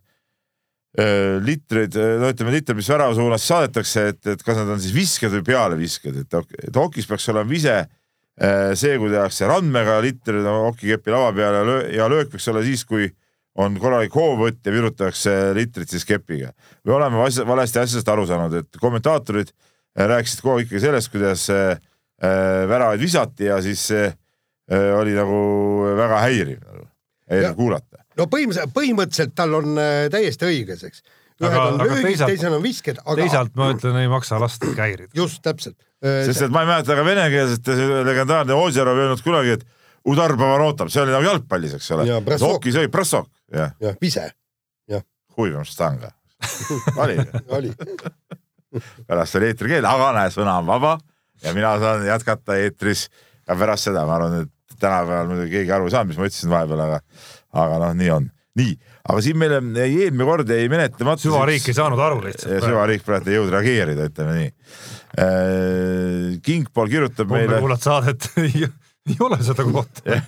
litreid, 1.47 1.95
no 2.18 2.32
ütleme 2.32 2.51
litrid, 2.51 2.74
mis 2.74 2.88
värava 2.91 3.14
suunas 3.14 3.45
saadetakse, 3.47 4.09
et, 4.11 4.20
et 4.32 4.41
kas 4.43 4.57
nad 4.59 4.72
on 4.74 4.80
siis 4.82 4.91
visked 4.91 5.30
või 5.36 5.45
pealevisked, 5.47 6.16
et, 6.24 6.74
hokis 6.74 7.07
peaks 7.07 7.28
olema 7.30 7.47
vise 7.47 7.76
Äh, 8.41 8.72
see, 8.78 8.95
kui 8.97 9.11
tehakse 9.12 9.45
randmega 9.51 9.99
liter 10.01 10.38
okikepi 10.49 11.12
lava 11.12 11.32
peale 11.36 11.74
ja 11.93 12.07
löök 12.09 12.30
võiks 12.32 12.47
olla 12.49 12.62
siis, 12.64 12.86
kui 12.88 13.11
on 13.61 13.74
korralik 13.76 14.14
hoovõtt 14.16 14.64
ja 14.64 14.72
virutatakse 14.72 15.34
litrit 15.59 15.91
siis 15.93 16.07
kepiga. 16.09 16.55
me 16.88 16.95
oleme 16.97 17.20
asja, 17.26 17.45
valesti 17.45 17.82
asjast 17.82 18.09
aru 18.09 18.24
saanud, 18.30 18.55
et 18.62 18.80
kommentaatorid 18.80 19.51
äh, 19.53 20.07
rääkisid 20.09 20.41
kogu 20.41 20.57
aeg 20.57 20.70
ikkagi 20.70 20.80
sellest, 20.86 21.12
kuidas 21.12 21.45
äh, 21.53 21.76
väravaid 22.70 23.05
visati 23.05 23.51
ja 23.51 23.61
siis 23.61 23.82
see 23.91 24.07
äh, 24.09 24.88
oli 24.97 25.12
nagu 25.18 25.43
väga 26.01 26.24
häiriv 26.24 26.64
nagu, 26.64 26.88
kuulata. 27.59 27.89
No 28.21 28.29
põhimõtteliselt, 28.31 28.75
põhimõtteliselt 28.77 29.35
tal 29.39 29.57
on 29.59 29.81
äh, 29.81 30.05
täiesti 30.12 30.49
õiges, 30.49 30.85
eks. 30.91 31.03
Ühed 31.41 31.55
aga, 31.57 31.66
on 31.71 31.79
löögid, 31.81 32.21
teised 32.21 32.53
on 32.53 32.62
visked 32.62 32.99
aga.... 33.01 33.16
teisalt 33.23 33.55
ma 33.57 33.71
ütlen, 33.73 33.97
ei 34.03 34.11
maksa 34.12 34.37
lasta 34.43 34.68
käirida. 34.77 35.09
just 35.16 35.41
täpselt. 35.45 35.79
Äh, 36.05 36.23
sest 36.29 36.45
et 36.47 36.53
ma 36.53 36.66
ei 36.66 36.71
mäleta 36.71 36.97
ka 36.99 37.05
venekeelset 37.07 37.71
legendaarne 38.09 38.57
Ozerov 38.61 39.01
öelnud 39.01 39.25
kunagi, 39.25 39.57
et 39.57 39.64
udar 40.11 40.37
Pavarotab, 40.37 40.93
see 40.93 41.03
oli 41.05 41.14
nagu 41.16 41.25
jalgpallis, 41.25 41.77
eks 41.81 41.91
ole. 41.97 42.09
hokis 42.45 42.77
oli 42.81 42.93
Brassok, 42.93 43.31
jah. 43.53 43.73
jah, 43.81 43.97
vise, 44.03 44.29
jah. 44.91 45.05
huvitav 45.37 45.68
stanga. 45.68 46.12
Oli. 47.03 47.18
Oli. 47.53 47.71
Pärast 49.07 49.37
oli 49.37 49.51
eetrikeel, 49.51 49.85
aga 49.85 50.07
näe, 50.16 50.31
sõna 50.33 50.55
on 50.61 50.68
vaba. 50.68 50.95
Ja 51.45 51.53
mina 51.53 51.75
saan 51.83 52.07
jätkata 52.07 52.57
eetris. 52.61 53.09
Ka 53.45 53.57
pärast 53.59 53.89
seda, 53.89 54.07
ma 54.09 54.16
arvan, 54.16 54.45
et 54.45 54.79
tänapäeval 54.81 55.29
muidugi 55.29 55.53
keegi 55.57 55.75
aru 55.75 55.89
ei 55.89 55.95
saanud, 55.95 56.12
mis 56.12 56.21
ma 56.21 56.29
ütlesin 56.31 56.53
vahepeal, 56.53 56.83
aga, 56.87 57.01
aga 57.53 57.80
noh, 57.84 57.96
nii 57.98 58.11
on. 58.14 58.30
nii, 58.61 58.76
aga 59.09 59.20
siin 59.24 59.38
meile 59.38 59.61
jäi 59.78 60.07
eelmine 60.07 60.26
kord 60.28 60.51
jäi 60.51 60.68
menetlemata. 60.68 61.22
süvariik 61.22 61.68
ei 61.70 61.74
saanud 61.76 62.01
aru 62.03 62.22
lihtsalt. 62.24 62.64
süvariik 62.66 63.07
praegu 63.07 63.30
ei 63.30 63.38
jõudnud 63.38 63.57
reageerida, 63.59 64.11
ütleme 64.11 64.38
nii 64.38 64.51
Äh, 65.18 66.38
Kingpool 66.42 66.86
kirjutab 66.88 67.32
Homme 67.32 67.42
meile. 67.42 67.59
kuulad 67.59 67.82
saadet 67.82 68.28
ei 68.38 69.16
ole 69.20 69.40
seda 69.42 69.64
kohta 69.66 70.20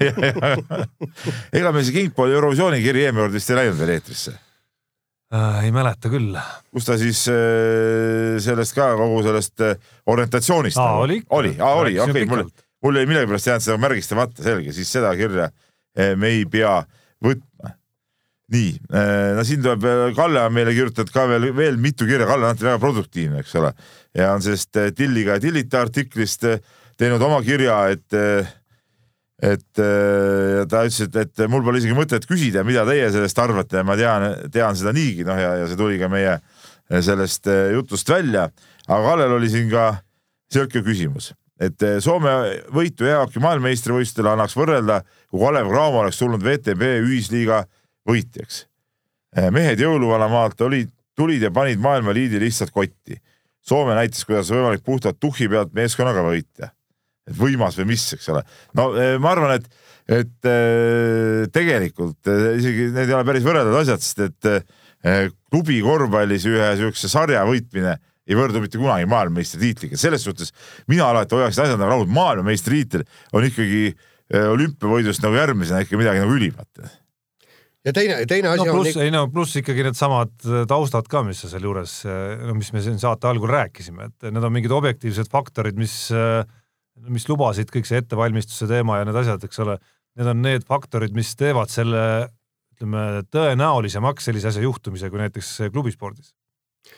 ega 1.58 1.70
meil 1.70 1.84
see 1.86 1.94
Kingpooli 1.94 2.34
Eurovisiooni 2.34 2.80
kiri 2.82 3.04
eelmine 3.06 3.22
kord 3.28 3.36
vist 3.36 3.52
ei 3.52 3.60
läinud 3.60 3.78
veel 3.78 3.92
eetrisse 3.94 4.32
äh,? 4.34 5.60
ei 5.68 5.70
mäleta 5.70 6.10
küll. 6.10 6.34
kus 6.74 6.88
ta 6.88 6.96
siis 6.98 7.20
äh, 7.30 8.40
sellest 8.42 8.74
ka 8.74 8.88
kogu 8.98 9.22
sellest 9.28 9.62
äh, 9.68 9.76
orientatsioonist 10.10 10.80
Aa, 10.82 10.88
nagu- 10.90 11.04
oli, 11.06 11.20
oli, 11.30 11.54
oli, 11.68 11.94
okei 12.02 12.26
mul, 12.26 12.42
mul 12.82 12.98
jäi 12.98 13.06
millegipärast 13.12 13.52
jäänud 13.52 13.66
seda 13.68 13.78
märgistamata, 13.86 14.42
selge, 14.42 14.74
siis 14.74 14.90
seda 14.98 15.14
kirja 15.20 15.46
äh, 15.46 16.16
me 16.18 16.34
ei 16.34 16.42
pea 16.50 16.80
võtma 17.22 17.76
nii, 18.52 18.72
äh, 18.92 19.32
no 19.36 19.44
siin 19.46 19.62
tuleb, 19.64 19.84
Kalle 20.16 20.42
on 20.44 20.54
meile 20.54 20.74
kirjutanud 20.76 21.12
ka 21.14 21.26
veel, 21.30 21.48
veel 21.56 21.78
mitu 21.80 22.06
kirja, 22.08 22.26
Kalle 22.28 22.46
on 22.46 22.50
alati 22.50 22.66
väga 22.66 22.80
produktiivne, 22.82 23.42
eks 23.42 23.54
ole. 23.60 23.72
ja 24.18 24.32
on 24.34 24.42
sellest 24.44 24.80
äh, 24.80 24.90
Tilliga 24.96 25.38
ja 25.38 25.42
Tillita 25.42 25.80
artiklist 25.86 26.44
teinud 27.00 27.22
oma 27.24 27.40
kirja, 27.42 27.78
et, 27.90 28.14
et 29.42 29.80
ta 29.80 30.82
ütles, 30.84 31.00
et, 31.06 31.16
et 31.24 31.44
mul 31.50 31.64
pole 31.64 31.80
isegi 31.80 31.96
mõtet 31.96 32.26
küsida, 32.28 32.62
mida 32.68 32.84
teie 32.86 33.08
sellest 33.10 33.40
arvate 33.42 33.80
ja 33.80 33.86
ma 33.88 33.96
tean, 33.98 34.26
tean 34.52 34.76
seda 34.78 34.92
niigi, 34.94 35.24
noh 35.26 35.40
ja, 35.40 35.54
ja 35.62 35.70
see 35.70 35.80
tuli 35.80 35.96
ka 35.98 36.10
meie 36.12 36.36
sellest 36.92 37.48
jutust 37.72 38.12
välja. 38.12 38.50
aga 38.86 39.00
Kallel 39.08 39.38
oli 39.38 39.48
siin 39.50 39.72
ka 39.72 39.94
sihuke 40.52 40.84
küsimus, 40.84 41.32
et 41.61 41.84
Soome 42.03 42.32
võitu 42.74 43.07
jäähoki 43.07 43.42
maailmameistrivõistlustel 43.42 44.32
annaks 44.32 44.57
võrrelda, 44.57 45.03
kui 45.30 45.40
Kalev 45.42 45.68
Cramo 45.70 46.03
oleks 46.03 46.18
tulnud 46.18 46.42
VTB 46.42 46.96
ühisliiga 47.05 47.62
võitjaks. 48.09 48.66
Eh, 49.36 49.48
mehed 49.55 49.80
jõuluvanamaalt 49.80 50.61
olid, 50.66 50.90
tulid 51.16 51.44
ja 51.44 51.50
panid 51.55 51.80
maailma 51.80 52.12
liidi 52.16 52.40
lihtsalt 52.42 52.72
kotti. 52.74 53.16
Soome 53.62 53.94
näitas, 53.96 54.26
kuidas 54.26 54.50
võimalik 54.53 54.82
puhtalt 54.84 55.20
tuhhi 55.22 55.48
pealt 55.48 55.72
meeskonnaga 55.76 56.24
võita. 56.26 56.72
et 57.22 57.36
võimas 57.38 57.76
või 57.78 57.92
mis, 57.92 58.03
eks 58.16 58.28
ole. 58.32 58.42
no 58.74 58.88
eh, 58.98 59.16
ma 59.22 59.30
arvan, 59.30 59.55
et, 59.55 59.68
et 60.11 60.48
eh, 60.50 61.44
tegelikult 61.55 62.26
isegi 62.59 62.90
need 62.90 63.07
ei 63.07 63.14
ole 63.14 63.24
päris 63.24 63.46
võrreldavad 63.46 63.84
asjad, 63.84 64.03
sest 64.03 64.24
et 64.26 64.70
klubi 65.50 65.80
korvpallis 65.82 66.44
ühe 66.46 66.66
siukse 66.78 67.09
sarja 67.11 67.40
võitmine 67.46 67.96
ei 68.28 68.38
võrdu 68.38 68.62
mitte 68.62 68.80
kunagi 68.80 69.08
maailmameistritiitliga, 69.10 69.98
selles 70.00 70.24
suhtes 70.26 70.54
mina 70.90 71.08
alati 71.10 71.36
hoiaksin 71.36 71.66
asjad 71.66 71.80
nagu 71.80 71.90
rahul, 71.90 72.10
maailmameistritiitel 72.14 73.06
on 73.34 73.46
ikkagi 73.48 73.92
olümpiavõidust 74.32 75.24
nagu 75.24 75.36
järgmisena 75.36 75.82
ikka 75.84 75.98
midagi 76.00 76.22
nagu 76.22 76.36
ülimat 76.38 76.84
ja 77.82 77.94
teine, 77.94 78.20
teine 78.30 78.52
asi 78.52 78.64
no, 78.64 78.72
on 78.72 78.78
pluss, 78.78 78.98
ei 79.02 79.12
no 79.12 79.22
pluss 79.32 79.58
ikkagi 79.58 79.86
needsamad 79.86 80.34
taustad 80.70 81.08
ka, 81.10 81.24
mis 81.26 81.42
sa 81.42 81.50
sealjuures, 81.52 81.96
no 82.46 82.54
mis 82.58 82.70
me 82.74 82.82
siin 82.84 83.00
saate 83.02 83.28
algul 83.30 83.50
rääkisime, 83.50 84.10
et 84.10 84.28
need 84.30 84.46
on 84.46 84.54
mingid 84.54 84.74
objektiivsed 84.74 85.30
faktorid, 85.32 85.78
mis, 85.80 85.96
mis 87.08 87.26
lubasid 87.30 87.72
kõik 87.74 87.88
see 87.88 88.02
ettevalmistuse 88.02 88.70
teema 88.70 89.00
ja 89.00 89.08
need 89.08 89.18
asjad, 89.24 89.48
eks 89.48 89.64
ole, 89.64 89.80
need 90.20 90.30
on 90.30 90.46
need 90.46 90.68
faktorid, 90.68 91.16
mis 91.16 91.34
teevad 91.38 91.72
selle 91.74 92.04
ütleme 92.76 93.26
tõenäolisemaks 93.34 94.30
sellise 94.30 94.52
asja 94.52 94.62
juhtumise 94.64 95.10
kui 95.10 95.20
näiteks 95.20 95.56
klubispordis 95.74 96.32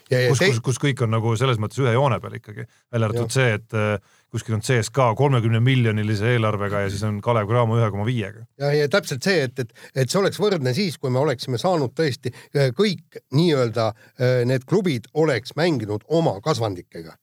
kus, 0.08 0.40
kus, 0.40 0.60
kus 0.68 0.80
kõik 0.82 1.02
on 1.04 1.12
nagu 1.14 1.34
selles 1.38 1.58
mõttes 1.62 1.80
ühe 1.82 1.94
joone 1.94 2.18
peal 2.22 2.36
ikkagi, 2.38 2.66
välja 2.92 3.08
arvatud 3.10 3.34
see, 3.34 3.56
et 3.58 3.76
äh, 3.78 4.14
kuskil 4.34 4.56
on 4.56 4.64
CSKA 4.64 5.10
kolmekümne 5.18 5.60
miljonilise 5.64 6.34
eelarvega 6.34 6.84
ja 6.84 6.92
siis 6.92 7.04
on 7.06 7.20
Kalev 7.24 7.48
Cramo 7.50 7.78
ühe 7.78 7.90
koma 7.94 8.06
viiega. 8.08 8.46
ja, 8.60 8.72
ja 8.74 8.88
täpselt 8.92 9.26
see, 9.26 9.44
et, 9.48 9.58
et, 9.64 9.74
et 9.94 10.10
see 10.10 10.20
oleks 10.20 10.40
võrdne 10.42 10.74
siis, 10.76 10.98
kui 10.98 11.12
me 11.14 11.22
oleksime 11.22 11.60
saanud 11.60 11.94
tõesti 11.96 12.32
äh, 12.34 12.70
kõik 12.76 13.20
nii-öelda 13.36 13.90
äh, 13.90 14.40
need 14.48 14.66
klubid 14.68 15.10
oleks 15.14 15.56
mänginud 15.60 16.06
oma 16.08 16.38
kasvandikega 16.44 17.16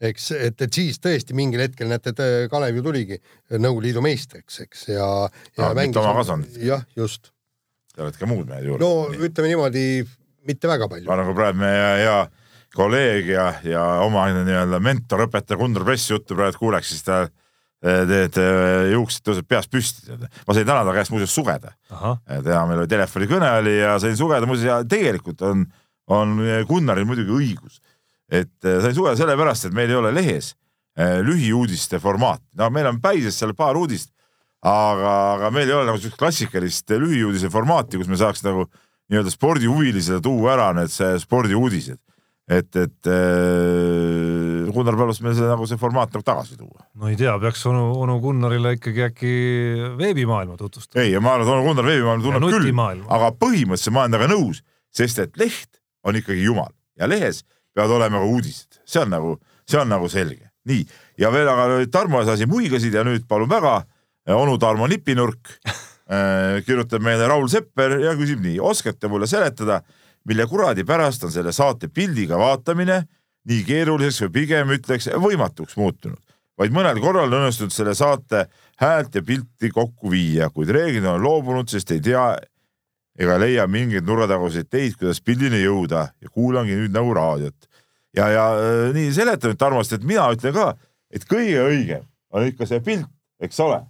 eks, 0.00 0.30
et, 0.36 0.60
et 0.60 0.80
siis 0.80 1.00
tõesti 1.02 1.36
mingil 1.36 1.62
hetkel 1.64 1.88
näete, 1.90 2.12
et 2.12 2.50
Kalev 2.52 2.76
ju 2.76 2.84
tuligi 2.84 3.18
Nõukogude 3.56 3.88
Liidu 3.88 4.02
meistriks, 4.04 4.60
eks 4.66 4.90
ja, 4.90 5.08
ja 5.56 5.70
no, 5.70 5.72
mängis. 5.78 6.00
oma 6.02 6.14
kasvandit. 6.18 6.60
jah, 6.64 6.84
just. 6.98 7.32
Te 7.94 8.04
olete 8.04 8.20
ka 8.20 8.28
muud 8.28 8.48
mehed 8.48 8.68
juurde. 8.68 8.84
no 8.84 9.08
nii. 9.12 9.28
ütleme 9.30 9.52
niimoodi 9.52 9.86
mitte 10.46 10.70
väga 10.70 10.88
palju. 10.90 11.08
ma 11.08 11.16
nagu 11.20 11.34
praegu 11.36 11.60
meie 11.60 11.88
hea 12.02 12.18
kolleeg 12.76 13.32
ja, 13.32 13.46
ja 13.64 13.82
oma 14.04 14.26
nii-öelda 14.34 14.80
mentor, 14.84 15.26
õpetaja 15.26 15.58
Gunnar 15.60 15.84
Press 15.86 16.10
juttu 16.10 16.36
praegu 16.36 16.60
kuuleks, 16.60 16.92
siis 16.92 17.06
ta 17.06 17.26
teed 17.86 18.38
juuksed 18.90 19.24
tõuseb 19.26 19.46
peast 19.48 19.70
püsti. 19.70 20.14
ma 20.16 20.54
sain 20.56 20.66
täna 20.66 20.84
ta 20.84 20.94
käest 20.96 21.12
muuseas 21.12 21.34
sugeda. 21.34 21.74
täna 21.88 22.64
meil 22.66 22.82
oli 22.82 22.88
telefonikõne 22.90 23.50
oli 23.60 23.76
ja 23.78 23.98
sain 24.02 24.16
sugeda 24.16 24.46
muuseas 24.46 24.66
ja 24.66 24.78
tegelikult 24.88 25.42
on, 25.42 25.66
on 26.08 26.38
Gunnaril 26.68 27.04
muidugi 27.04 27.30
õigus. 27.30 27.80
et 28.30 28.50
sain 28.62 28.94
sugeda 28.94 29.16
sellepärast, 29.16 29.68
et 29.68 29.76
meil 29.76 29.90
ei 29.90 29.96
ole 29.96 30.12
lehes 30.14 30.54
eh, 30.98 31.20
lühiuudiste 31.22 32.00
formaati. 32.00 32.48
no 32.56 32.70
meil 32.70 32.86
on 32.86 33.00
päises 33.00 33.38
seal 33.38 33.54
paar 33.54 33.76
uudist, 33.76 34.10
aga, 34.62 35.12
aga 35.36 35.50
meil 35.50 35.68
ei 35.68 35.76
ole 35.76 35.86
nagu 35.92 36.00
siukest 36.00 36.18
klassikalist 36.18 36.96
lühiuudise 36.96 37.52
formaati, 37.52 38.00
kus 38.00 38.08
me 38.08 38.16
saaks 38.16 38.42
nagu 38.46 38.66
nii-öelda 39.10 39.32
spordihuvilisele 39.32 40.20
tuua 40.22 40.54
ära 40.56 40.72
need 40.76 40.92
spordiuudised. 41.22 41.98
et, 42.46 42.76
et 42.78 43.08
äh, 43.10 44.70
Gunnar 44.70 44.94
palus 44.98 45.18
meil 45.22 45.34
see 45.34 45.46
nagu 45.48 45.66
see 45.66 45.78
formaat 45.80 46.12
nagu 46.14 46.22
tagasi 46.26 46.58
tuua. 46.58 46.84
no 46.94 47.10
ei 47.10 47.16
tea, 47.18 47.34
peaks 47.42 47.64
onu, 47.66 47.88
onu 48.04 48.18
Gunnarile 48.22 48.76
ikkagi 48.76 49.02
äkki 49.08 49.32
veebimaailma 49.98 50.56
tutvustama. 50.60 51.02
ei, 51.02 51.16
ma 51.18 51.34
arvan, 51.34 51.46
et 51.46 51.54
onu 51.54 51.66
Gunnar 51.66 51.90
veebimaailma 51.90 52.26
tunneb 52.26 52.46
küll, 52.54 53.02
aga 53.18 53.32
põhimõtteliselt 53.40 53.96
ma 53.96 54.04
olen 54.04 54.16
temaga 54.16 54.32
nõus, 54.34 54.62
sest 54.94 55.22
et 55.22 55.42
leht 55.42 55.82
on 56.06 56.18
ikkagi 56.18 56.46
jumal 56.46 56.70
ja 56.98 57.10
lehes 57.10 57.42
peavad 57.74 57.96
olema 57.98 58.22
ka 58.22 58.30
uudised, 58.30 58.80
see 58.88 59.02
on 59.02 59.12
nagu, 59.12 59.34
see 59.68 59.80
on 59.80 59.90
nagu 59.90 60.10
selge. 60.10 60.50
nii, 60.66 60.86
ja 61.22 61.30
veel 61.34 61.50
aga 61.50 61.82
Tarmo 61.90 62.22
asi 62.22 62.46
muigasid 62.50 62.94
ja 62.94 63.04
nüüd 63.06 63.26
palun 63.28 63.50
väga, 63.50 63.80
onu 64.34 64.58
Tarmo 64.58 64.86
nipinurk 64.90 65.58
kirjutab 66.06 67.02
meile 67.02 67.26
Raul 67.26 67.48
Sepper 67.50 67.96
ja 67.98 68.12
küsib 68.14 68.38
nii, 68.44 68.60
oskate 68.62 69.08
mulle 69.10 69.26
seletada, 69.26 69.80
mille 70.26 70.46
kuradi 70.46 70.84
pärast 70.86 71.24
on 71.26 71.32
selle 71.34 71.50
saate 71.54 71.88
pildiga 71.90 72.38
vaatamine 72.38 73.00
nii 73.46 73.62
keeruliseks 73.66 74.26
või 74.26 74.34
pigem 74.40 74.70
ütleks 74.76 75.08
võimatuks 75.22 75.76
muutunud, 75.78 76.20
vaid 76.58 76.74
mõnel 76.74 77.00
korral 77.02 77.30
on 77.30 77.40
õnnestunud 77.40 77.74
selle 77.74 77.94
saate 77.98 78.44
häält 78.82 79.18
ja 79.18 79.22
pilti 79.26 79.70
kokku 79.74 80.10
viia, 80.12 80.50
kuid 80.50 80.70
reeglina 80.74 81.14
on 81.16 81.24
loobunud, 81.24 81.70
sest 81.70 81.90
ei 81.94 82.02
tea 82.04 82.28
ega 83.16 83.38
leia 83.40 83.64
mingeid 83.70 84.06
nurgataguseid 84.06 84.68
teid, 84.70 84.96
kuidas 85.00 85.22
pildini 85.24 85.62
jõuda. 85.62 86.10
Ja 86.20 86.32
kuulangi 86.32 86.76
nüüd 86.76 86.94
nagu 86.94 87.14
raadiot. 87.16 87.68
ja, 88.16 88.28
ja 88.32 88.44
äh, 88.56 88.92
nii 88.96 89.12
seleta 89.12 89.48
nüüd 89.48 89.60
Tarmost, 89.60 89.92
et 89.92 90.04
mina 90.04 90.28
ütlen 90.32 90.54
ka, 90.56 90.70
et 91.10 91.24
kõige 91.28 91.64
õigem 91.68 92.04
on 92.32 92.46
ikka 92.48 92.68
see 92.68 92.80
pilt, 92.84 93.08
eks 93.40 93.60
ole 93.60 93.82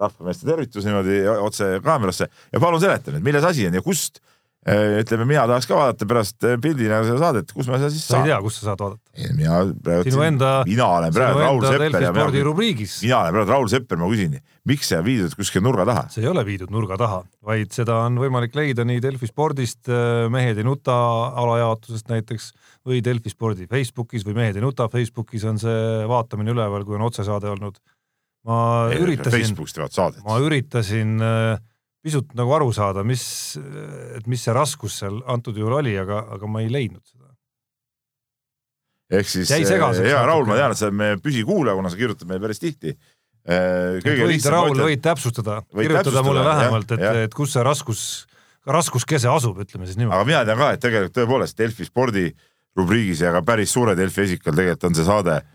rahvameeste 0.00 0.48
tervitus 0.48 0.86
niimoodi 0.88 1.22
otse 1.38 1.76
kaamerasse 1.84 2.28
ja 2.28 2.60
palun 2.62 2.82
seleta 2.82 3.14
nüüd, 3.14 3.24
milles 3.24 3.46
asi 3.46 3.66
on 3.68 3.76
ja 3.76 3.82
kust 3.84 4.20
eh, 4.66 5.00
ütleme, 5.00 5.26
mina 5.28 5.46
tahaks 5.48 5.68
ka 5.68 5.76
vaadata 5.78 6.08
pärast 6.08 6.46
eh, 6.48 6.56
pildina 6.62 7.02
seda 7.06 7.18
saadet, 7.20 7.52
kus 7.56 7.68
ma 7.70 7.80
seda 7.80 7.90
siis 7.92 8.06
saan. 8.06 8.24
sa 8.24 8.28
ei 8.28 8.32
tea, 8.32 8.38
kus 8.44 8.58
sa 8.60 8.70
saad 8.70 8.84
vaadata? 8.84 9.28
mina 9.36 9.60
praegu. 9.84 10.06
sinu 10.08 10.24
enda, 10.26 10.52
mina 10.68 10.88
olen 10.98 11.14
praegu 11.16 11.44
Raul 11.44 11.66
Sepper 11.66 12.06
ja 12.06 12.14
mina, 12.16 12.46
rubriigis. 12.48 12.96
mina 13.04 13.20
olen 13.20 13.36
praegu 13.36 13.54
Raul 13.54 13.70
Sepper, 13.72 14.00
ma 14.00 14.10
küsin, 14.12 14.40
miks 14.68 14.90
see 14.90 15.00
on 15.00 15.06
viidud 15.06 15.36
kuskile 15.38 15.64
nurga 15.66 15.86
taha? 15.92 16.06
see 16.14 16.24
ei 16.24 16.32
ole 16.32 16.44
viidud 16.48 16.72
nurga 16.74 16.98
taha, 17.00 17.22
vaid 17.52 17.76
seda 17.76 18.00
on 18.06 18.18
võimalik 18.20 18.56
leida 18.58 18.86
nii 18.88 19.04
Delfi 19.04 19.30
spordist, 19.30 19.82
eh, 19.88 20.26
Mehed 20.32 20.60
ei 20.60 20.66
nuta 20.66 20.96
alajaotusest 21.44 22.12
näiteks 22.12 22.50
või 22.88 23.04
Delfi 23.04 23.32
spordi 23.32 23.68
Facebookis 23.70 24.24
või 24.28 24.36
Mehed 24.40 24.60
ei 24.60 24.64
nuta 24.64 24.88
Facebookis 24.92 25.44
on 25.48 25.60
see 25.60 26.04
vaatamine 26.08 26.52
üleval, 26.56 26.84
kui 26.88 26.96
on 26.96 27.08
otsesaade 27.08 27.48
olnud 27.52 27.80
ma 28.48 28.88
üritasin, 28.96 29.56
ma 30.24 30.38
üritasin 30.40 31.18
äh, 31.24 31.58
pisut 32.04 32.32
nagu 32.38 32.54
aru 32.56 32.70
saada, 32.72 33.04
mis, 33.06 33.22
et 34.16 34.28
mis 34.30 34.42
see 34.44 34.54
raskus 34.56 35.00
seal 35.02 35.20
antud 35.30 35.58
juhul 35.60 35.76
oli, 35.80 35.94
aga, 36.00 36.22
aga 36.36 36.48
ma 36.48 36.64
ei 36.64 36.70
leidnud 36.72 37.04
seda. 37.04 37.28
ehk 39.20 39.28
siis 39.28 39.52
hea 39.52 40.24
Raul, 40.24 40.46
ma 40.48 40.56
tean, 40.56 40.72
et 40.72 40.80
sa 40.80 40.88
oled 40.88 40.96
meie 40.96 41.20
püsikuulaja, 41.20 41.76
kuna 41.76 41.92
sa 41.92 42.00
kirjutad 42.00 42.30
meile 42.30 42.44
päris 42.46 42.62
tihti. 42.62 42.94
Äh, 43.50 44.00
võid, 44.04 44.48
Raul, 44.52 44.74
võid 44.76 45.04
täpsustada, 45.04 45.60
kirjutada 45.72 46.24
mulle 46.24 46.44
vähemalt, 46.46 46.96
et, 46.96 47.06
et 47.26 47.36
kus 47.36 47.56
see 47.56 47.64
raskus, 47.66 48.02
raskuskese 48.68 49.28
asub, 49.32 49.60
ütleme 49.64 49.88
siis 49.88 50.00
niimoodi. 50.00 50.16
aga 50.16 50.28
mina 50.28 50.44
tean 50.48 50.60
ka, 50.60 50.72
et 50.76 50.84
tegelikult 50.84 51.16
tõepoolest 51.18 51.60
Delfi 51.60 51.88
spordi 51.88 52.28
rubriigis 52.78 53.24
ja 53.24 53.32
ka 53.34 53.44
päris 53.44 53.72
suure 53.74 53.96
Delfi 53.98 54.24
esikal 54.28 54.56
tegelikult 54.56 54.88
on 54.88 54.96
see 54.96 55.08
saade 55.08 55.40
äh, 55.40 55.48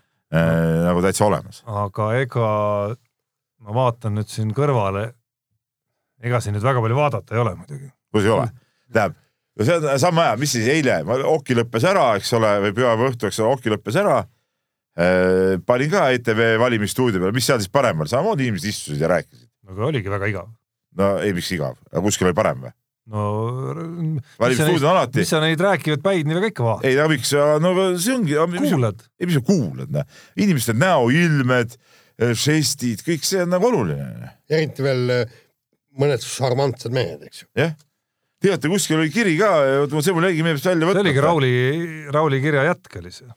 nagu 0.86 1.04
täitsa 1.06 1.26
olemas. 1.28 1.62
aga 1.66 2.10
ega 2.20 2.48
ma 3.66 3.76
vaatan 3.76 4.18
nüüd 4.20 4.32
siin 4.32 4.54
kõrvale, 4.56 5.10
ega 6.24 6.42
siin 6.44 6.56
nüüd 6.58 6.66
väga 6.66 6.84
palju 6.84 6.98
vaadata 6.98 7.36
ei 7.36 7.44
ole 7.44 7.56
muidugi. 7.60 7.90
kus 8.14 8.28
ei 8.28 8.34
ole? 8.34 8.48
tähendab, 8.92 9.18
no 9.56 9.68
see 9.68 9.80
on 9.80 10.00
sama 10.02 10.28
aja, 10.28 10.38
mis 10.42 10.56
siis 10.56 10.70
eile, 10.72 11.02
Oki 11.32 11.58
lõppes 11.58 11.88
ära, 11.88 12.08
eks 12.20 12.34
ole, 12.38 12.52
või 12.68 12.76
pühapäeva 12.78 13.12
õhtu, 13.12 13.30
eks 13.30 13.42
ole, 13.42 13.58
Oki 13.58 13.74
lõppes 13.74 14.00
ära 14.02 14.22
äh,. 14.22 15.58
panin 15.66 15.92
ka 15.92 16.08
ETV 16.16 16.56
valimisstuudio 16.62 17.22
peale, 17.22 17.36
mis 17.36 17.48
seal 17.48 17.62
siis 17.64 17.74
parem 17.74 18.04
oli, 18.04 18.12
samamoodi 18.12 18.50
inimesed 18.50 18.72
istusid 18.72 19.02
ja 19.02 19.12
rääkisid. 19.16 19.50
aga 19.72 19.92
oligi 19.92 20.12
väga 20.12 20.32
igav. 20.32 20.50
no 21.00 21.14
ei, 21.22 21.36
miks 21.38 21.52
igav, 21.56 21.80
aga 21.92 22.06
kuskil 22.06 22.30
oli 22.30 22.38
parem 22.38 22.66
või? 22.68 22.76
No 23.12 23.24
valimisstuudio 24.40 24.90
on 24.90 24.92
alati. 24.96 25.22
mis 25.22 25.30
sa 25.30 25.42
neid 25.44 25.62
rääkivaid 25.62 26.04
päid 26.06 26.30
nii 26.30 26.38
väga 26.40 26.52
ikka 26.52 26.66
vaatad? 26.66 26.88
ei, 26.90 26.98
aga 26.98 27.12
miks, 27.12 27.34
no 27.62 27.74
see 28.02 28.16
ongi. 28.16 28.38
kuulad? 28.58 29.06
ei, 29.20 29.30
mis 29.30 29.38
sa 29.38 29.44
kuulad, 29.46 29.92
noh. 29.94 30.08
inimeste 30.42 30.74
näoilmed, 30.78 31.76
eh, 32.18 32.34
žestid, 32.34 33.06
kõik 33.06 33.28
see 33.28 33.44
on 33.46 33.54
nagu 33.54 33.70
oluline. 33.70 34.34
eriti 34.50 34.86
veel 34.86 35.18
eh, 35.20 35.40
mõned 36.02 36.26
šarmantsed 36.26 36.96
mehed, 36.96 37.28
eks 37.30 37.44
ju. 37.44 37.50
jah. 37.62 37.76
teate, 38.42 38.74
kuskil 38.74 38.98
oli 39.04 39.14
kiri 39.14 39.38
ka, 39.38 39.54
see 40.00 40.16
mul 40.16 40.30
jäigi 40.32 40.48
meelest 40.48 40.70
välja 40.72 40.90
võtta. 40.90 41.02
see 41.02 41.06
oligi 41.06 41.26
Rauli, 41.28 41.56
Rauli 42.16 42.42
kirja 42.42 42.66
jätk 42.72 43.02
oli 43.04 43.14
see 43.14 43.30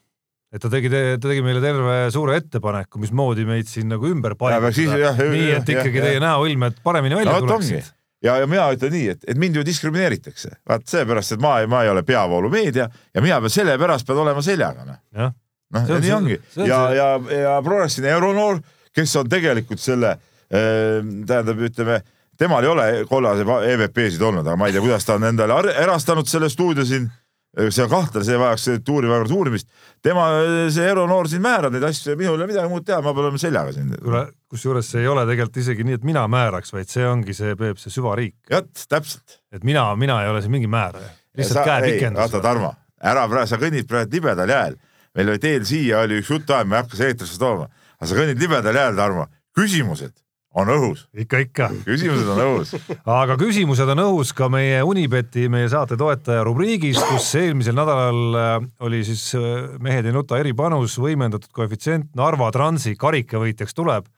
et 0.49 0.63
ta 0.63 0.69
tegi, 0.73 0.89
ta 0.89 1.29
tegi 1.29 1.45
meile 1.45 1.61
terve 1.61 1.99
suure 2.09 2.39
ettepaneku, 2.41 2.97
mismoodi 3.03 3.45
meid 3.45 3.69
siin 3.69 3.85
nagu 3.93 4.09
ümber 4.09 4.33
paigutada, 4.33 5.13
nii 5.29 5.53
et 5.59 5.71
ikkagi 5.77 6.01
ja, 6.01 6.07
teie 6.07 6.25
näoilmed 6.25 6.81
paremini 6.81 7.21
välja 7.21 7.37
no, 7.37 7.45
tuleksid 7.45 7.93
ja, 8.23 8.37
ja 8.41 8.47
mina 8.47 8.69
ütlen 8.75 8.93
nii, 8.93 9.07
et, 9.13 9.23
et 9.27 9.39
mind 9.39 9.59
ju 9.59 9.65
diskrimineeritakse, 9.65 10.59
vaat 10.67 10.87
seepärast, 10.89 11.35
et 11.35 11.43
ma, 11.43 11.55
ma 11.71 11.83
ei 11.85 11.91
ole 11.91 12.03
peavoolumeedia 12.07 12.89
ja 12.89 13.23
mina 13.23 13.39
pean 13.43 13.53
sellepärast 13.53 14.07
pean 14.07 14.23
olema 14.25 14.43
seljaga, 14.45 14.85
noh. 14.87 15.31
noh, 15.75 15.87
ja 15.93 16.01
nii 16.03 16.15
ongi 16.15 16.39
ja, 16.65 16.81
ja, 16.95 17.09
ja 17.39 17.55
progressiivne 17.65 18.11
euronoor, 18.17 18.61
kes 18.95 19.15
on 19.21 19.31
tegelikult 19.31 19.81
selle 19.83 20.15
äh, 20.15 20.99
tähendab, 21.29 21.63
ütleme, 21.69 22.01
temal 22.39 22.65
ei 22.65 22.73
ole 22.73 22.89
kollase 23.09 23.47
EVP-sid 23.73 24.21
olnud, 24.21 24.45
aga 24.45 24.59
ma 24.59 24.69
ei 24.69 24.75
tea, 24.75 24.83
kuidas 24.83 25.07
ta 25.07 25.17
on 25.19 25.29
endale 25.31 25.73
erastanud 25.75 26.27
selle 26.29 26.51
stuudio 26.51 26.85
siin 26.87 27.09
see 27.57 27.83
on 27.83 27.89
kahtlane, 27.89 28.25
see 28.25 28.37
vajaks 28.37 28.67
uurivat 28.89 29.31
uurimist. 29.33 29.67
tema, 30.05 30.27
see 30.71 30.85
eronoor 30.85 31.27
siin 31.27 31.41
määrab 31.41 31.73
neid 31.73 31.87
asju 31.87 32.15
minul 32.15 32.37
ei 32.37 32.43
ole 32.43 32.47
midagi 32.51 32.69
muud 32.69 32.85
teha, 32.85 33.01
ma 33.01 33.13
pean 33.13 33.25
olema 33.25 33.41
seljaga 33.41 33.73
siin. 33.73 33.95
kuule, 34.03 34.27
kusjuures 34.49 34.91
see 34.91 35.03
ei 35.03 35.09
ole 35.11 35.25
tegelikult 35.29 35.59
isegi 35.61 35.85
nii, 35.85 35.99
et 35.99 36.05
mina 36.07 36.25
määraks, 36.31 36.73
vaid 36.73 36.91
see 36.91 37.05
ongi 37.07 37.35
see, 37.37 37.55
Peep, 37.59 37.81
see 37.81 37.93
süvariik. 37.93 38.35
jah, 38.49 38.63
täpselt. 38.89 39.39
et 39.53 39.65
mina, 39.67 39.87
mina 39.99 40.21
ei 40.23 40.31
ole 40.31 40.43
siin 40.45 40.55
mingi 40.55 40.69
määraja, 40.71 41.11
lihtsalt 41.37 41.65
käepikendus. 41.65 42.21
vaata, 42.23 42.41
Tarmo, 42.45 42.73
ära 43.01 43.27
praegu, 43.29 43.51
sa 43.51 43.61
kõnnid 43.61 43.89
praegu 43.89 44.17
libedal 44.17 44.55
jääl. 44.55 44.79
meil 45.15 45.33
oli 45.33 45.43
teel 45.43 45.65
siia 45.65 46.05
oli 46.05 46.21
üks 46.21 46.31
jutuajamine, 46.33 46.69
ma 46.69 46.79
ei 46.79 46.85
hakka 46.85 46.97
seda 46.97 47.13
eetrisse 47.13 47.39
tooma, 47.41 47.69
aga 47.99 48.09
sa 48.09 48.17
kõnnid 48.21 48.41
libedal 48.41 48.81
jääl, 48.81 48.97
Tarmo. 48.97 49.29
küsimused 49.57 50.17
on 50.57 50.69
õhus. 50.73 51.05
ikka, 51.13 51.41
ikka. 51.45 51.69
küsimused 51.85 52.29
on 52.33 52.41
õhus 52.43 52.73
aga 53.21 53.37
küsimused 53.39 53.93
on 53.93 54.01
õhus 54.01 54.33
ka 54.35 54.49
meie 54.51 54.81
Unibeti, 54.85 55.45
meie 55.51 55.69
saate 55.69 55.97
toetaja 55.99 56.43
rubriigis, 56.47 56.97
kus 57.11 57.29
eelmisel 57.37 57.77
nädalal 57.77 58.39
äh, 58.39 58.55
oli 58.85 59.03
siis 59.07 59.27
äh, 59.37 59.75
Mehed 59.83 60.09
ei 60.09 60.15
nuta 60.15 60.39
eripanus, 60.41 60.97
võimendatud 61.01 61.51
koefitsient 61.53 62.15
Narva 62.17 62.49
Transi 62.55 62.95
karikavõitjaks 62.99 63.77
tuleb. 63.77 64.09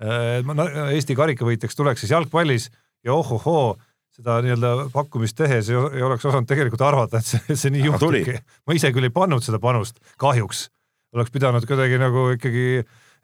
Äh, 0.00 0.94
Eesti 0.96 1.16
karikavõitjaks 1.18 1.76
tuleks 1.76 2.04
siis 2.04 2.14
jalgpallis 2.14 2.70
ja 3.04 3.14
ohohoo, 3.16 3.76
seda 4.16 4.38
nii-öelda 4.44 4.90
pakkumist 4.94 5.36
tehes 5.38 5.68
ei, 5.72 5.78
ei 5.98 6.04
oleks 6.04 6.24
osanud 6.24 6.48
tegelikult 6.48 6.82
arvata, 6.84 7.20
et 7.20 7.28
see, 7.28 7.56
see 7.56 7.74
nii 7.74 7.86
juhtubki. 7.90 8.38
ma 8.66 8.76
ise 8.76 8.92
küll 8.96 9.08
ei 9.08 9.14
pannud 9.14 9.44
seda 9.44 9.60
panust, 9.62 10.00
kahjuks. 10.20 10.68
oleks 11.16 11.32
pidanud 11.34 11.66
kuidagi 11.66 12.00
nagu 12.00 12.30
ikkagi 12.36 12.66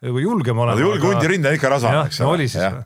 nagu 0.05 0.21
julgem 0.21 0.59
olema. 0.59 0.79
julge 0.81 1.07
hundi 1.07 1.33
rinde 1.33 1.53
ikka 1.57 1.73
rasa, 1.73 1.93
eks 2.05 2.21
ole. 2.21 2.27
no 2.27 2.33
oli 2.35 2.47
siis 2.51 2.63
või? 2.63 2.85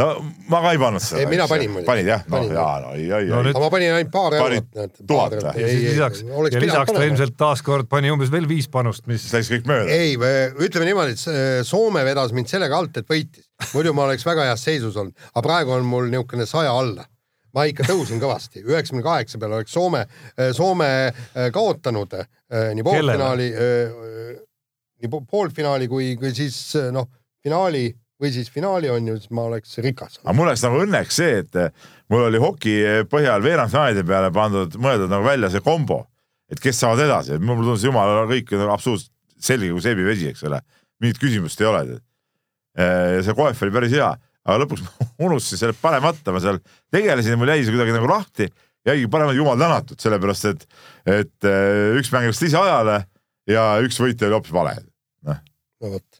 No 0.00 0.08
ma 0.52 0.62
ka 0.64 0.72
ei 0.74 0.80
pannud 0.80 1.04
seda. 1.04 1.28
mina 1.30 1.46
panin 1.50 1.72
muidugi. 1.74 1.88
panid 1.90 2.10
jah? 2.10 2.24
no 2.32 2.42
jaa, 2.48 2.74
no 2.84 2.94
ei, 2.96 3.06
ei, 3.08 3.28
ei. 3.28 3.34
aga 3.52 3.62
ma 3.64 3.70
panin 3.74 3.96
ainult 3.98 4.12
paar 4.14 4.36
eurot. 4.38 4.98
tuhat 5.00 5.38
või? 5.38 5.68
lisaks, 5.86 6.24
ja 6.26 6.64
lisaks 6.64 6.92
ta 6.96 7.06
ilmselt 7.06 7.38
taaskord 7.40 7.90
pani 7.92 8.12
umbes 8.14 8.32
veel 8.32 8.48
viis 8.50 8.68
panust, 8.72 9.06
mis. 9.10 9.28
läks 9.34 9.52
kõik 9.52 9.70
mööda. 9.70 9.88
ei, 9.92 10.18
ütleme 10.66 10.90
niimoodi, 10.90 11.16
et 11.16 11.66
Soome 11.68 12.04
vedas 12.06 12.34
mind 12.36 12.50
sellega 12.50 12.78
alt, 12.78 13.02
et 13.02 13.08
võitis. 13.08 13.48
muidu 13.72 13.94
ma 13.96 14.08
oleks 14.08 14.26
väga 14.26 14.50
heas 14.50 14.64
seisus 14.64 14.98
olnud, 14.98 15.16
aga 15.32 15.46
praegu 15.46 15.76
on 15.76 15.88
mul 15.88 16.10
niisugune 16.12 16.48
saja 16.48 16.74
alla 16.74 17.06
ma 17.56 17.66
ikka 17.68 17.86
tõusin 17.88 18.20
kõvasti, 18.22 18.62
üheksakümne 18.64 19.04
kaheksa 19.04 19.40
peale 19.40 19.58
oleks 19.60 19.74
Soome, 19.74 20.06
Soome 20.56 20.88
äh, 21.08 21.48
kaotanud 21.54 22.16
äh, 22.16 22.28
nii 22.76 22.84
poolfinaali, 22.86 23.48
äh, 23.52 24.38
nii 25.02 25.12
poolfinaali 25.30 25.88
kui, 25.90 26.14
kui 26.20 26.32
siis 26.36 26.58
noh, 26.94 27.10
finaali 27.44 27.90
või 28.22 28.30
siis 28.34 28.50
finaali 28.54 28.90
on 28.92 29.08
ju, 29.10 29.16
siis 29.18 29.32
ma 29.34 29.46
oleks 29.48 29.74
rikas. 29.82 30.20
aga 30.22 30.34
mul 30.36 30.48
oleks 30.48 30.62
nagu 30.62 30.78
õnneks 30.84 31.18
see, 31.18 31.40
et 31.42 31.58
eh, 31.58 31.72
mul 32.12 32.28
oli 32.28 32.40
hoki 32.42 32.76
põhjal 33.10 33.42
veerandfinaalide 33.44 34.04
peale 34.06 34.30
pandud, 34.34 34.78
mõeldud 34.78 35.10
nagu 35.10 35.26
välja 35.26 35.50
see 35.52 35.64
kombo, 35.64 36.04
et 36.52 36.62
kes 36.62 36.78
saavad 36.84 37.02
edasi, 37.06 37.36
et 37.36 37.42
mulle 37.42 37.66
tundus 37.66 37.86
jumala 37.86 38.24
kõik 38.30 38.54
absoluutselt 38.60 39.10
selge 39.42 39.72
kui 39.72 39.82
seebivesi, 39.82 40.30
eks 40.30 40.44
ole, 40.46 40.60
mingit 41.02 41.18
küsimust 41.18 41.60
ei 41.62 41.66
ole. 41.66 41.82
Eh, 42.78 43.18
see 43.26 43.34
koef 43.36 43.64
oli 43.66 43.74
päris 43.74 43.96
hea, 43.96 44.12
aga 44.46 44.60
lõpuks 44.62 44.84
ma 44.86 45.08
unustasin 45.26 45.64
selle 45.64 45.78
panemata, 45.82 46.34
ma 46.34 46.42
seal 46.44 46.62
tegelesin 46.94 47.34
ja 47.34 47.40
mul 47.40 47.50
jäi 47.50 47.64
see 47.64 47.74
kuidagi 47.74 47.96
nagu 47.96 48.10
lahti, 48.10 48.48
jäigi 48.86 49.10
panemata 49.10 49.38
jumal 49.38 49.58
tänatud, 49.58 49.98
sellepärast 50.02 50.50
et, 50.52 50.66
et 51.10 51.50
eh, 51.50 51.98
üks 51.98 52.14
mäng 52.14 52.30
läks 52.30 52.42
lisaajale 52.46 53.02
ja 53.50 53.68
üks 53.82 53.98
võitja 53.98 54.30
oli 54.30 54.38
hoopis 54.38 54.54
vale. 54.54 54.78
noh. 55.26 55.42
No 55.82 55.96
vot 55.96 56.11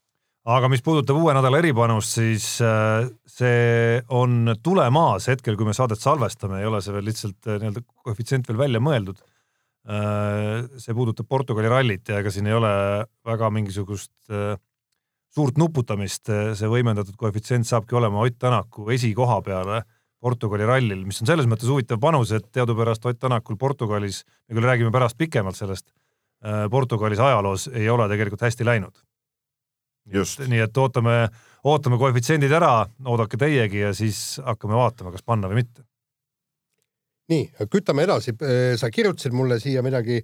aga 0.42 0.68
mis 0.70 0.82
puudutab 0.82 1.18
uue 1.20 1.34
nädala 1.36 1.60
eripanust, 1.62 2.16
siis 2.18 2.46
äh, 2.66 3.06
see 3.28 4.00
on 4.10 4.56
tulemaas 4.62 5.28
hetkel, 5.30 5.56
kui 5.58 5.68
me 5.68 5.74
saadet 5.76 6.02
salvestame, 6.02 6.58
ei 6.60 6.66
ole 6.66 6.80
see 6.82 6.94
veel 6.94 7.06
lihtsalt 7.06 7.46
äh, 7.46 7.60
nii-öelda 7.62 7.84
koefitsient 8.02 8.50
veel 8.50 8.58
välja 8.64 8.82
mõeldud. 8.82 9.22
Äh, 9.86 10.66
see 10.82 10.96
puudutab 10.98 11.28
Portugali 11.30 11.70
rallit 11.70 12.10
ja 12.10 12.18
ega 12.22 12.32
siin 12.34 12.50
ei 12.50 12.58
ole 12.58 12.72
väga 13.26 13.50
mingisugust 13.54 14.12
suurt 15.32 15.56
nuputamist, 15.56 16.28
see 16.28 16.68
võimendatud 16.68 17.16
koefitsient 17.16 17.64
saabki 17.64 17.96
olema 17.96 18.20
Ott 18.26 18.36
Tänaku 18.42 18.90
esikoha 18.92 19.38
peale 19.46 19.80
Portugali 20.22 20.66
rallil, 20.68 21.06
mis 21.06 21.22
on 21.22 21.30
selles 21.30 21.48
mõttes 21.50 21.70
huvitav 21.70 22.02
panus, 22.02 22.34
et 22.36 22.50
teadupärast 22.52 23.06
Ott 23.08 23.18
Tänakul 23.22 23.56
Portugalis, 23.58 24.26
me 24.46 24.58
küll 24.58 24.68
räägime 24.68 24.92
pärast 24.94 25.16
pikemalt 25.18 25.56
sellest, 25.56 25.88
Portugalis 26.70 27.22
ajaloos 27.22 27.70
ei 27.72 27.88
ole 27.88 28.10
tegelikult 28.10 28.44
hästi 28.44 28.66
läinud 28.66 29.00
nii 30.10 30.60
et 30.64 30.82
ootame, 30.82 31.16
ootame 31.64 31.98
koefitsiendid 32.00 32.52
ära, 32.52 32.74
oodake 33.06 33.38
teiegi 33.40 33.84
ja 33.84 33.94
siis 33.94 34.40
hakkame 34.44 34.78
vaatama, 34.78 35.14
kas 35.14 35.22
panna 35.26 35.50
või 35.50 35.62
mitte 35.62 35.86
nii, 37.32 37.66
kütame 37.70 38.04
edasi. 38.06 38.34
sa 38.76 38.90
kirjutasid 38.90 39.34
mulle 39.36 39.58
siia 39.62 39.82
midagi 39.84 40.20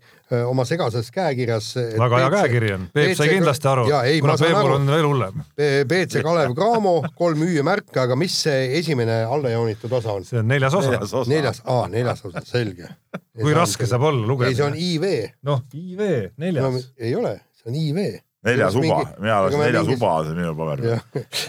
oma 0.49 0.65
segases 0.69 1.11
käekirjas. 1.15 1.71
väga 1.99 2.23
hea 2.23 2.31
käekiri 2.35 2.73
on, 2.75 2.87
Peep 2.95 3.15
sai 3.19 3.31
kindlasti 3.33 3.71
aru, 3.71 3.87
kuna 4.21 4.37
Peepul 4.41 4.75
on 4.77 4.93
veel 4.93 5.09
hullem. 5.09 5.43
BC 5.89 6.23
Kalev 6.27 6.55
Cramo, 6.59 6.95
kolm 7.19 7.45
hüüemärke, 7.47 8.01
aga 8.03 8.19
mis 8.19 8.37
see 8.45 8.69
esimene 8.81 9.23
allajoonitud 9.25 9.93
osa 10.01 10.17
on? 10.19 10.29
see 10.29 10.41
on 10.43 10.49
neljas 10.51 10.75
osa. 10.79 11.25
neljas, 11.31 11.63
aa, 11.65 11.89
neljas 11.93 12.25
osa, 12.29 12.45
selge. 12.47 12.91
kui 13.39 13.55
raske 13.57 13.87
saab 13.89 14.09
olla 14.11 14.27
lugeda? 14.27 14.53
ei, 14.53 14.59
see 14.59 14.67
on 14.67 14.79
IV. 14.79 15.13
noh, 15.49 15.63
IV, 15.75 16.33
neljas 16.37 16.67
no,. 16.67 16.89
ei 16.99 17.15
ole, 17.19 17.39
see 17.61 17.71
on 17.71 17.79
IV 17.79 18.09
neljas 18.49 18.79
uba, 18.79 19.03
mina 19.19 19.37
oleks 19.43 19.59
neljas 19.61 19.87
mingis... 19.87 20.01
uba, 20.01 20.15
see 20.27 20.39
minu 20.39 20.55
paber. 20.59 20.85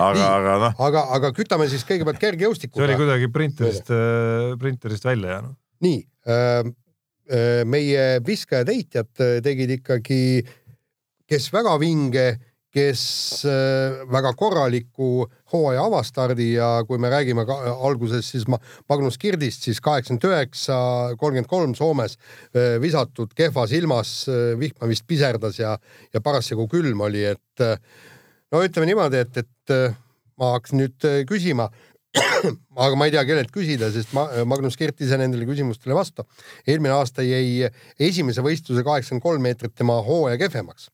aga, 0.08 0.28
aga 0.28 0.58
noh. 0.66 0.84
aga, 0.90 1.06
aga 1.18 1.32
kütame 1.38 1.70
siis 1.72 1.88
kõigepealt 1.88 2.22
kergejõustikuga. 2.22 2.82
see 2.82 2.90
oli 2.90 3.00
kuidagi 3.00 3.32
printerist, 3.40 3.94
äh, 3.96 4.52
printerist 4.62 5.08
välja 5.10 5.38
jäänud. 5.38 5.58
nii 5.88 6.04
äh,, 6.28 6.62
äh 7.30 7.64
meie 7.70 8.06
viskajad-heitjad 8.26 9.26
äh, 9.26 9.40
tegid 9.46 9.76
ikkagi, 9.80 10.22
kes 11.30 11.50
väga 11.54 11.76
vinge 11.82 12.30
kes 12.74 13.46
äh, 13.50 14.06
väga 14.10 14.34
korraliku 14.38 15.26
hooaja 15.54 15.84
avastardi 15.88 16.52
ja 16.54 16.70
kui 16.88 17.00
me 17.02 17.12
räägime 17.12 17.46
ka, 17.48 17.58
alguses 17.88 18.32
siis 18.34 18.46
Magnus 18.50 19.18
Kirdist, 19.22 19.66
siis 19.68 19.82
kaheksakümmend 19.84 20.28
üheksa, 20.30 20.78
kolmkümmend 21.20 21.50
kolm 21.50 21.76
Soomes 21.78 22.18
äh, 22.18 22.78
visatud 22.82 23.34
kehvas 23.38 23.74
ilmas, 23.78 24.14
äh, 24.30 24.54
vihma 24.60 24.90
vist 24.92 25.08
piserdas 25.08 25.60
ja, 25.62 25.76
ja 26.14 26.22
parasjagu 26.22 26.68
külm 26.72 27.06
oli, 27.08 27.26
et 27.34 27.66
no 28.52 28.64
ütleme 28.64 28.88
niimoodi, 28.90 29.24
et, 29.26 29.44
et 29.44 29.76
ma 30.40 30.54
hakkasin 30.56 30.84
nüüd 30.84 31.10
küsima 31.30 31.68
aga 32.86 32.96
ma 32.98 33.06
ei 33.06 33.14
tea, 33.14 33.22
kellelt 33.28 33.52
küsida, 33.54 33.92
sest 33.94 34.16
ma, 34.18 34.26
Magnus 34.50 34.78
Kirt 34.80 35.02
ise 35.06 35.18
nendele 35.20 35.46
küsimustele 35.46 35.94
ei 35.94 36.00
vasta. 36.00 36.26
eelmine 36.66 36.96
aasta 36.96 37.26
jäi 37.26 37.70
esimese 38.00 38.42
võistluse 38.46 38.86
kaheksakümmend 38.86 39.26
kolm 39.26 39.46
meetrit 39.46 39.76
tema 39.78 40.00
hooaja 40.06 40.40
kehvemaks 40.42 40.90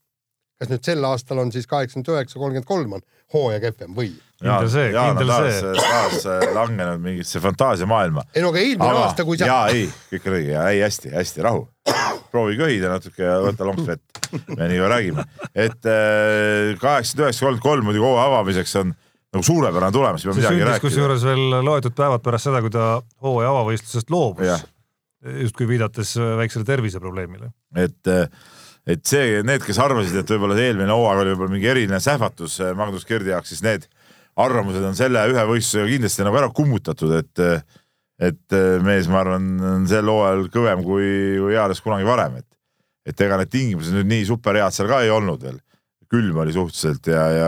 kas 0.60 0.72
nüüd 0.72 0.88
sel 0.88 1.04
aastal 1.08 1.42
on 1.44 1.52
siis 1.52 1.68
kaheksakümmend 1.68 2.12
üheksa, 2.14 2.40
kolmkümmend 2.40 2.70
kolm 2.70 2.98
on 2.98 3.06
hooaja 3.36 3.62
kehvem 3.68 3.96
või? 3.98 4.14
Kindel 4.42 4.68
see, 4.72 4.90
kindel 4.92 5.32
see. 5.32 5.72
taas 5.80 6.26
äh, 6.28 6.44
langenud 6.56 7.00
mingisse 7.04 7.40
fantaasiamaailma. 7.44 8.26
ei 8.36 8.44
no 8.44 8.52
aga 8.52 8.64
eelmine 8.64 9.00
aasta, 9.04 9.26
kui 9.28 9.40
sa. 9.40 9.48
jaa, 9.48 9.70
ei, 9.72 9.88
kõik 10.12 10.28
on 10.28 10.38
õige 10.40 10.52
ja 10.52 10.66
ei 10.74 10.84
hästi, 10.84 11.14
hästi 11.16 11.46
rahu. 11.46 11.64
proovi 12.34 12.58
köhida 12.60 12.92
natuke 12.92 13.24
ja 13.24 13.38
võta 13.44 13.68
lonks 13.68 13.88
vett. 13.88 14.04
me 14.58 14.68
nii 14.68 14.82
ju 14.82 14.92
räägime, 14.92 15.26
et 15.54 15.88
äh, 15.88 16.76
kaheksakümmend 16.82 17.30
üheksa, 17.30 17.46
kolmkümmend 17.46 17.66
kolm 17.70 17.90
muidugi 17.90 18.04
hooaja 18.04 18.28
avamiseks 18.34 18.76
on 18.82 18.92
nagu 19.36 19.46
suurepärane 19.46 19.96
tulemus, 19.96 20.26
ei 20.26 20.32
pea 20.32 20.38
midagi 20.42 20.68
rääkima. 20.68 20.84
kusjuures 20.84 21.26
veel 21.30 21.46
loetud 21.64 21.96
päevad 21.96 22.24
pärast 22.26 22.50
seda, 22.50 22.64
kui 22.66 22.74
ta 22.76 22.90
hooaja 23.24 23.54
avavõistlusest 23.54 24.12
loobus, 24.12 24.68
justkui 25.46 25.70
viidates 25.72 26.16
väiksele 26.42 26.68
terviseprobleemile. 26.68 27.54
et 27.80 28.12
äh, 28.12 28.28
et 28.86 29.02
see, 29.10 29.40
need, 29.42 29.64
kes 29.66 29.80
arvasid, 29.82 30.14
et 30.20 30.30
võib-olla 30.30 30.58
see 30.60 30.68
eelmine 30.70 30.94
hooaeg 30.94 31.24
oli 31.24 31.32
võib-olla 31.34 31.56
mingi 31.56 31.70
eriline 31.72 31.98
sähvatus 32.04 32.60
Magnus 32.78 33.08
Kirdi 33.10 33.32
jaoks, 33.32 33.56
siis 33.56 33.64
need 33.66 33.88
arvamused 34.36 34.84
on 34.84 34.98
selle 34.98 35.24
ühe 35.32 35.44
võistlusega 35.50 35.90
kindlasti 35.90 36.26
nagu 36.28 36.40
ära 36.42 36.52
kummutatud, 36.56 37.14
et 37.20 37.44
et 38.16 38.56
eh, 38.56 38.78
mees, 38.84 39.10
ma 39.12 39.22
arvan, 39.26 39.48
on 39.60 39.88
sel 39.92 40.08
hooajal 40.08 40.46
kõvem 40.54 40.84
kui, 40.86 41.08
kui 41.42 41.56
eales 41.56 41.82
kunagi 41.84 42.08
varem, 42.08 42.40
et 42.40 42.50
et 43.06 43.22
ega 43.22 43.38
need 43.38 43.52
tingimused 43.54 43.94
nüüd 43.94 44.10
nii 44.10 44.26
superhead 44.32 44.74
seal 44.74 44.90
ka 44.90 45.04
ei 45.06 45.12
olnud 45.14 45.44
veel. 45.44 45.60
külm 46.10 46.38
oli 46.38 46.54
suhteliselt 46.54 47.08
ja, 47.10 47.24
ja, 47.34 47.48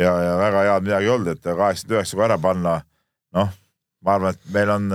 ja, 0.00 0.12
ja 0.24 0.36
väga 0.40 0.62
head 0.66 0.86
midagi 0.86 1.06
ei 1.06 1.12
olnud, 1.12 1.28
et 1.28 1.42
kaheksakümmend 1.44 1.98
üheksa 1.98 2.16
kui 2.16 2.24
ära 2.24 2.38
panna, 2.40 2.72
noh, 3.36 3.50
ma 4.02 4.14
arvan, 4.16 4.34
et 4.34 4.52
meil 4.54 4.72
on 4.72 4.86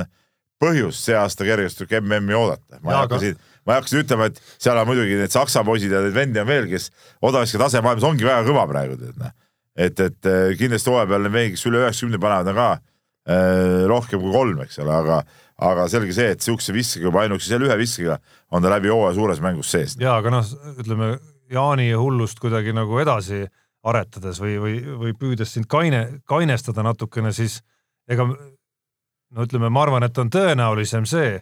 põhjust 0.62 1.06
see 1.06 1.16
aasta 1.16 1.46
kergejõustik 1.46 1.94
MM-i 2.02 2.36
oodata. 2.36 2.82
ma 2.82 2.94
ei 2.94 3.00
hakka 3.04 3.20
siin 3.22 3.38
ma 3.68 3.76
ei 3.76 3.82
hakka 3.82 3.92
siin 3.92 4.06
ütlema, 4.06 4.30
et 4.32 4.42
seal 4.58 4.80
on 4.82 4.88
muidugi 4.90 5.20
need 5.20 5.34
saksa 5.34 5.64
poisid 5.68 5.94
ja 5.94 6.02
neid 6.04 6.16
vendi 6.16 6.42
on 6.42 6.48
veel, 6.50 6.70
kes 6.72 6.90
odaviska 7.22 7.62
tase 7.66 7.84
maailmas 7.84 8.08
ongi 8.08 8.28
väga 8.28 8.46
kõva 8.48 8.64
praegu, 8.70 8.98
tead 9.00 9.20
noh. 9.22 9.34
Et, 9.78 10.00
et 10.00 10.30
eh, 10.30 10.54
kindlasti 10.60 10.92
hooaja 10.92 11.10
peal 11.10 11.26
need 11.26 11.36
mehed, 11.36 11.54
kes 11.56 11.66
üle 11.70 11.84
üheksakümne 11.84 12.20
panevad, 12.22 12.52
on 12.52 12.58
ka 12.58 12.70
äh, 12.74 13.86
rohkem 13.90 14.24
kui 14.24 14.34
kolm, 14.34 14.62
eks 14.66 14.80
ole, 14.84 14.94
aga, 14.96 15.22
aga 15.70 15.88
selge 15.92 16.16
see, 16.18 16.34
et 16.34 16.44
sihukese 16.44 16.76
viskega 16.76 17.10
juba 17.10 17.24
ainuüksi 17.24 17.54
selle 17.54 17.70
ühe 17.70 17.80
viskega 17.80 18.20
on 18.52 18.66
ta 18.66 18.74
läbi 18.74 18.92
hooaja 18.94 19.16
suures 19.18 19.42
mängus 19.44 19.72
sees. 19.74 19.98
ja, 20.02 20.18
aga 20.18 20.34
noh, 20.40 20.54
ütleme 20.78 21.16
Jaani 21.54 21.92
hullust 21.96 22.42
kuidagi 22.44 22.74
nagu 22.76 23.00
edasi 23.00 23.46
aretades 23.88 24.42
või, 24.44 24.58
või, 24.60 24.80
või 25.04 25.14
püüdes 25.16 25.54
sind 25.56 25.70
kaine, 25.72 26.20
kainestada 26.28 26.84
natukene, 26.84 27.32
siis 27.32 27.62
ega 28.10 28.26
no 28.28 29.46
ütleme, 29.46 29.70
ma 29.72 29.86
arvan, 29.86 30.04
et 30.08 30.18
on 30.20 30.32
tõenäolisem 30.34 31.08
see 31.08 31.38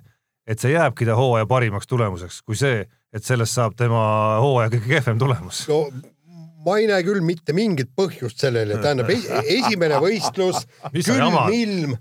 et 0.47 0.61
see 0.61 0.75
jääbki 0.75 1.07
ta 1.07 1.15
hooaja 1.17 1.47
parimaks 1.49 1.87
tulemuseks, 1.89 2.41
kui 2.45 2.57
see, 2.57 2.83
et 3.13 3.25
sellest 3.25 3.57
saab 3.57 3.75
tema 3.77 4.03
hooaja 4.43 4.71
kõige 4.73 4.91
kehvem 4.97 5.21
tulemus. 5.21 5.65
no 5.71 5.87
ma 6.65 6.79
ei 6.81 6.89
näe 6.89 7.05
küll 7.05 7.23
mitte 7.25 7.55
mingit 7.55 7.93
põhjust 7.97 8.41
sellele, 8.41 8.79
tähendab 8.81 9.11
esimene 9.13 10.01
võistlus, 10.03 10.65
külm 11.07 11.39
ilm, 11.53 11.95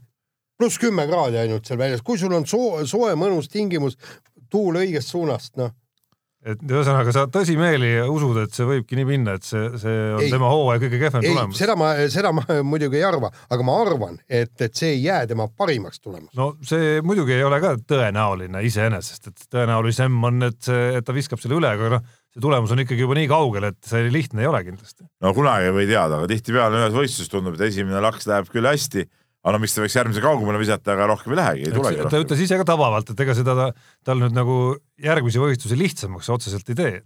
pluss 0.58 0.80
kümme 0.82 1.06
kraadi 1.10 1.42
ainult 1.44 1.68
seal 1.68 1.80
väljas, 1.80 2.04
kui 2.04 2.20
sul 2.20 2.34
on 2.36 2.48
soo-, 2.48 2.84
soe 2.88 3.14
mõnus 3.18 3.50
tingimus, 3.52 3.98
tuul 4.50 4.82
õigest 4.82 5.14
suunast, 5.14 5.56
noh 5.60 5.74
et 6.44 6.60
ühesõnaga 6.68 7.12
sa 7.14 7.24
tõsimeeli 7.32 7.94
usud, 8.10 8.36
et 8.42 8.52
see 8.54 8.66
võibki 8.68 8.98
nii 8.98 9.06
minna, 9.08 9.36
et 9.38 9.46
see, 9.46 9.62
see 9.80 9.94
on 10.12 10.20
ei, 10.26 10.32
tema 10.32 10.50
hooaja 10.52 10.82
kõige 10.82 11.00
kehvem 11.00 11.24
tulemus? 11.24 11.60
seda 11.60 11.76
ma, 11.80 11.92
seda 12.12 12.32
ma 12.36 12.44
muidugi 12.72 13.00
ei 13.00 13.06
arva, 13.08 13.30
aga 13.54 13.66
ma 13.66 13.76
arvan, 13.80 14.18
et, 14.28 14.52
et 14.60 14.76
see 14.76 14.92
ei 14.92 15.00
jää 15.06 15.24
tema 15.30 15.48
parimaks 15.48 16.02
tulemuseks. 16.04 16.36
no 16.36 16.50
see 16.64 16.98
muidugi 17.06 17.36
ei 17.38 17.46
ole 17.46 17.60
ka 17.64 17.74
tõenäoline 17.94 18.60
iseenesest, 18.68 19.32
et 19.32 19.46
tõenäolisem 19.56 20.20
on, 20.28 20.50
et 20.50 20.68
et 20.74 21.06
ta 21.06 21.16
viskab 21.16 21.40
selle 21.40 21.58
üle, 21.62 21.72
aga 21.78 21.96
noh, 21.96 22.04
see 22.34 22.42
tulemus 22.42 22.72
on 22.74 22.82
ikkagi 22.82 23.04
juba 23.04 23.16
nii 23.18 23.28
kaugel, 23.30 23.68
et 23.70 23.78
see 23.86 24.08
lihtne 24.10 24.42
ei 24.42 24.50
ole 24.50 24.62
kindlasti. 24.66 25.06
no 25.22 25.34
kunagi 25.36 25.68
ei 25.70 25.74
või 25.76 25.86
teada, 25.90 26.18
aga 26.18 26.30
tihtipeale 26.30 26.80
ühes 26.82 26.96
võistluses 26.96 27.30
tundub, 27.30 27.54
et 27.54 27.68
esimene 27.68 28.02
laks 28.02 28.26
läheb 28.30 28.50
küll 28.50 28.66
hästi, 28.66 29.06
aga 29.44 29.54
no 29.54 29.62
mis 29.62 29.76
ta 29.76 29.84
võiks 29.84 29.96
järgmise 30.00 30.24
kaugemale 30.24 30.60
visata, 30.62 30.96
aga 30.96 31.08
rohkem 31.12 31.34
ei 31.34 31.40
lähegi, 31.40 31.66
ei 31.68 31.76
tulegi. 31.76 32.06
ta 32.10 32.22
ütles 32.24 32.44
ise 32.46 32.58
ka 32.58 32.66
tabavalt, 32.74 33.14
et 33.14 33.24
ega 33.24 33.36
seda 33.38 33.56
ta, 33.58 33.68
tal 34.06 34.22
nüüd 34.22 34.34
nagu 34.34 34.58
järgmisi 35.04 35.42
võistlusi 35.42 35.78
lihtsamaks 35.78 36.32
otseselt 36.34 36.74
ei 36.74 36.80
tee. 36.80 37.02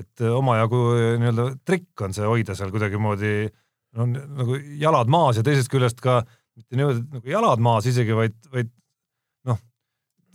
et 0.00 0.22
omajagu 0.24 0.78
nii-öelda 1.20 1.50
trikk 1.68 2.00
on 2.06 2.14
see 2.16 2.24
hoida 2.24 2.54
seal 2.56 2.70
kuidagimoodi 2.72 3.50
no 3.98 4.06
nagu 4.08 4.56
jalad 4.80 5.10
maas 5.12 5.36
ja 5.36 5.44
teisest 5.44 5.68
küljest 5.68 6.00
ka 6.00 6.22
mitte 6.56 6.78
niimoodi 6.78 7.02
nagu 7.12 7.28
jalad 7.28 7.60
maas 7.60 7.88
isegi, 7.90 8.14
vaid, 8.16 8.38
vaid 8.52 8.70
noh, 9.48 9.58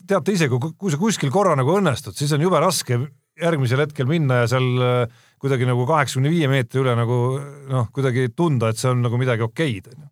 teate 0.05 0.35
ise, 0.38 0.49
kui, 0.51 0.73
kui 0.77 0.93
sa 0.93 0.99
kuskil 1.01 1.33
korra 1.33 1.55
nagu 1.57 1.73
õnnestud, 1.79 2.13
siis 2.17 2.33
on 2.38 2.45
jube 2.45 2.61
raske 2.61 2.99
järgmisel 3.41 3.85
hetkel 3.85 4.09
minna 4.09 4.41
ja 4.43 4.51
seal 4.51 4.67
äh, 4.83 5.23
kuidagi 5.41 5.69
nagu 5.69 5.85
kaheksakümne 5.89 6.33
viie 6.33 6.49
meetri 6.51 6.83
üle 6.83 6.93
nagu 6.97 7.21
noh, 7.69 7.89
kuidagi 7.93 8.29
tunda, 8.35 8.71
et 8.71 8.81
see 8.81 8.91
on 8.91 9.03
nagu 9.05 9.19
midagi 9.21 9.45
okeid 9.45 9.91
onju. 9.93 10.11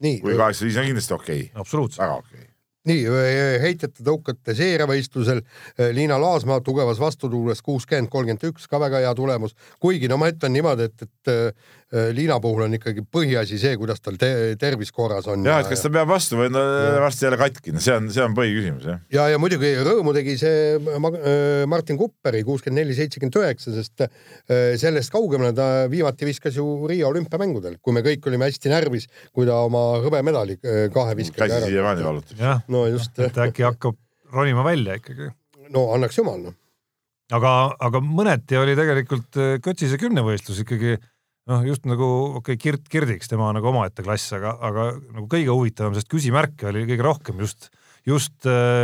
kui 0.00 0.38
kaheksakümmend 0.38 0.70
viis 0.70 0.80
on 0.80 0.88
kindlasti 0.92 1.18
okei 1.18 1.42
okay.. 1.48 1.60
absoluutselt. 1.64 2.04
väga 2.04 2.22
okei 2.22 2.38
okay 2.38 2.46
nii 2.88 3.02
heitjate 3.60 4.00
tõukate 4.00 4.54
seeriavõistlusel 4.56 5.42
Liina 5.92 6.16
Laasmaa 6.16 6.62
tugevas 6.64 6.96
vastutuules 6.98 7.60
kuuskümmend, 7.62 8.08
kolmkümmend 8.08 8.46
üks, 8.48 8.64
ka 8.72 8.80
väga 8.80 9.02
hea 9.04 9.10
tulemus. 9.14 9.52
kuigi 9.84 10.08
no 10.08 10.16
ma 10.16 10.30
ütlen 10.32 10.54
niimoodi, 10.56 10.86
et, 10.88 11.04
et 11.04 11.20
Äh, 11.28 11.52
Liina 11.90 12.36
puhul 12.38 12.68
on 12.68 12.74
ikkagi 12.76 13.02
põhiasi 13.02 13.56
see, 13.58 13.74
kuidas 13.74 13.98
tal 13.98 14.14
te 14.18 14.28
tervis 14.60 14.92
korras 14.94 15.26
on. 15.30 15.42
jah, 15.42 15.58
et 15.58 15.70
kas 15.72 15.80
ta 15.82 15.90
peab 15.90 16.06
vastu 16.06 16.36
või 16.38 16.46
on 16.46 16.54
ta 16.54 16.62
varsti 17.02 17.26
jälle 17.26 17.38
katki, 17.40 17.74
no 17.74 17.82
see 17.82 17.96
on, 17.98 18.06
see 18.14 18.22
on 18.22 18.36
põhiküsimus 18.36 18.86
jah. 18.86 19.00
ja, 19.10 19.24
ja 19.32 19.40
muidugi 19.42 19.72
rõõmu 19.82 20.14
tegi 20.14 20.36
see 20.38 20.78
äh, 20.78 21.66
Martin 21.70 21.98
Kupperi 21.98 22.44
kuuskümmend 22.46 22.84
neli, 22.84 22.94
seitsekümmend 22.94 23.40
üheksa, 23.42 23.74
sest 23.74 24.06
äh, 24.06 24.14
sellest 24.78 25.10
kaugemale 25.10 25.50
ta 25.56 25.68
viimati 25.90 26.30
viskas 26.30 26.60
ju 26.60 26.68
Riia 26.86 27.10
olümpiamängudel, 27.10 27.80
kui 27.82 27.98
me 27.98 28.06
kõik 28.06 28.30
olime 28.30 28.46
hästi 28.46 28.70
närvis, 28.70 29.10
kui 29.34 29.50
ta 29.50 29.58
oma 29.66 29.84
hõbemedali 30.06 30.60
kahe 30.94 31.18
viskas. 31.18 31.42
käsi 31.42 31.74
siiamaani 31.74 32.06
valutab. 32.06 32.48
no 32.70 32.86
just. 32.86 33.18
et 33.18 33.44
äkki 33.50 33.66
hakkab 33.66 33.98
ronima 34.30 34.62
välja 34.62 35.00
ikkagi. 35.02 35.32
no 35.74 35.88
annaks 35.96 36.22
jumal 36.22 36.38
noh. 36.38 36.58
aga, 37.34 37.54
aga 37.82 37.98
mõneti 37.98 38.62
oli 38.62 38.78
tegelikult 38.78 39.42
Kötsise 39.64 39.98
kümnevõistlus 39.98 40.62
ikkagi 40.62 41.00
noh, 41.50 41.66
just 41.66 41.86
nagu 41.88 42.06
okei 42.38 42.54
okay,, 42.54 42.60
Kirt 42.60 42.88
Kirdiks, 42.90 43.30
tema 43.30 43.50
nagu 43.56 43.70
omaette 43.70 44.04
klass, 44.06 44.32
aga, 44.36 44.54
aga 44.66 44.86
nagu 45.16 45.26
kõige 45.30 45.52
huvitavam, 45.52 45.96
sest 45.96 46.10
küsimärke 46.12 46.70
oli 46.70 46.86
kõige 46.88 47.06
rohkem 47.06 47.42
just, 47.44 47.70
just, 48.08 48.36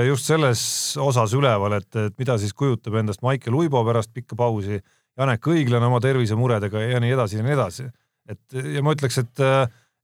just 0.08 0.28
selles 0.28 0.60
osas 1.02 1.34
üleval, 1.36 1.78
et, 1.78 1.88
et 2.02 2.18
mida 2.20 2.38
siis 2.42 2.54
kujutab 2.56 2.98
endast 3.00 3.24
Maicel 3.26 3.56
Uibo 3.58 3.82
pärast 3.86 4.12
pikka 4.16 4.38
pausi, 4.38 4.82
Janek 5.16 5.48
Õiglane 5.48 5.88
oma 5.88 6.02
tervisemuredega 6.04 6.82
ja 6.90 7.00
nii 7.00 7.14
edasi 7.14 7.38
ja 7.38 7.46
nii 7.46 7.56
edasi. 7.56 7.88
et 8.28 8.56
ja 8.76 8.82
ma 8.84 8.92
ütleks, 8.96 9.20
et, 9.22 9.44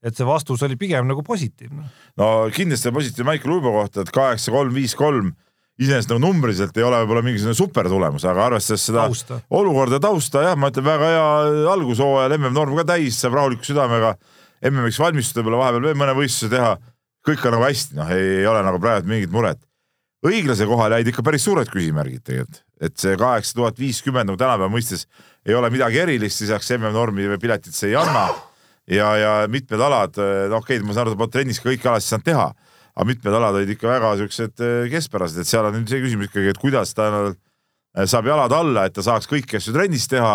et 0.07 0.17
see 0.17 0.27
vastus 0.27 0.63
oli 0.65 0.79
pigem 0.81 1.09
nagu 1.11 1.25
positiivne. 1.27 1.89
no 2.21 2.33
kindlasti 2.55 2.95
positiivne 2.95 3.33
Maicel 3.33 3.57
Uibo 3.59 3.75
kohta, 3.81 4.07
et 4.07 4.15
kaheksa, 4.15 4.55
kolm, 4.55 4.75
viis, 4.75 4.97
kolm 4.97 5.35
iseenesest 5.83 6.13
nagu 6.13 6.23
numbriliselt 6.23 6.77
ei 6.79 6.85
ole 6.87 7.01
võib-olla 7.03 7.25
mingisugune 7.27 7.57
supertulemus, 7.59 8.25
aga 8.29 8.47
arvestades 8.49 8.85
seda 8.89 9.07
tausta. 9.09 9.41
olukorda, 9.59 9.99
tausta 10.03 10.45
jah, 10.47 10.57
ma 10.59 10.71
ütlen 10.73 10.87
väga 10.87 11.11
hea 11.11 11.27
algushooajal, 11.73 12.37
MM-norm 12.39 12.79
ka 12.81 12.87
täis, 12.95 13.19
saab 13.21 13.37
rahuliku 13.39 13.67
südamega 13.67 14.15
MM-iks 14.71 15.01
valmistuda, 15.03 15.43
võib-olla 15.43 15.63
vahepeal 15.65 15.89
veel 15.89 16.01
mõne 16.03 16.17
võistluse 16.19 16.53
teha. 16.53 16.73
kõik 17.23 17.45
on 17.47 17.55
nagu 17.55 17.63
hästi, 17.69 17.95
noh, 17.95 18.09
ei 18.11 18.47
ole 18.51 18.63
nagu 18.67 18.81
praegu 18.83 19.11
mingit 19.11 19.31
muret. 19.31 19.61
õiglase 20.27 20.67
kohal 20.67 20.95
jäid 20.97 21.09
ikka 21.11 21.23
päris 21.23 21.45
suured 21.45 21.69
küsimärgid 21.71 22.23
tegelikult, 22.23 22.63
et 22.81 22.97
see 22.99 23.17
kaheksa 23.19 23.55
tuhat 23.55 23.79
viiskümmend 23.79 24.31
nagu 24.31 24.39
tänapäeva 24.39 24.71
mõistes 24.71 25.07
ei 25.47 25.55
ole 25.55 25.71
midagi 25.71 25.99
erilist, 25.99 26.41
lisaks 26.41 26.71
MM-normi 26.79 27.39
piletit 27.43 27.75
see 27.75 27.91
ei 27.91 27.97
anna. 27.97 28.29
ja, 28.87 29.17
ja 29.17 29.33
mitmed 29.49 29.81
alad, 29.81 30.19
no 30.19 30.59
okei 30.59 30.79
okay,, 30.79 30.87
ma 30.87 30.95
saan 30.95 31.07
aru, 31.07 31.15
ta 31.15 31.19
pole 31.19 31.31
trennis 31.31 31.61
ka 31.61 31.71
kõiki 31.71 31.89
alasid 31.89 32.15
saanud 32.15 32.27
teha 32.27 32.53
aga 32.93 33.09
mitmed 33.09 33.37
alad 33.37 33.57
olid 33.57 33.73
ikka 33.73 33.89
väga 33.89 34.13
siuksed 34.21 34.63
eh, 34.65 34.87
keskpärased, 34.93 35.41
et 35.41 35.49
seal 35.49 35.69
on 35.69 35.77
nüüd 35.79 35.91
see 35.91 36.03
küsimus 36.03 36.29
ikkagi, 36.29 36.53
et 36.53 36.61
kuidas 36.61 36.93
ta 36.97 37.09
eh, 37.31 37.37
saab 38.09 38.29
jalad 38.29 38.53
alla, 38.57 38.87
et 38.87 38.97
ta 38.97 39.05
saaks 39.05 39.29
kõiki 39.31 39.57
asju 39.59 39.75
trennis 39.77 40.05
teha 40.13 40.35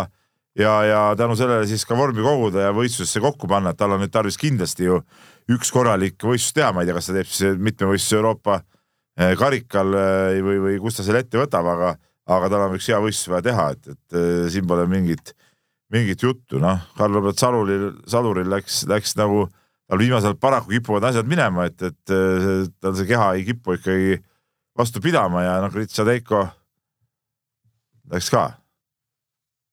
ja, 0.58 0.74
ja 0.88 1.02
tänu 1.20 1.38
sellele 1.38 1.68
siis 1.70 1.86
ka 1.86 1.98
vormi 1.98 2.26
koguda 2.26 2.68
ja 2.68 2.74
võistlusesse 2.76 3.22
kokku 3.22 3.50
panna, 3.52 3.74
et 3.74 3.80
tal 3.80 3.94
on 3.94 4.02
nüüd 4.02 4.14
tarvis 4.14 4.40
kindlasti 4.42 4.90
ju 4.90 5.04
üks 5.54 5.70
korralik 5.74 6.18
võistlus 6.18 6.58
teha, 6.58 6.72
ma 6.74 6.82
ei 6.82 6.90
tea, 6.90 6.98
kas 6.98 7.12
ta 7.12 7.18
teeb 7.20 7.30
siis 7.30 7.62
mitmevõistluse 7.62 8.18
Euroopa 8.18 8.60
eh, 8.64 9.36
karikal 9.38 9.94
või, 10.48 10.58
või 10.66 10.82
kus 10.82 10.98
ta 10.98 11.06
selle 11.06 11.22
ette 11.26 11.38
võtab, 11.38 11.70
aga, 11.76 11.94
aga 12.26 12.50
tal 12.54 12.66
on 12.66 12.80
üks 12.80 12.90
hea 12.90 13.04
võistlus 13.04 13.36
vaja 13.36 13.52
teha, 13.52 13.70
et, 13.78 13.94
et 13.94 14.20
siin 14.56 14.66
pole 14.68 14.90
mingit, 14.90 15.36
mingit 15.94 16.26
juttu, 16.26 16.58
noh, 16.64 16.82
Karl-Robert 16.98 17.38
Saluril, 17.38 17.92
Saluril 18.10 18.50
läks, 18.50 18.82
läks 18.90 19.14
nagu 19.22 19.46
tal 19.88 20.02
viimasel 20.02 20.34
ajal 20.34 20.40
paraku 20.42 20.74
kipuvad 20.76 21.10
asjad 21.10 21.28
minema, 21.30 21.68
et, 21.70 21.82
et 21.82 22.16
tal 22.82 22.96
see 22.98 23.08
keha 23.08 23.32
ei 23.38 23.46
kipu 23.48 23.78
ikkagi 23.78 24.18
vastu 24.78 25.02
pidama 25.04 25.44
ja 25.46 25.58
noh, 25.64 25.72
Grit 25.74 25.94
Sadeiko 25.94 26.44
läks 28.12 28.30
ka 28.32 28.50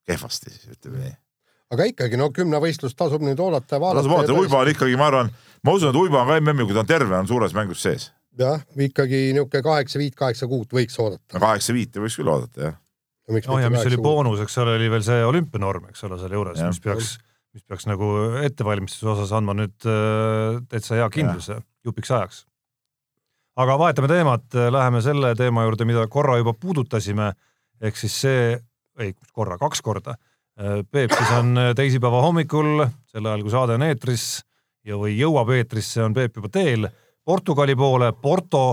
kehvasti, 0.09 0.53
ütleme 0.73 1.03
nii. 1.03 1.15
aga 1.75 1.89
ikkagi 1.91 2.21
no 2.21 2.31
kümnevõistlust 2.35 2.99
tasub 2.99 3.25
nüüd 3.25 3.41
oodata 3.41 3.77
ja 3.77 3.83
vaadata. 3.83 4.05
tasub 4.05 4.17
oodata, 4.19 4.39
Uibo 4.39 4.61
on 4.61 4.71
ikkagi, 4.73 4.97
ma 5.01 5.09
arvan, 5.11 5.33
ma 5.65 5.75
usun, 5.77 5.91
et 5.91 5.99
Uibo 5.99 6.21
on 6.21 6.31
ka 6.31 6.39
MM-il, 6.41 6.69
kui 6.69 6.77
ta 6.77 6.85
on 6.85 6.91
terve, 6.91 7.17
on 7.19 7.31
suures 7.31 7.57
mängus 7.57 7.83
sees. 7.85 8.09
jah, 8.39 8.65
ikkagi 8.77 9.27
niisugune 9.35 9.67
kaheksa 9.67 10.01
viit, 10.03 10.17
kaheksa 10.19 10.49
kuut 10.51 10.73
võiks 10.75 10.99
oodata. 11.03 11.41
kaheksa 11.41 11.77
viiti 11.77 12.03
võiks 12.03 12.19
küll 12.21 12.33
oodata, 12.33 12.71
jah. 12.71 12.81
no 13.51 13.61
ja 13.61 13.71
mis 13.73 13.87
oli 13.91 14.01
boonus, 14.03 14.43
eks 14.45 14.59
ole, 14.63 14.79
oli 14.81 14.91
veel 14.93 15.07
see 15.07 15.23
olümpianorm, 15.25 15.91
eks 15.93 16.07
ole, 16.09 16.21
selle 16.23 16.41
juures, 16.41 16.61
mis 16.65 16.83
peaks 16.85 17.17
mis 17.55 17.63
peaks 17.63 17.87
nagu 17.87 18.09
ettevalmistuse 18.43 19.13
osas 19.13 19.33
andma 19.37 19.55
nüüd 19.55 19.87
äh, 19.87 20.59
täitsa 20.71 20.99
hea 20.99 21.07
kindluse 21.15 21.61
jupiks 21.87 22.11
ajaks. 22.11 22.45
aga 23.63 23.77
vahetame 23.79 24.09
teemat, 24.11 24.47
läheme 24.75 25.03
selle 25.05 25.35
teema 25.39 25.63
juurde, 25.63 25.87
mida 25.87 26.07
korra 26.11 26.41
juba 26.41 26.57
puudutasime, 26.59 27.31
ehk 27.81 28.01
siis 28.01 28.17
see, 28.25 28.49
ei 28.99 29.13
korra, 29.33 29.59
kaks 29.61 29.83
korda. 29.87 30.17
Äh, 30.59 30.81
Peep 30.91 31.15
siis 31.15 31.31
on 31.37 31.61
teisipäeva 31.79 32.25
hommikul, 32.25 32.89
sel 33.11 33.31
ajal 33.31 33.47
kui 33.47 33.55
saade 33.55 33.79
on 33.79 33.87
eetris 33.87 34.27
ja, 34.83 34.99
või 34.99 35.15
jõuab 35.15 35.55
eetrisse, 35.55 36.03
on 36.03 36.17
Peep 36.17 36.41
juba 36.41 36.51
teel 36.51 36.89
Portugali 37.25 37.79
poole, 37.79 38.11
Porto 38.19 38.65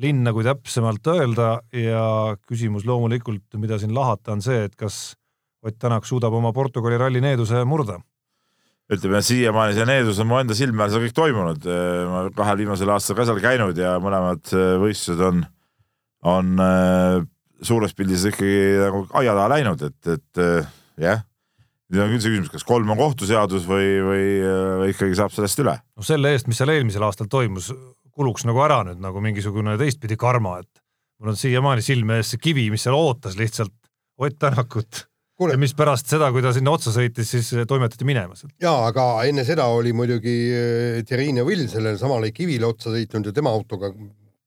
linna, 0.00 0.34
kui 0.36 0.44
täpsemalt 0.44 1.08
öelda 1.12 1.54
ja 1.72 2.04
küsimus 2.44 2.84
loomulikult, 2.88 3.48
mida 3.56 3.80
siin 3.80 3.96
lahata, 3.96 4.36
on 4.36 4.44
see, 4.44 4.68
et 4.68 4.76
kas 4.76 5.14
Ott 5.60 5.76
Tänak 5.76 6.06
suudab 6.08 6.32
oma 6.32 6.54
Portugali 6.56 6.96
ralli 6.96 7.20
needuse 7.20 7.58
murda 7.68 7.98
ütleme 8.90 9.20
siiamaani 9.22 9.76
see 9.76 9.86
needus 9.86 10.18
on 10.22 10.28
mu 10.30 10.40
enda 10.40 10.56
silme 10.58 10.82
all 10.82 10.92
seal 10.92 11.04
kõik 11.04 11.16
toimunud, 11.16 11.66
ma 12.10 12.24
kahel 12.36 12.60
viimasel 12.62 12.90
aastal 12.90 13.18
ka 13.18 13.26
seal 13.28 13.40
käinud 13.42 13.78
ja 13.78 13.96
mõlemad 14.02 14.50
äh, 14.56 14.74
võistlused 14.82 15.22
on, 15.28 15.44
on 16.26 16.52
äh, 16.64 17.20
suures 17.62 17.94
pildis 17.96 18.26
ikkagi 18.32 18.80
nagu 18.80 19.04
aia 19.20 19.36
taha 19.36 19.50
läinud, 19.54 19.84
et, 19.86 20.00
et 20.16 20.42
äh, 20.42 20.72
jah. 21.06 21.22
nüüd 21.90 22.02
on 22.02 22.12
küll 22.14 22.24
see 22.24 22.34
küsimus, 22.34 22.52
kas 22.54 22.66
kolm 22.66 22.90
on 22.90 22.98
kohtuseadus 22.98 23.68
või, 23.70 23.94
või, 24.06 24.26
või 24.82 24.92
ikkagi 24.94 25.18
saab 25.22 25.34
sellest 25.36 25.62
üle? 25.62 25.76
no 25.78 26.06
selle 26.06 26.34
eest, 26.34 26.50
mis 26.50 26.58
seal 26.58 26.74
eelmisel 26.74 27.06
aastal 27.06 27.30
toimus, 27.30 27.70
kuluks 28.10 28.46
nagu 28.48 28.62
ära 28.66 28.82
nüüd 28.88 29.02
nagu 29.02 29.22
mingisugune 29.22 29.78
teistpidi 29.78 30.18
karma, 30.18 30.58
et 30.64 30.82
mul 31.22 31.34
on 31.34 31.38
siiamaani 31.38 31.84
silme 31.84 32.18
ees 32.18 32.34
see 32.34 32.42
kivi, 32.42 32.66
mis 32.74 32.88
seal 32.88 32.98
ootas 32.98 33.38
lihtsalt 33.38 33.76
Ott 34.20 34.34
Tänakut 34.36 35.06
Kuule. 35.40 35.56
ja 35.56 35.60
mis 35.60 35.72
pärast 35.72 36.10
seda, 36.12 36.28
kui 36.34 36.42
ta 36.44 36.52
sinna 36.52 36.74
otsa 36.76 36.92
sõitis, 36.92 37.30
siis 37.32 37.46
toimetati 37.68 38.04
minema 38.04 38.36
sealt. 38.36 38.52
ja, 38.60 38.74
aga 38.90 39.24
enne 39.28 39.44
seda 39.48 39.70
oli 39.72 39.94
muidugi 39.96 40.34
äh, 40.52 41.02
Terrine 41.08 41.46
Vill 41.48 41.64
sellele 41.72 41.96
samale 42.00 42.28
kivile 42.36 42.68
otsa 42.68 42.92
sõitnud 42.92 43.30
ja 43.30 43.36
tema 43.36 43.52
autoga 43.56 43.88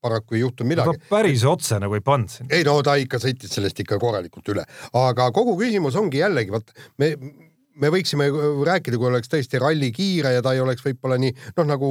paraku 0.04 0.36
ei 0.36 0.44
juhtunud 0.44 0.70
midagi. 0.70 1.00
päris 1.10 1.44
otse 1.48 1.80
nagu 1.82 1.96
ei 1.98 2.04
pannud 2.04 2.30
sinna. 2.30 2.52
ei 2.54 2.66
no 2.66 2.76
ta 2.86 2.94
ikka 3.00 3.18
sõitis 3.22 3.52
sellest 3.56 3.80
ikka 3.84 3.98
korralikult 4.02 4.54
üle, 4.54 4.64
aga 5.00 5.30
kogu 5.34 5.56
küsimus 5.60 5.98
ongi 6.00 6.22
jällegi, 6.22 6.54
vot 6.54 6.70
me 7.02 7.14
me 7.80 7.90
võiksime 7.92 8.28
rääkida, 8.66 8.98
kui 9.00 9.08
oleks 9.10 9.30
tõesti 9.32 9.60
ralli 9.62 9.90
kiire 9.94 10.34
ja 10.36 10.42
ta 10.44 10.54
ei 10.54 10.62
oleks 10.62 10.84
võib-olla 10.84 11.18
nii 11.20 11.34
noh, 11.58 11.68
nagu 11.68 11.90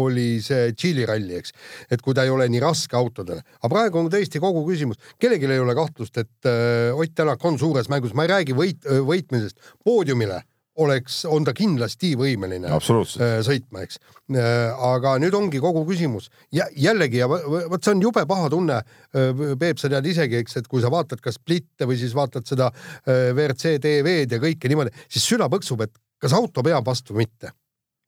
oli 0.00 0.28
see 0.44 0.72
Tšiili 0.76 1.06
ralli, 1.08 1.38
eks, 1.40 1.54
et 1.92 2.02
kui 2.04 2.16
ta 2.16 2.24
ei 2.26 2.32
ole 2.32 2.48
nii 2.52 2.62
raske 2.64 2.96
autodele, 2.98 3.44
aga 3.60 3.72
praegu 3.72 4.00
on 4.00 4.10
tõesti 4.12 4.42
kogu 4.42 4.64
küsimus, 4.68 5.00
kellelgi 5.20 5.50
ei 5.50 5.62
ole 5.62 5.76
kahtlust, 5.78 6.16
et 6.22 6.50
äh, 6.50 6.96
Ott 6.96 7.14
Tänak 7.16 7.44
on 7.48 7.56
suures 7.60 7.88
mängus, 7.92 8.12
ma 8.16 8.26
ei 8.26 8.32
räägi 8.34 8.56
võit, 8.56 8.84
võitmisest. 8.84 9.56
Poodiumile 9.84 10.42
oleks, 10.82 11.22
on 11.30 11.44
ta 11.46 11.54
kindlasti 11.56 12.12
võimeline 12.18 12.70
äh, 12.70 13.38
sõitma, 13.46 13.82
eks. 13.86 13.98
Äh, 14.32 14.84
aga 14.88 15.16
nüüd 15.22 15.34
ongi 15.38 15.60
kogu 15.62 15.84
küsimus 15.88 16.28
ja 16.54 16.66
jällegi 16.76 17.20
ja 17.22 17.28
vot 17.30 17.80
see 17.80 17.94
on 17.94 18.02
jube 18.04 18.26
paha 18.28 18.50
tunne. 18.52 18.80
Äh, 19.16 19.44
Peep, 19.60 19.80
sa 19.80 19.90
tead 19.92 20.08
isegi, 20.10 20.40
eks, 20.42 20.58
et 20.60 20.70
kui 20.70 20.84
sa 20.84 20.92
vaatad 20.92 21.22
kas 21.24 21.40
Splitte 21.40 21.88
või 21.88 21.98
siis 22.00 22.14
vaatad 22.16 22.46
seda 22.48 22.70
WRC 23.06 23.76
TV-d 23.82 24.36
ja 24.36 24.42
kõike 24.42 24.70
niimoodi, 24.70 24.94
siis 25.08 25.26
süda 25.34 25.50
põksub, 25.52 25.84
et 25.86 25.94
kas 26.22 26.34
auto 26.36 26.64
peab 26.66 26.86
vastu 26.86 27.14
või 27.14 27.26
mitte. 27.26 27.52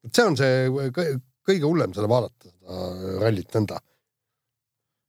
et 0.07 0.15
see 0.15 0.25
on 0.25 0.37
see 0.39 0.89
kõige 1.49 1.65
hullem 1.65 1.95
seda 1.97 2.09
vaadata, 2.11 2.51
seda 2.53 3.21
rallit 3.25 3.55
nõnda 3.57 3.81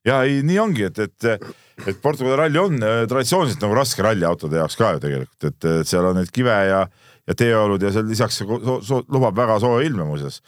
ja 0.06 0.22
ei, 0.24 0.40
nii 0.46 0.58
ongi, 0.62 0.86
et, 0.88 0.98
et, 0.98 1.46
et 1.86 2.00
Portugali 2.02 2.38
ralli 2.38 2.60
on 2.60 2.80
traditsiooniliselt 2.80 3.62
nagu 3.64 3.76
raske 3.76 4.04
ralli 4.04 4.26
autode 4.28 4.60
jaoks 4.60 4.78
ka 4.80 4.94
ju 4.96 5.04
tegelikult, 5.04 5.48
et, 5.50 5.68
seal 5.88 6.10
on 6.10 6.20
neid 6.20 6.32
kive 6.34 6.56
ja 6.70 6.84
ja 7.28 7.36
teeolud 7.36 7.82
ja 7.84 7.92
seal 7.94 8.08
lisaks 8.08 8.40
so, 8.40 8.80
so, 8.82 9.04
lubab 9.12 9.36
väga 9.36 9.60
sooja 9.62 9.86
ilme 9.86 10.06
muuseas. 10.08 10.40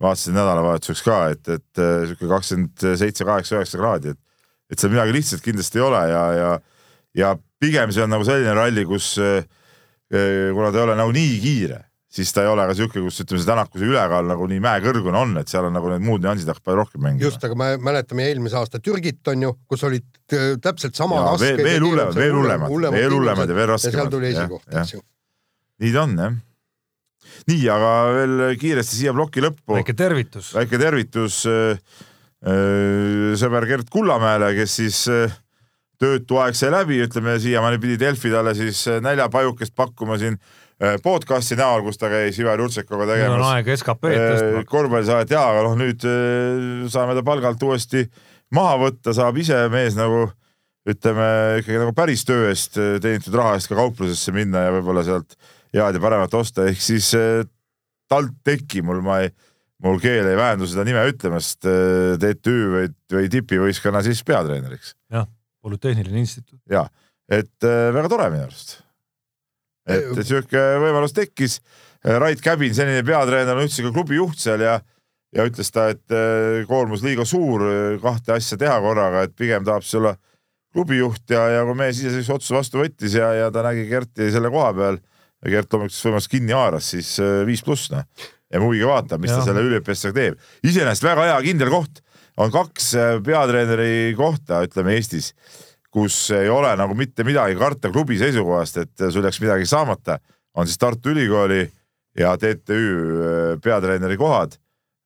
vaatasin 0.00 0.32
nädalavahetuseks 0.32 1.02
ka, 1.04 1.16
et, 1.34 1.48
et 1.52 1.80
sihuke 2.08 2.28
kakskümmend 2.30 2.84
seitse, 2.96 3.24
kaheksa, 3.28 3.58
üheksa 3.58 3.76
kraadi, 3.76 4.14
et, 4.14 4.20
et 4.72 4.80
seal 4.80 4.94
midagi 4.94 5.12
lihtsat 5.12 5.42
kindlasti 5.44 5.76
ei 5.76 5.84
ole 5.84 6.00
ja, 6.08 6.22
ja, 6.32 6.52
ja 7.20 7.34
pigem 7.60 7.92
see 7.92 8.06
on 8.06 8.14
nagu 8.14 8.24
selline 8.24 8.54
ralli, 8.56 8.86
kus 8.88 9.12
kuna 9.20 10.70
ta 10.72 10.80
ei 10.80 10.86
ole 10.86 10.96
nagu 10.96 11.12
nii 11.12 11.36
kiire 11.42 11.82
siis 12.10 12.32
ta 12.34 12.42
ei 12.44 12.50
ole 12.50 12.66
ka 12.66 12.74
siuke, 12.76 13.00
kus 13.04 13.22
ütleme, 13.22 13.40
see 13.40 13.48
Tänakuse 13.48 13.86
ülekaal 13.86 14.26
nagu 14.30 14.46
nii 14.50 14.60
mäekõrgune 14.64 15.20
on, 15.20 15.36
et 15.40 15.50
seal 15.50 15.68
on 15.68 15.74
nagu 15.76 15.92
need 15.92 16.04
muud 16.04 16.24
nüansid 16.24 16.50
hakkavad 16.50 16.66
palju 16.66 16.80
rohkem 16.82 17.04
mängima. 17.06 17.26
just, 17.28 17.44
aga 17.46 17.56
me 17.58 17.70
mäletame 17.86 18.26
eelmise 18.26 18.58
aasta 18.58 18.82
Türgit 18.82 19.30
on 19.30 19.46
ju, 19.46 19.52
kus 19.70 19.84
olid 19.86 20.06
äh, 20.34 20.52
täpselt 20.62 20.98
sama 20.98 21.20
ja, 21.20 21.24
raske. 21.30 21.54
veel 21.62 21.86
hullemad, 21.86 22.18
veel 22.18 22.34
hullemad, 22.34 22.94
veel 22.96 23.14
hullemad 23.14 23.50
ja 23.52 23.58
veel 23.58 23.72
raskemad. 23.74 23.94
ja 23.94 24.02
seal 24.02 24.14
tuli 24.16 24.30
esikoht, 24.32 24.66
eks 24.82 24.94
ju. 24.96 25.02
nii 25.84 25.92
ta 25.94 26.06
on 26.06 26.16
jah. 26.24 26.38
nii, 27.52 27.60
aga 27.76 27.92
veel 28.18 28.38
kiiresti 28.64 29.02
siia 29.02 29.14
ploki 29.14 29.44
lõppu. 29.46 29.76
väike 29.78 29.94
tervitus. 29.98 30.54
väike 30.58 30.80
tervitus 30.82 31.44
äh, 31.50 32.00
äh, 32.42 33.30
sõber 33.38 33.70
Gert 33.70 33.92
Kullamäele, 33.92 34.50
kes 34.58 34.80
siis 34.82 35.04
äh, 35.14 35.38
töötu 36.00 36.42
aeg 36.42 36.58
sai 36.58 36.72
läbi, 36.74 36.98
ütleme 37.06 37.38
siiamaani 37.38 37.78
pidi 37.78 38.00
Delfi 38.02 38.34
talle 38.34 38.56
siis 38.58 38.82
äh, 38.90 38.98
näljapajukest 39.04 39.78
pakkuma 39.78 40.18
siin 40.18 40.40
Äh, 40.40 40.59
podcast'i 41.04 41.58
näol, 41.60 41.82
kus 41.84 42.00
ta 42.00 42.08
käis 42.08 42.38
Ivar 42.40 42.60
Jurtšekoga 42.60 43.04
tegemas. 43.10 43.34
nüüd 43.34 43.44
on 43.44 43.48
aeg 43.50 43.66
SKP-d 43.74 44.16
äh, 44.16 44.30
tõstma. 44.32 44.62
korvpallisaadet 44.70 45.34
ja, 45.34 45.42
aga 45.52 45.64
noh, 45.66 45.76
nüüd 45.76 46.06
äh, 46.08 46.86
saame 46.92 47.16
ta 47.18 47.24
palgalt 47.26 47.64
uuesti 47.66 48.06
maha 48.56 48.78
võtta, 48.86 49.12
saab 49.16 49.36
ise 49.42 49.60
mees 49.72 49.98
nagu 49.98 50.24
ütleme 50.88 51.28
ikkagi 51.60 51.82
nagu 51.82 51.92
päris 51.96 52.24
töö 52.24 52.48
eest 52.48 52.80
teenitud 52.80 53.36
raha 53.36 53.58
eest 53.58 53.68
ka 53.68 53.76
kauplusesse 53.76 54.32
minna 54.32 54.64
ja 54.64 54.72
võib-olla 54.78 55.04
sealt 55.04 55.36
head 55.76 56.00
ja 56.00 56.02
paremat 56.02 56.34
osta, 56.34 56.64
ehk 56.70 56.80
siis 56.82 57.12
TalTechi 58.10 58.80
mul 58.82 59.04
ma 59.04 59.20
ei, 59.26 59.28
mul 59.84 60.00
keel 60.00 60.32
ei 60.32 60.40
väändu 60.40 60.66
seda 60.66 60.88
nime 60.88 61.04
ütlemast, 61.12 61.60
TTÜ 61.60 62.58
või, 62.72 62.92
või 63.12 63.28
tipivõistkonna 63.36 64.00
siis 64.08 64.24
peatreeneriks. 64.24 64.96
jah, 65.12 65.28
Polütehniline 65.60 66.24
Instituut. 66.24 66.62
ja, 66.72 66.88
et 67.28 67.68
väga 67.68 68.08
tore 68.08 68.32
minu 68.32 68.48
arust 68.48 68.80
et 69.88 70.22
sihuke 70.26 70.64
võimalus 70.82 71.14
tekkis. 71.16 71.60
Rait 72.04 72.40
Käbin, 72.40 72.72
senine 72.76 73.04
peatreener, 73.04 73.56
on 73.56 73.66
üldse 73.66 73.84
ka 73.84 73.92
klubi 73.92 74.16
juht 74.16 74.40
seal 74.40 74.62
ja, 74.64 74.78
ja 75.36 75.44
ütles 75.48 75.68
ta, 75.72 75.90
et 75.92 76.14
eh, 76.16 76.62
koormus 76.68 77.04
liiga 77.04 77.26
suur 77.28 77.64
kahte 78.00 78.34
asja 78.38 78.56
teha 78.60 78.78
korraga, 78.80 79.26
et 79.26 79.36
pigem 79.36 79.66
tahab 79.66 79.84
siis 79.84 79.98
olla 80.00 80.14
klubijuht 80.72 81.30
ja, 81.34 81.46
ja 81.56 81.62
kui 81.66 81.76
mees 81.78 81.98
ise 81.98 82.12
sellise 82.14 82.34
otsuse 82.36 82.56
vastu 82.56 82.80
võttis 82.80 83.16
ja, 83.18 83.30
ja 83.36 83.48
ta 83.52 83.64
nägi 83.66 83.88
Gerti 83.90 84.30
selle 84.32 84.52
koha 84.54 84.70
peal 84.76 85.00
ja 85.40 85.54
Gert 85.54 85.72
loomulikult 85.72 86.06
võimalust 86.06 86.30
kinni 86.30 86.54
haaras, 86.56 86.92
siis 86.94 87.14
eh, 87.22 87.40
viis 87.48 87.64
pluss 87.66 87.90
noh. 87.92 88.06
ja 88.50 88.60
muidugi 88.62 88.88
vaatab, 88.88 89.22
mis 89.22 89.32
ja. 89.32 89.40
ta 89.40 89.48
selle 89.48 89.64
üliõpilasega 89.66 90.16
teeb. 90.16 90.38
iseenesest 90.66 91.06
väga 91.06 91.26
hea 91.30 91.40
kindel 91.48 91.72
koht, 91.72 92.02
on 92.40 92.52
kaks 92.54 92.92
eh, 92.94 93.16
peatreeneri 93.24 94.14
kohta, 94.18 94.62
ütleme 94.68 94.96
Eestis 94.98 95.32
kus 95.90 96.30
ei 96.36 96.48
ole 96.48 96.70
nagu 96.78 96.94
mitte 96.94 97.24
midagi 97.26 97.56
karta 97.58 97.90
klubi 97.90 98.18
seisukohast, 98.18 98.82
et 98.84 99.06
sul 99.10 99.26
jääks 99.26 99.40
midagi 99.42 99.66
saamata, 99.66 100.18
on 100.54 100.66
siis 100.66 100.78
Tartu 100.78 101.10
Ülikooli 101.10 101.64
ja 102.18 102.36
TTÜ 102.38 102.80
äh, 102.80 103.60
peatreeneri 103.62 104.16
kohad. 104.16 104.58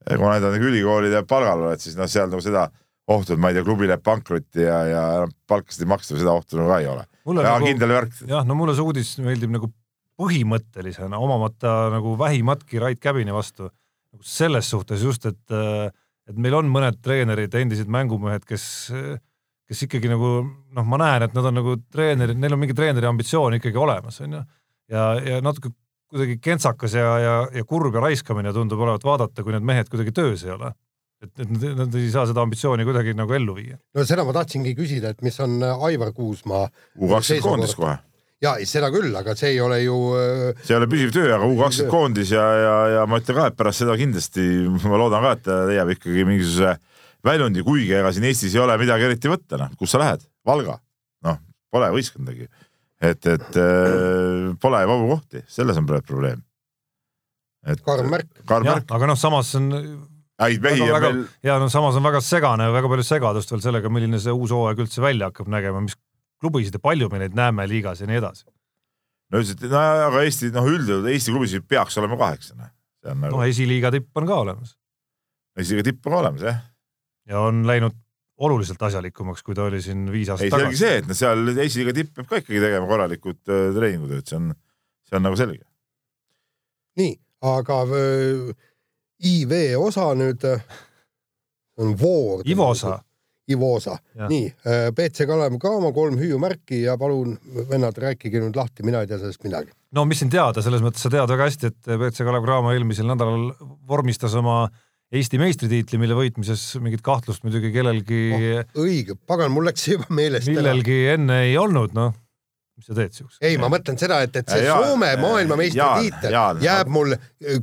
kuna 0.05 0.35
need 0.35 0.45
on 0.45 0.53
nagu 0.53 0.67
ülikoolide 0.69 1.23
palgal 1.25 1.63
oled, 1.65 1.81
siis 1.81 1.95
noh, 1.97 2.09
seal 2.11 2.29
nagu 2.29 2.43
seda 2.45 2.67
ohtu, 3.09 3.33
et 3.33 3.41
ma 3.41 3.49
ei 3.49 3.57
tea, 3.57 3.65
klubi 3.65 3.89
läheb 3.89 4.03
pankrotti 4.05 4.67
ja, 4.67 4.79
ja 4.85 5.05
palkasid 5.49 5.85
ei 5.85 5.89
maksta, 5.89 6.19
seda 6.19 6.35
ohtu 6.37 6.59
nagu 6.61 6.69
ka 6.69 6.81
ei 6.83 6.89
ole. 6.91 7.07
väga 7.25 7.55
nagu, 7.55 7.71
kindel 7.71 7.95
värk. 7.97 8.21
jah, 8.29 8.45
no 8.45 8.57
mulle 8.59 8.77
see 8.77 8.85
uudis 8.85 9.15
meeldib 9.25 9.55
nagu 9.55 9.71
põhimõttelisena, 10.21 11.19
omamata 11.19 11.89
nagu 11.95 12.15
vähimatki 12.21 12.83
Rait 12.83 13.01
Käbini 13.01 13.33
vastu. 13.33 13.71
nagu 14.13 14.29
selles 14.29 14.69
suhtes 14.71 15.03
just, 15.03 15.25
et, 15.25 15.45
äh, 15.51 15.89
et 16.29 16.37
meil 16.37 16.61
on 16.61 16.69
mõned 16.69 17.01
treenerid, 17.01 17.55
endised 17.57 17.89
mängumehed, 17.89 18.45
kes 18.45 18.67
kes 19.75 19.89
ikkagi 19.89 20.11
nagu 20.13 20.31
noh, 20.47 20.87
ma 20.87 21.01
näen, 21.03 21.27
et 21.27 21.35
nad 21.37 21.51
on 21.51 21.59
nagu 21.59 21.77
treenerid, 21.93 22.39
neil 22.39 22.55
on 22.55 22.63
mingi 22.63 22.77
treeneri 22.77 23.11
ambitsioon 23.11 23.59
ikkagi 23.59 23.81
olemas, 23.81 24.21
onju. 24.25 24.45
ja, 24.95 25.09
ja 25.19 25.43
natuke 25.45 25.75
kuidagi 26.15 26.39
kentsakas 26.39 26.95
ja, 26.95 27.11
ja, 27.19 27.37
ja 27.51 27.67
kurb 27.67 27.95
ja 27.97 28.05
raiskamine 28.05 28.55
tundub 28.55 28.83
olevat 28.87 29.05
vaadata, 29.05 29.43
kui 29.43 29.55
need 29.55 29.67
mehed 29.67 29.91
kuidagi 29.91 30.15
töös 30.15 30.47
ei 30.47 30.55
ole. 30.55 30.71
et, 31.25 31.31
et 31.41 31.51
nad, 31.51 31.69
nad 31.83 31.95
ei 31.99 32.11
saa 32.13 32.27
seda 32.31 32.45
ambitsiooni 32.45 32.87
kuidagi 32.87 33.17
nagu 33.19 33.35
ellu 33.35 33.59
viia. 33.59 33.79
no 33.97 34.07
seda 34.07 34.27
ma 34.27 34.35
tahtsingi 34.37 34.77
küsida, 34.79 35.15
et 35.15 35.23
mis 35.27 35.39
on 35.43 35.59
Aivar 35.63 36.15
Kuusmaa 36.15 36.69
U 37.01 37.11
kakskümmend 37.11 37.49
koondis 37.49 37.79
kohe 37.79 37.97
ja 38.45 38.55
seda 38.69 38.91
küll, 38.93 39.15
aga 39.17 39.35
see 39.39 39.55
ei 39.55 39.61
ole 39.65 39.79
ju. 39.81 39.95
Äh, 40.21 40.65
see 40.67 40.75
ei 40.75 40.79
ole 40.81 40.89
püsiv 40.91 41.15
töö, 41.15 41.31
aga 41.35 41.49
U 41.49 41.55
kakskümmend 41.59 41.95
koondis 41.95 42.35
ja, 42.35 42.45
ja, 42.61 42.75
ja 42.99 43.07
ma 43.09 43.21
ütlen 43.23 43.39
ka, 43.39 43.47
et 43.51 43.59
pärast 43.59 43.83
seda 43.83 43.97
kindlasti 43.99 44.49
ma 44.91 45.01
loodan 45.01 45.25
ka, 45.25 45.37
et 45.39 45.47
ta 45.47 45.61
leiab 45.71 45.95
ikkagi 45.97 46.27
mingisuguse 46.29 46.77
väljundi, 47.25 47.65
kuigi 47.65 47.95
ega 47.99 48.13
siin 48.15 48.29
Eestis 48.29 48.55
ei 48.55 48.63
ole 48.63 48.77
midagi 48.81 49.09
eriti 49.09 49.31
võtta, 49.33 49.59
noh, 49.61 49.75
kus 49.81 49.95
sa 49.95 50.01
lähed, 50.03 50.25
Valga, 50.47 50.79
noh, 51.27 51.41
pole 51.73 51.91
võistkondagi. 51.95 52.49
et, 53.05 53.27
et 53.27 53.61
äh, 53.61 54.51
pole 54.61 54.83
vabu 54.89 55.09
kohti, 55.15 55.45
selles 55.51 55.79
on 55.81 55.87
praegu 55.89 56.07
probleem. 56.09 56.43
et 57.67 57.81
karm 57.85 58.11
märk. 58.13 58.45
aga 58.49 59.09
noh, 59.09 59.19
samas 59.19 59.55
on 59.61 59.71
häid 60.41 60.65
mehi 60.65 60.85
on 60.85 61.01
veel. 61.01 61.23
ja 61.47 61.59
no 61.63 61.71
samas 61.73 61.97
on 61.99 62.05
väga 62.05 62.21
segane, 62.25 62.69
väga 62.75 62.91
palju 62.93 63.07
segadust 63.07 63.55
veel 63.55 63.65
sellega, 63.65 63.93
milline 63.93 64.21
see 64.21 64.35
uus 64.35 64.53
hooaeg 64.55 64.85
üldse 64.85 65.03
välja 65.05 65.31
hakkab 65.31 65.49
nägema, 65.53 65.83
mis 65.85 65.97
klubisid 66.43 66.77
ja 66.77 66.83
palju 66.83 67.09
me 67.13 67.23
neid 67.23 67.37
näeme 67.39 67.67
liigas 67.71 68.03
ja 68.03 68.11
nii 68.11 68.21
edasi. 68.21 68.45
no 69.33 69.41
üldiselt, 69.41 69.65
no 69.71 69.81
aga 69.81 70.25
Eesti, 70.27 70.53
noh 70.55 70.69
üldjuhul 70.69 71.11
Eesti 71.13 71.35
klubisid 71.35 71.67
peaks 71.69 71.99
olema 72.03 72.21
kaheksa, 72.21 72.59
noh. 72.61 72.73
no 73.09 73.17
nagu... 73.25 73.43
esiliiga 73.49 73.93
tipp 73.95 74.21
on 74.21 74.29
ka 74.29 74.41
olemas. 74.45 74.77
esiliiga 75.57 75.91
tipp 75.91 76.07
on 76.07 76.17
ka 76.17 76.23
olemas, 76.25 76.47
jah 76.51 76.63
ja 77.29 77.41
on 77.41 77.67
läinud 77.67 77.97
oluliselt 78.37 78.83
asjalikumaks, 78.83 79.43
kui 79.43 79.55
ta 79.55 79.69
oli 79.69 79.81
siin 79.83 80.09
viis 80.13 80.29
aastat 80.33 80.51
tagasi. 80.51 80.67
ei, 80.73 80.77
see 80.77 80.77
ongi 80.77 80.81
see, 80.81 80.99
et 81.03 81.09
no 81.11 81.17
seal 81.19 81.65
esiliiga 81.67 81.95
tipp 81.97 82.15
peab 82.17 82.31
ka 82.31 82.41
ikkagi 82.43 82.63
tegema 82.65 82.91
korralikud 82.91 83.41
äh, 83.47 83.69
treeningutööd, 83.77 84.27
see 84.29 84.41
on, 84.41 84.51
see 85.07 85.19
on 85.19 85.27
nagu 85.29 85.39
selge. 85.39 85.65
nii, 87.01 87.15
aga 87.55 87.81
äh, 87.87 88.53
IV 89.25 89.59
osa 89.81 90.11
nüüd 90.19 90.47
äh, 90.51 90.63
on 91.81 91.99
voor. 91.99 92.45
Ivosa. 92.47 93.01
Ivosa, 93.45 93.99
nii 94.31 94.47
BC 94.97 95.27
Kalev 95.29 95.59
ka 95.61 95.69
oma 95.77 95.91
kolm 95.93 96.15
hüüumärki 96.17 96.79
ja 96.87 96.95
palun, 96.97 97.35
vennad, 97.69 97.99
rääkige 98.01 98.41
nüüd 98.41 98.57
lahti, 98.57 98.81
mina 98.89 99.03
ei 99.05 99.11
tea 99.11 99.19
sellest 99.21 99.45
midagi. 99.45 99.69
no 99.93 100.07
mis 100.09 100.23
siin 100.23 100.31
teada, 100.33 100.65
selles 100.65 100.81
mõttes 100.81 101.05
sa 101.05 101.11
tead 101.13 101.29
väga 101.29 101.51
hästi, 101.51 101.69
et 101.69 101.91
BC 101.91 102.25
Kalev 102.25 102.47
Cramo 102.47 102.73
eelmisel 102.73 103.05
nädalal 103.11 103.51
vormistas 103.85 104.33
oma 104.41 104.63
äh, 104.65 104.84
Eesti 105.15 105.39
meistritiitli, 105.39 105.99
mille 106.03 106.17
võitmises 106.19 106.63
mingit 106.83 107.03
kahtlust 107.05 107.45
muidugi 107.47 107.71
kellelgi 107.75 108.21
oh,. 108.35 108.47
õige, 108.83 109.15
pagan, 109.29 109.53
mul 109.55 109.69
läks 109.69 109.87
juba 109.93 110.09
meelest 110.15 110.51
ära. 110.51 110.59
millelgi 110.59 110.97
enne 111.13 111.41
ei 111.47 111.59
olnud, 111.61 111.95
noh. 111.95 112.15
mis 112.79 112.89
sa 112.89 112.97
teed 112.99 113.15
siukest? 113.15 113.39
ei, 113.45 113.59
ma 113.61 113.71
mõtlen 113.73 114.01
seda, 114.01 114.23
et, 114.27 114.35
et 114.41 114.51
see 114.51 114.65
ja, 114.67 114.79
Soome 114.83 115.13
maailmameistritiitel 115.23 116.65
jääb 116.65 116.91
mul 116.95 117.15
äh, 117.15 117.61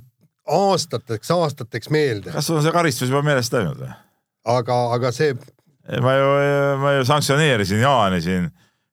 aastateks, 0.47 1.33
aastateks 1.35 1.91
meelde. 1.91 2.31
kas 2.31 2.47
sul 2.47 2.61
on 2.61 2.65
see 2.65 2.75
karistus 2.75 3.11
juba 3.11 3.23
meelest 3.25 3.57
läinud 3.57 3.83
või? 3.83 3.91
aga, 4.55 4.77
aga 4.95 5.11
see. 5.15 5.35
ma 6.03 6.15
ju, 6.15 6.29
ma 6.85 6.95
ju 6.99 7.09
sanktsioneerisin 7.09 7.83
Jaani 7.83 8.21
siin, 8.23 8.47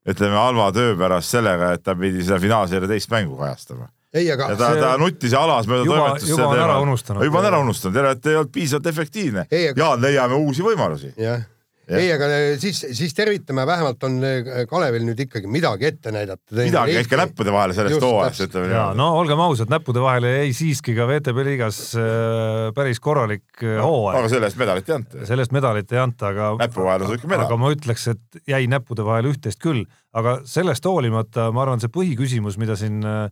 ütleme 0.08 0.40
halva 0.40 0.72
töö 0.74 0.96
pärast 0.98 1.36
sellega, 1.36 1.76
et 1.78 1.86
ta 1.86 1.94
pidi 1.98 2.26
seda 2.26 2.40
finaalseeria 2.42 2.90
teist 2.90 3.14
mängu 3.14 3.38
kajastama 3.38 3.86
ei, 4.14 4.30
aga 4.32 4.50
ja 4.54 4.56
ta 4.56 4.72
see..., 4.72 4.80
ta 4.82 4.94
nuttis 5.00 5.36
ja 5.36 5.44
alas 5.44 5.68
mööda 5.70 5.84
toimetust. 5.88 6.32
juba 6.32 6.48
on 6.48 6.64
ära 6.64 6.80
unustanud. 6.84 7.28
juba 7.28 7.42
on 7.42 7.52
ära 7.52 7.60
unustanud, 7.66 8.00
jälle, 8.00 8.16
et 8.16 8.26
ei 8.26 8.40
olnud 8.40 8.52
piisavalt 8.54 8.90
efektiivne. 8.94 9.46
Aga... 9.48 9.76
Jaan, 9.76 10.02
leiame 10.04 10.42
uusi 10.48 10.66
võimalusi. 10.66 11.14
jah 11.20 11.46
Ja. 11.88 11.96
ei, 11.96 12.08
aga 12.12 12.26
eh, 12.28 12.50
siis, 12.60 12.82
siis 12.92 13.14
tervitame, 13.16 13.62
vähemalt 13.66 14.02
on 14.04 14.18
eh, 14.26 14.48
Kalevil 14.68 15.06
nüüd 15.06 15.22
ikkagi 15.24 15.48
midagi 15.48 15.86
ette 15.88 16.12
näidata. 16.12 16.42
midagi 16.52 16.98
käis 16.98 17.08
ka 17.08 17.16
näppude 17.16 17.52
vahele 17.54 17.76
sellest 17.76 18.04
hooajast, 18.04 18.42
ütleme 18.44 18.68
nii. 18.68 18.82
no 18.98 19.06
olgem 19.16 19.40
ausad, 19.40 19.72
näppude 19.72 20.02
vahele 20.04 20.34
jäi 20.34 20.50
siiski 20.58 20.92
ka 20.98 21.06
VTB 21.08 21.46
liigas 21.48 21.80
äh, 21.96 22.66
päris 22.76 23.00
korralik 23.00 23.64
hooaeg. 23.64 24.18
aga 24.20 24.32
selle 24.34 24.50
eest 24.50 24.60
medalit 24.60 24.92
ei 24.92 24.98
anta. 24.98 25.24
selle 25.30 25.46
eest 25.46 25.56
medalit 25.56 25.96
ei 25.96 26.02
anta, 26.02 26.34
aga. 26.34 26.50
näpu 26.60 26.84
vahele 26.84 27.08
on 27.08 27.16
ikka 27.16 27.32
medal. 27.32 27.48
aga 27.48 27.60
ma 27.64 27.72
ütleks, 27.72 28.04
et 28.12 28.42
jäi 28.52 28.68
näppude 28.68 29.08
vahele 29.08 29.32
üht-teist 29.32 29.64
küll, 29.64 29.86
aga 30.12 30.42
sellest 30.44 30.84
hoolimata 30.92 31.48
ma 31.56 31.64
arvan, 31.64 31.80
see 31.80 31.94
põhiküsimus, 31.94 32.60
mida 32.60 32.76
siin 32.76 33.00
äh, 33.00 33.30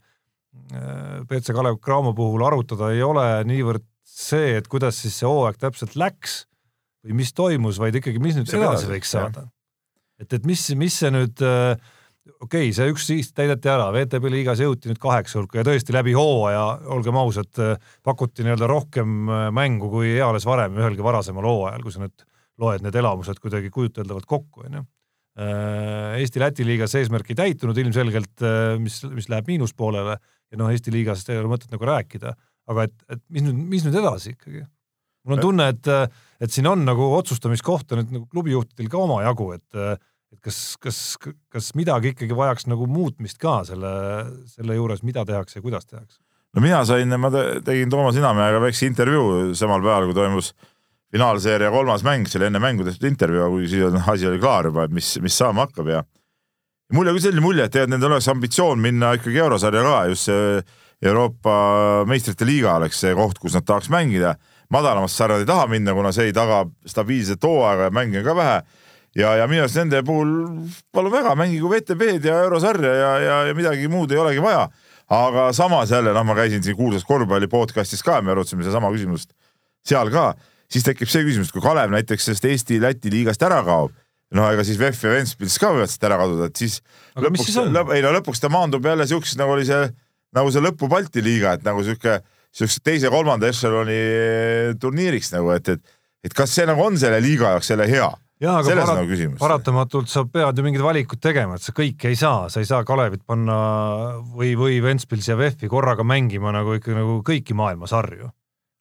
BC 1.31 1.55
Kalev 1.55 1.79
Cramo 1.83 2.15
puhul 2.17 2.43
arutada 2.47 2.91
ei 2.95 3.03
ole 3.07 3.27
niivõrd 3.47 3.85
see, 4.07 4.57
et 4.59 4.69
kuidas 4.71 4.99
siis 5.03 5.19
see 5.21 5.29
hooaeg 5.29 5.59
täpselt 5.61 5.97
läks 5.99 6.45
või 7.07 7.21
mis 7.21 7.33
toimus, 7.37 7.79
vaid 7.83 7.99
ikkagi, 8.01 8.23
mis 8.23 8.39
nüüd 8.39 8.51
edasi 8.51 8.89
võiks 8.91 9.13
saada. 9.15 9.47
et, 10.21 10.33
et 10.33 10.49
mis, 10.49 10.63
mis 10.79 10.97
see 11.03 11.13
nüüd 11.15 11.43
äh, 11.45 11.77
okei 12.41 12.69
okay,, 12.69 12.73
see 12.75 12.89
üks 12.91 13.07
siht 13.07 13.35
täideti 13.37 13.71
ära, 13.71 13.91
VTB 13.95 14.33
liigas 14.33 14.63
jõuti 14.63 14.91
nüüd 14.91 15.01
kaheksa 15.03 15.39
hulka 15.41 15.61
ja 15.61 15.67
tõesti 15.69 15.95
läbi 15.95 16.17
hooaja, 16.17 16.65
olgem 16.97 17.19
ausad, 17.21 17.63
pakuti 18.07 18.47
nii-öelda 18.47 18.71
rohkem 18.71 19.31
äh, 19.31 19.47
mängu 19.55 19.91
kui 19.93 20.17
eales 20.17 20.49
varem 20.49 20.81
ühelgi 20.81 21.05
varasemal 21.07 21.47
hooajal, 21.47 21.87
kui 21.87 21.95
sa 21.95 22.03
nüüd 22.03 22.27
loed 22.63 22.85
need 22.85 22.97
elamused 22.97 23.41
kuidagi 23.43 23.71
kujuteldavalt 23.73 24.27
kokku, 24.29 24.67
onju. 24.67 24.87
Äh, 25.37 26.17
Eesti-Läti 26.23 26.65
liigas 26.65 26.95
eesmärk 26.97 27.29
ei 27.33 27.37
täitunud 27.37 27.77
ilmselgelt, 27.77 28.45
mis, 28.81 29.03
mis 29.13 29.29
läheb 29.29 29.51
miinuspoolele 29.53 30.17
ja 30.17 30.61
noh, 30.61 30.71
Eesti 30.73 30.95
liigast 30.95 31.29
ei 31.33 31.41
ole 31.41 31.51
mõtet 31.51 31.73
nagu 31.75 31.89
rääkida, 31.89 32.33
aga 32.71 32.87
et, 32.89 32.97
et 33.13 33.23
mis 33.35 33.45
nüüd, 33.45 33.63
mis 33.75 33.87
nüüd 33.87 34.01
edasi 34.01 34.35
ikkagi? 34.37 34.65
mul 35.27 35.37
on 35.37 35.43
tunne, 35.43 35.65
et, 35.75 35.89
et 36.41 36.53
siin 36.55 36.69
on 36.71 36.85
nagu 36.87 37.09
otsustamiskohta 37.17 37.99
nüüd 37.99 38.13
nagu 38.15 38.29
klubijuhtidel 38.31 38.91
ka 38.93 39.01
omajagu, 39.03 39.49
et, 39.57 39.99
et 40.33 40.39
kas, 40.45 40.61
kas, 40.83 41.01
kas 41.53 41.73
midagi 41.79 42.15
ikkagi 42.15 42.37
vajaks 42.39 42.69
nagu 42.71 42.87
muutmist 42.91 43.41
ka 43.43 43.59
selle, 43.67 43.91
selle 44.53 44.79
juures, 44.79 45.03
mida 45.07 45.27
tehakse 45.27 45.59
ja 45.59 45.67
kuidas 45.67 45.91
tehakse? 45.91 46.21
no 46.57 46.63
mina 46.65 46.85
sain, 46.89 47.11
ma 47.21 47.31
tegin 47.67 47.91
Toomas 47.93 48.17
Inamäega 48.17 48.63
väikse 48.63 48.89
intervjuu 48.89 49.53
samal 49.59 49.83
päeval, 49.85 50.09
kui 50.09 50.17
toimus 50.17 50.55
finaalseeria 51.15 51.71
kolmas 51.71 52.05
mäng, 52.07 52.27
see 52.29 52.41
oli 52.41 52.49
enne 52.51 52.61
mängu 52.63 52.85
tehtud 52.87 53.07
intervjuu, 53.09 53.51
kui 53.55 53.69
siis 53.71 53.95
asi 54.07 54.27
oli 54.27 54.41
klaar 54.43 54.71
juba, 54.71 54.87
et 54.87 54.95
mis, 54.95 55.17
mis 55.23 55.37
saama 55.39 55.67
hakkab 55.67 55.93
ja 55.93 56.03
mul 56.95 57.09
jäi 57.09 57.17
küll 57.17 57.27
selline 57.29 57.45
mulje, 57.45 57.67
et 57.67 57.73
tegelikult 57.75 57.95
nendel 57.97 58.15
oleks 58.15 58.29
ambitsioon 58.31 58.83
minna 58.83 59.13
ikkagi 59.19 59.41
eurosarja 59.43 59.85
ka, 59.87 59.95
just 60.11 60.31
see 60.31 60.65
Euroopa 61.05 61.55
meistrite 62.09 62.47
liiga 62.49 62.77
oleks 62.79 63.03
see 63.03 63.13
koht, 63.17 63.39
kus 63.41 63.57
nad 63.57 63.67
tahaks 63.67 63.91
mängida. 63.93 64.37
madalamast 64.73 65.15
sarjad 65.15 65.45
ei 65.45 65.47
taha 65.47 65.67
minna, 65.71 65.93
kuna 65.95 66.11
see 66.13 66.31
ei 66.31 66.33
taga 66.35 66.65
stabiilset 66.87 67.45
hooaega 67.45 67.87
ja 67.87 67.91
mänge 67.91 68.23
ka 68.25 68.35
vähe. 68.37 68.63
ja, 69.17 69.37
ja 69.37 69.47
minu 69.47 69.63
arust 69.63 69.77
nende 69.77 70.03
puhul 70.03 70.33
palun 70.93 71.13
väga, 71.13 71.35
mängigu 71.35 71.69
VTB-d 71.71 72.25
ja 72.25 72.41
eurosarja 72.45 72.95
ja, 72.95 73.13
ja, 73.19 73.37
ja 73.47 73.55
midagi 73.55 73.89
muud 73.89 74.11
ei 74.13 74.19
olegi 74.19 74.43
vaja. 74.43 74.69
aga 75.09 75.53
samas 75.53 75.91
jälle, 75.91 76.13
noh, 76.13 76.25
ma 76.25 76.35
käisin 76.35 76.63
siin 76.63 76.77
kuulsas 76.77 77.05
korvpalli 77.05 77.47
podcast'is 77.47 78.03
ka, 78.03 78.21
me 78.23 78.33
arutasime 78.33 78.65
sedasama 78.65 78.91
küsimust 78.91 79.31
seal 79.87 80.11
ka, 80.11 80.35
siis 80.73 80.87
tekib 80.87 81.11
see 81.11 81.25
küsimus, 81.27 81.51
et 81.51 81.57
kui 81.57 81.65
Kalev 81.65 81.93
näiteks 81.95 82.29
sellest 82.29 82.49
Eesti-Läti 82.51 83.13
liigast 83.13 83.43
ära 83.47 83.63
kaob 83.67 83.95
no 84.35 84.47
ega 84.51 84.65
siis 84.67 84.79
VEF 84.81 85.05
ja 85.07 85.15
Ventspils 85.15 85.59
ka 85.63 85.71
võivad 85.75 85.93
sealt 85.93 86.07
ära 86.09 86.19
kaduda, 86.21 86.51
et 86.51 86.63
siis 86.63 86.81
aga 87.15 87.29
lõpuks, 87.29 87.55
lõp, 87.77 87.93
ei 87.95 88.03
no 88.05 88.13
lõpuks 88.17 88.43
ta 88.43 88.51
maandub 88.53 88.87
jälle 88.87 89.07
siukses, 89.09 89.39
nagu 89.39 89.55
oli 89.55 89.67
see, 89.69 89.87
nagu 90.37 90.53
see 90.53 90.65
lõpu 90.65 90.91
Balti 90.91 91.23
liiga, 91.25 91.55
et 91.57 91.67
nagu 91.67 91.85
sihuke, 91.87 92.19
siukse 92.57 92.83
teise-kolmanda 92.87 93.51
ešeloni 93.53 93.99
turniiriks 94.83 95.31
nagu, 95.37 95.53
et, 95.55 95.77
et, 95.77 95.99
et 96.27 96.37
kas 96.37 96.55
see 96.57 96.67
nagu 96.69 96.83
on 96.83 96.99
selle 96.99 97.21
liiga 97.23 97.55
jaoks 97.55 97.75
selle 97.75 97.87
hea? 97.91 98.09
jaa, 98.43 98.59
aga 98.61 98.75
parat, 98.75 98.99
nagu 98.99 99.29
paratamatult 99.41 100.11
sa 100.13 100.27
pead 100.29 100.59
ju 100.59 100.65
mingid 100.67 100.83
valikud 100.85 101.23
tegema, 101.23 101.57
et 101.57 101.65
sa 101.65 101.73
kõike 101.77 102.11
ei 102.11 102.19
saa, 102.21 102.51
sa 102.53 102.61
ei 102.61 102.69
saa 102.69 102.83
Kalevit 102.85 103.23
panna 103.25 103.57
või, 104.35 104.51
või 104.59 104.83
Ventspils 104.85 105.31
ja 105.31 105.39
VEF-i 105.39 105.71
korraga 105.73 106.05
mängima 106.05 106.53
nagu 106.53 106.75
ikka 106.77 106.99
nagu 106.99 107.23
kõiki 107.25 107.57
maailma 107.57 107.89
sarju. 107.89 108.29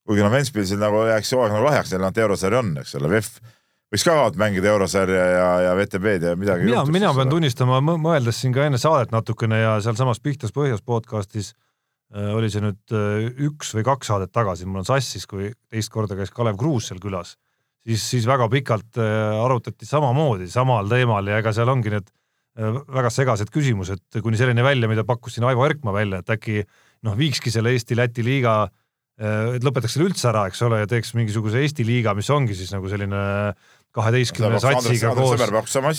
Kuigi 0.06 0.24
noh, 0.24 0.32
Ventspilsil 0.34 0.80
nagu 0.82 1.03
jääks 1.10 1.34
hooaeg 1.34 1.53
nagu 1.56 1.66
lahjaks, 1.66 1.93
neil 1.93 2.08
on 2.08 2.24
eurosarja 2.26 2.62
on, 2.62 2.74
eks 2.82 2.95
ole, 2.99 3.12
VEF 3.12 3.38
võiks 3.93 4.06
ka 4.06 4.16
mängida 4.41 4.72
eurosarja 4.74 5.28
ja, 5.32 5.45
ja 5.68 5.76
VTB-d 5.78 6.32
ja 6.32 6.39
midagi. 6.39 6.68
mina, 6.68 6.84
mina 6.91 7.14
pean 7.16 7.32
tunnistama, 7.32 7.80
mõeldes 7.86 8.41
siin 8.41 8.53
ka 8.56 8.66
enne 8.68 8.82
saadet 8.82 9.14
natukene 9.16 9.62
ja 9.62 9.78
sealsamas 9.84 10.22
Pihtas 10.24 10.53
põhjas 10.56 10.84
podcastis 10.86 11.53
äh, 11.53 12.34
oli 12.36 12.51
see 12.53 12.64
nüüd 12.66 12.95
äh, 12.95 13.30
üks 13.47 13.74
või 13.78 13.86
kaks 13.88 14.12
saadet 14.12 14.34
tagasi, 14.36 14.68
mul 14.70 14.84
on 14.84 14.89
sassis, 14.89 15.26
kui 15.30 15.51
teist 15.72 15.93
korda 15.93 16.18
käis 16.18 16.34
Kalev 16.36 16.60
Kruus 16.60 16.91
seal 16.91 17.01
külas, 17.03 17.36
siis, 17.86 18.03
siis 18.03 18.30
väga 18.30 18.49
pikalt 18.51 19.01
äh, 19.01 19.41
arutati 19.45 19.89
samamoodi 19.89 20.49
samal 20.51 20.89
teemal 20.91 21.34
ja 21.34 21.41
ega 21.41 21.53
seal 21.56 21.72
ongi 21.74 21.93
need 21.93 22.10
äh, 22.10 22.82
väga 22.99 23.14
segased 23.14 23.53
küsimused 23.53 24.22
kuni 24.22 24.41
selleni 24.41 24.66
välja, 24.66 24.91
mida 24.91 25.08
pakkus 25.08 25.38
siin 25.38 25.47
Aivo 25.49 25.66
Erkma 25.70 25.95
välja, 25.95 26.22
et 26.22 26.36
äkki 26.38 26.66
noh, 27.06 27.18
viikski 27.18 27.53
selle 27.53 27.72
Eesti-Läti 27.78 28.26
liiga 28.26 28.64
äh, 28.66 28.74
et 29.16 29.63
lõpetaks 29.63 29.95
selle 29.95 30.09
üldse 30.09 30.28
ära, 30.28 30.45
eks 30.49 30.61
ole, 30.68 30.82
ja 30.84 30.89
teeks 30.91 31.13
mingisuguse 31.16 31.61
Eesti 31.63 31.86
liiga, 31.88 32.16
mis 32.18 32.30
ongi 32.34 32.57
siis 32.57 32.74
nagu 32.76 32.89
selline 32.91 33.22
kaheteistkümne 33.95 34.59
satsiga 34.59 35.13
koos, 35.16 35.39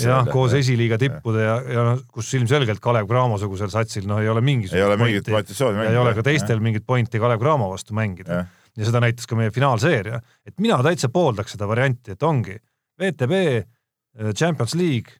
jah, 0.03 0.27
koos 0.29 0.55
esiliiga 0.59 0.99
tippude 1.01 1.45
ja, 1.45 1.55
ja 1.73 1.85
noh, 1.91 2.03
kus 2.13 2.29
ilmselgelt 2.37 2.83
Kalev 2.85 3.09
Cramo-sugusel 3.09 3.73
satsil 3.73 4.05
noh, 4.09 4.21
ei 4.21 4.29
ole 4.29 4.43
mingisugust 4.45 4.77
ei 4.77 4.85
ole 4.85 4.99
mingit 5.01 5.31
motivatsiooni 5.33 5.81
mängida. 5.81 5.95
ei 5.95 6.03
ole 6.03 6.13
ka 6.19 6.25
teistel 6.27 6.61
mingit 6.65 6.85
pointi 6.89 7.21
Kalev 7.23 7.41
Cramo 7.41 7.71
vastu 7.73 7.97
mängida. 7.97 8.43
ja 8.77 8.89
seda 8.89 9.01
näitas 9.01 9.29
ka 9.29 9.39
meie 9.39 9.53
finaalseeria, 9.55 10.21
et 10.45 10.61
mina 10.61 10.77
täitsa 10.85 11.09
pooldaks 11.13 11.57
seda 11.57 11.69
varianti, 11.71 12.13
et 12.13 12.27
ongi 12.27 12.59
VTB, 13.01 13.41
äh, 13.57 14.35
Champions 14.37 14.77
League 14.77 15.17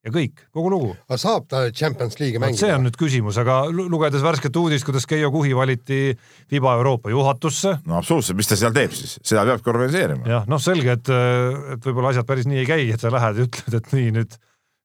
ja 0.00 0.12
kõik, 0.14 0.44
kogu 0.54 0.70
lugu. 0.72 0.90
aga 1.08 1.18
saab 1.20 1.46
ta 1.50 1.62
Champions 1.76 2.16
League'i 2.20 2.40
mängida? 2.40 2.62
see 2.62 2.72
on 2.74 2.86
nüüd 2.86 2.96
küsimus, 3.00 3.38
aga 3.40 3.62
lugedes 3.68 4.24
värsket 4.24 4.56
uudist, 4.56 4.86
kuidas 4.88 5.06
Keijo 5.08 5.30
Kuhi 5.34 5.52
valiti 5.56 6.14
FIBA 6.50 6.76
Euroopa 6.80 7.12
juhatusse. 7.12 7.76
no 7.84 7.98
absoluutselt, 8.00 8.38
mis 8.40 8.48
ta 8.48 8.58
seal 8.60 8.76
teeb 8.76 8.94
siis, 8.96 9.18
seda 9.20 9.44
peabki 9.48 9.72
organiseerima. 9.72 10.24
jah, 10.28 10.46
noh, 10.50 10.62
selge, 10.62 10.96
et, 10.96 11.12
et 11.76 11.90
võib-olla 11.90 12.14
asjad 12.14 12.28
päris 12.28 12.48
nii 12.48 12.62
ei 12.62 12.70
käi, 12.70 12.86
et 12.94 13.02
sa 13.02 13.12
lähed 13.12 13.42
ja 13.42 13.48
ütled, 13.50 13.76
et 13.82 13.92
nii 13.96 14.14
nüüd 14.20 14.40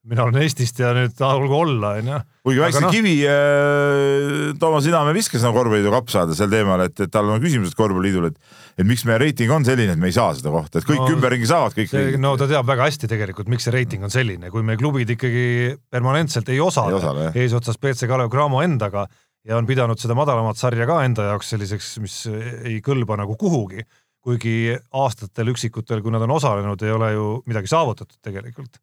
mina 0.05 0.25
olen 0.27 0.43
Eestist 0.43 0.79
ja 0.79 0.91
nüüd 0.93 1.21
olgu 1.25 1.55
olla, 1.63 1.95
onju. 2.01 2.19
kuigi 2.45 2.61
väikse 2.61 2.83
no. 2.83 2.91
kivi 2.93 3.15
äh, 3.29 4.51
Toomas 4.61 4.85
Inamäe 4.89 5.15
viskas 5.17 5.45
nagu 5.45 5.57
korvpalliliidu 5.57 5.93
kapsada 5.95 6.35
sel 6.37 6.51
teemal, 6.51 6.83
et, 6.85 6.99
et 7.01 7.11
tal 7.13 7.31
on 7.33 7.41
küsimused 7.41 7.77
korvpalliliidul, 7.79 8.29
et 8.29 8.64
et 8.75 8.87
miks 8.87 9.05
meie 9.07 9.19
reiting 9.21 9.51
on 9.55 9.65
selline, 9.67 9.95
et 9.95 10.01
me 10.01 10.09
ei 10.11 10.15
saa 10.15 10.33
seda 10.35 10.51
kohta, 10.53 10.81
et 10.81 10.87
kõik 10.87 11.03
no, 11.03 11.11
ümberringi 11.15 11.47
saavad 11.49 11.75
kõik. 11.77 11.93
no 12.21 12.33
ta 12.39 12.47
teab 12.49 12.67
väga 12.67 12.89
hästi 12.89 13.09
tegelikult, 13.11 13.51
miks 13.51 13.67
see 13.67 13.75
reiting 13.75 14.03
on 14.03 14.13
selline, 14.13 14.51
kui 14.53 14.65
meie 14.67 14.79
klubid 14.79 15.13
ikkagi 15.15 15.75
permanentselt 15.91 16.49
ei 16.51 16.59
osale, 16.63 16.97
osale 16.99 17.29
eesotsas 17.39 17.79
BC 17.79 18.09
Kalev 18.11 18.31
Cramo 18.33 18.63
endaga 18.65 19.05
ja 19.45 19.59
on 19.59 19.67
pidanud 19.69 20.01
seda 20.01 20.17
madalamat 20.17 20.59
sarja 20.59 20.87
ka 20.89 21.01
enda 21.05 21.29
jaoks 21.29 21.53
selliseks, 21.53 21.91
mis 22.03 22.17
ei 22.65 22.79
kõlba 22.85 23.17
nagu 23.21 23.37
kuhugi, 23.39 23.85
kuigi 24.25 24.73
aastatel 24.97 25.53
üksikutel, 25.53 26.01
kui 26.01 26.13
nad 26.13 26.23
on 26.25 26.33
osalenud, 26.35 26.81
ei 26.81 26.93
ole 26.93 27.11
ju 27.13 27.27
midagi 27.45 27.69
saavutatud 27.69 28.17
tegelikult. 28.25 28.79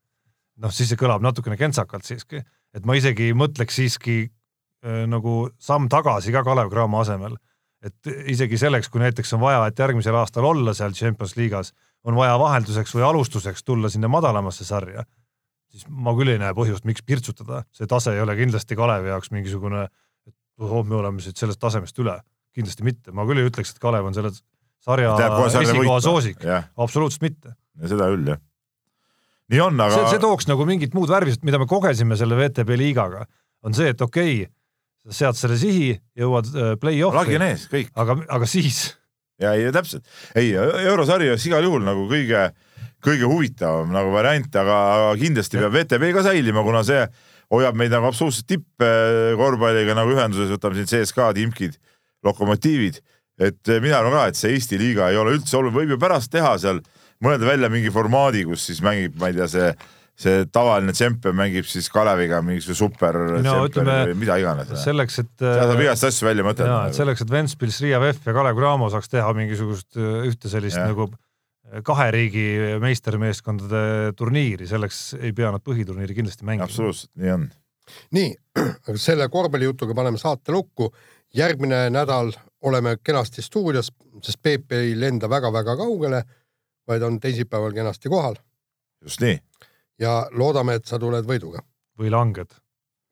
Noh, 0.63 0.71
siis 0.71 0.93
see 0.93 1.01
kõlab 1.01 1.25
natukene 1.25 1.57
kentsakalt 1.59 2.07
siiski, 2.07 2.43
et 2.77 2.87
ma 2.87 2.95
isegi 2.95 3.33
mõtleks 3.35 3.81
siiski 3.81 4.19
äh, 4.23 5.03
nagu 5.11 5.49
samm 5.59 5.89
tagasi 5.91 6.35
ka 6.35 6.45
Kalev 6.47 6.71
Cramo 6.71 7.01
asemel. 7.03 7.35
Et 7.83 8.13
isegi 8.31 8.59
selleks, 8.61 8.91
kui 8.93 9.03
näiteks 9.03 9.33
on 9.37 9.43
vaja, 9.43 9.65
et 9.67 9.79
järgmisel 9.79 10.17
aastal 10.19 10.47
olla 10.47 10.75
seal 10.77 10.95
Champions 10.97 11.35
liigas, 11.37 11.73
on 12.07 12.17
vaja 12.19 12.37
vahelduseks 12.39 12.95
või 12.97 13.05
alustuseks 13.07 13.65
tulla 13.65 13.91
sinna 13.93 14.11
madalamasse 14.11 14.67
sarja, 14.67 15.05
siis 15.73 15.87
ma 15.89 16.15
küll 16.19 16.35
ei 16.35 16.41
näe 16.43 16.55
põhjust, 16.57 16.87
miks 16.89 17.05
pirtsutada, 17.07 17.63
see 17.75 17.89
tase 17.91 18.15
ei 18.15 18.23
ole 18.23 18.37
kindlasti 18.39 18.79
Kalevi 18.79 19.13
jaoks 19.13 19.33
mingisugune, 19.35 19.87
et 20.29 20.35
oh, 20.63 20.81
me 20.87 20.99
oleme 21.01 21.23
siit 21.25 21.39
sellest 21.39 21.61
tasemest 21.63 21.99
üle, 22.03 22.19
kindlasti 22.55 22.87
mitte, 22.87 23.15
ma 23.17 23.27
küll 23.29 23.43
ei 23.43 23.51
ütleks, 23.51 23.75
et 23.75 23.83
Kalev 23.83 24.11
on 24.11 24.17
selle 24.17 24.33
sarja 24.83 25.15
esikoha 25.49 26.01
soosik, 26.05 26.47
absoluutselt 26.77 27.29
mitte. 27.29 27.55
seda 27.83 28.11
küll 28.15 28.35
jah. 28.35 28.43
Nii 29.53 29.61
on, 29.61 29.81
aga. 29.85 30.07
see, 30.09 30.21
tooks 30.23 30.47
nagu 30.49 30.65
mingit 30.65 30.95
muud 30.97 31.11
värvi, 31.13 31.35
mida 31.45 31.59
me 31.61 31.67
kogesime 31.69 32.17
selle 32.17 32.39
VTB 32.39 32.77
liigaga, 32.81 33.27
on 33.67 33.75
see, 33.77 33.91
et 33.93 34.01
okei 34.01 34.43
okay,, 34.43 34.53
sa 35.09 35.19
sead 35.19 35.39
selle 35.39 35.59
sihi, 35.59 35.95
jõuad 36.19 36.51
äh, 36.53 36.75
play-off'i. 36.81 37.19
lagi 37.19 37.39
on 37.39 37.47
ees, 37.49 37.67
kõik. 37.71 37.91
aga, 37.99 38.19
aga 38.39 38.49
siis? 38.51 38.85
ja 39.43 39.55
ei, 39.59 39.71
täpselt, 39.75 40.07
ei 40.39 40.53
eurosari 40.55 41.31
oleks 41.33 41.47
igal 41.49 41.65
juhul 41.67 41.83
nagu 41.87 42.07
kõige, 42.11 42.49
kõige 43.03 43.31
huvitavam 43.31 43.91
nagu 43.95 44.13
variant, 44.15 44.59
aga, 44.63 44.77
kindlasti 45.19 45.59
ja. 45.59 45.65
peab 45.67 45.79
VTB 45.81 46.13
ka 46.15 46.27
säilima, 46.29 46.63
kuna 46.67 46.85
see 46.87 47.03
hoiab 47.53 47.77
meid 47.77 47.93
nagu 47.93 48.09
absoluutselt 48.09 48.49
tippkorvpalliga 48.53 49.97
nagu 49.99 50.15
ühenduses, 50.15 50.53
võtame 50.55 50.79
siin 50.79 50.93
CSKA-d, 50.93 51.43
imkid, 51.43 51.75
lokomotiivid, 52.25 53.01
et 53.43 53.73
mina 53.83 53.99
arvan 53.99 54.15
ka, 54.15 54.27
et 54.31 54.39
see 54.39 54.55
Eesti 54.55 54.79
liiga 54.81 55.11
ei 55.11 55.19
ole 55.21 55.35
üldse 55.37 55.59
oluline, 55.59 55.81
võib 55.81 55.97
ju 55.97 55.99
pärast 56.01 56.31
teha 56.33 56.55
seal 56.63 56.79
mõelda 57.23 57.49
välja 57.49 57.71
mingi 57.73 57.91
formaadi, 57.93 58.47
kus 58.47 58.69
siis 58.71 58.81
mängib, 58.85 59.19
ma 59.21 59.31
ei 59.31 59.37
tea, 59.37 59.51
see 59.51 59.73
see 60.23 60.45
tavaline 60.53 60.95
tšempion 60.97 61.37
mängib 61.37 61.67
siis 61.69 61.89
Kaleviga 61.93 62.41
mingisuguse 62.45 62.79
super 62.79 63.19
no, 63.45 63.57
ütleme, 63.69 63.99
või 64.11 64.19
mida 64.23 64.39
iganes. 64.41 64.73
selleks, 64.83 65.19
et 65.23 65.33
seal 65.43 65.73
saab 65.73 65.83
igast 65.85 66.09
asju 66.09 66.29
välja 66.29 66.47
mõtelda. 66.47 66.79
et 66.91 66.99
selleks, 66.99 67.25
et 67.25 67.33
Ventspils, 67.33 67.81
Riia 67.85 68.01
VEF 68.03 68.29
ja 68.29 68.35
Kalev 68.37 68.59
Cramo 68.59 68.91
saaks 68.93 69.13
teha 69.13 69.33
mingisugust 69.37 69.99
ühte 69.99 70.53
sellist 70.53 70.81
ja. 70.81 70.89
nagu 70.91 71.09
kahe 71.87 72.11
riigi 72.13 72.45
meistermeeskondade 72.83 74.13
turniiri, 74.19 74.67
selleks 74.69 75.03
ei 75.21 75.33
pea 75.37 75.53
nad 75.55 75.63
põhiturniiri 75.65 76.19
kindlasti 76.19 76.47
mängima. 76.49 76.69
absoluutselt, 76.69 77.13
nii 77.23 77.33
on. 77.37 77.49
nii, 78.19 78.35
aga 78.89 78.99
selle 79.01 79.29
korvpallijutuga 79.33 79.97
paneme 79.97 80.21
saate 80.21 80.55
lukku. 80.55 80.93
järgmine 81.35 81.87
nädal 81.91 82.35
oleme 82.63 82.99
kenasti 83.03 83.43
stuudios, 83.43 83.89
sest 84.23 84.39
Peep 84.43 84.73
ei 84.77 84.93
lenda 85.01 85.31
väga-väga 85.31 85.77
kaugele 85.81 86.23
vaid 86.89 87.03
on 87.03 87.21
teisipäeval 87.21 87.73
kenasti 87.73 88.09
kohal. 88.09 88.35
just 89.01 89.21
nii. 89.21 89.39
Ja 90.03 90.15
loodame, 90.35 90.79
et 90.79 90.89
sa 90.89 90.99
tuled 90.99 91.27
võiduga. 91.29 91.63
või 91.99 92.11
langed. 92.11 92.55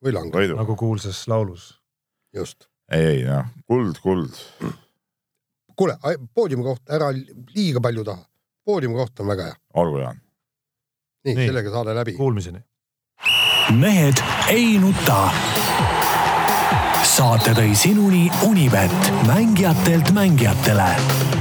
või 0.03 0.15
langed. 0.15 0.55
nagu 0.57 0.75
kuulsas 0.75 1.27
laulus. 1.27 1.71
just. 2.35 2.67
ei, 2.91 3.05
ei 3.05 3.23
noh, 3.27 3.45
kuld, 3.67 4.01
kuld. 4.03 4.41
kuule, 5.75 5.97
poodiumi 6.33 6.63
kohta 6.63 6.95
ära 6.97 7.11
liiga 7.55 7.81
palju 7.81 8.03
taha. 8.03 8.25
poodiumi 8.65 8.95
koht 8.95 9.19
on 9.19 9.31
väga 9.33 9.51
hea. 9.51 9.55
olgu, 9.73 10.03
Jaan. 10.03 10.21
nii, 11.25 11.35
nii., 11.35 11.47
sellega 11.47 11.71
saade 11.77 11.95
läbi. 11.95 12.17
Kuulmiseni. 12.19 12.63
mehed 13.79 14.23
ei 14.49 14.77
nuta. 14.79 15.21
saate 17.03 17.55
tõi 17.57 17.75
sinuni 17.75 18.27
Unibet, 18.47 19.11
mängijatelt 19.27 20.11
mängijatele 20.15 21.40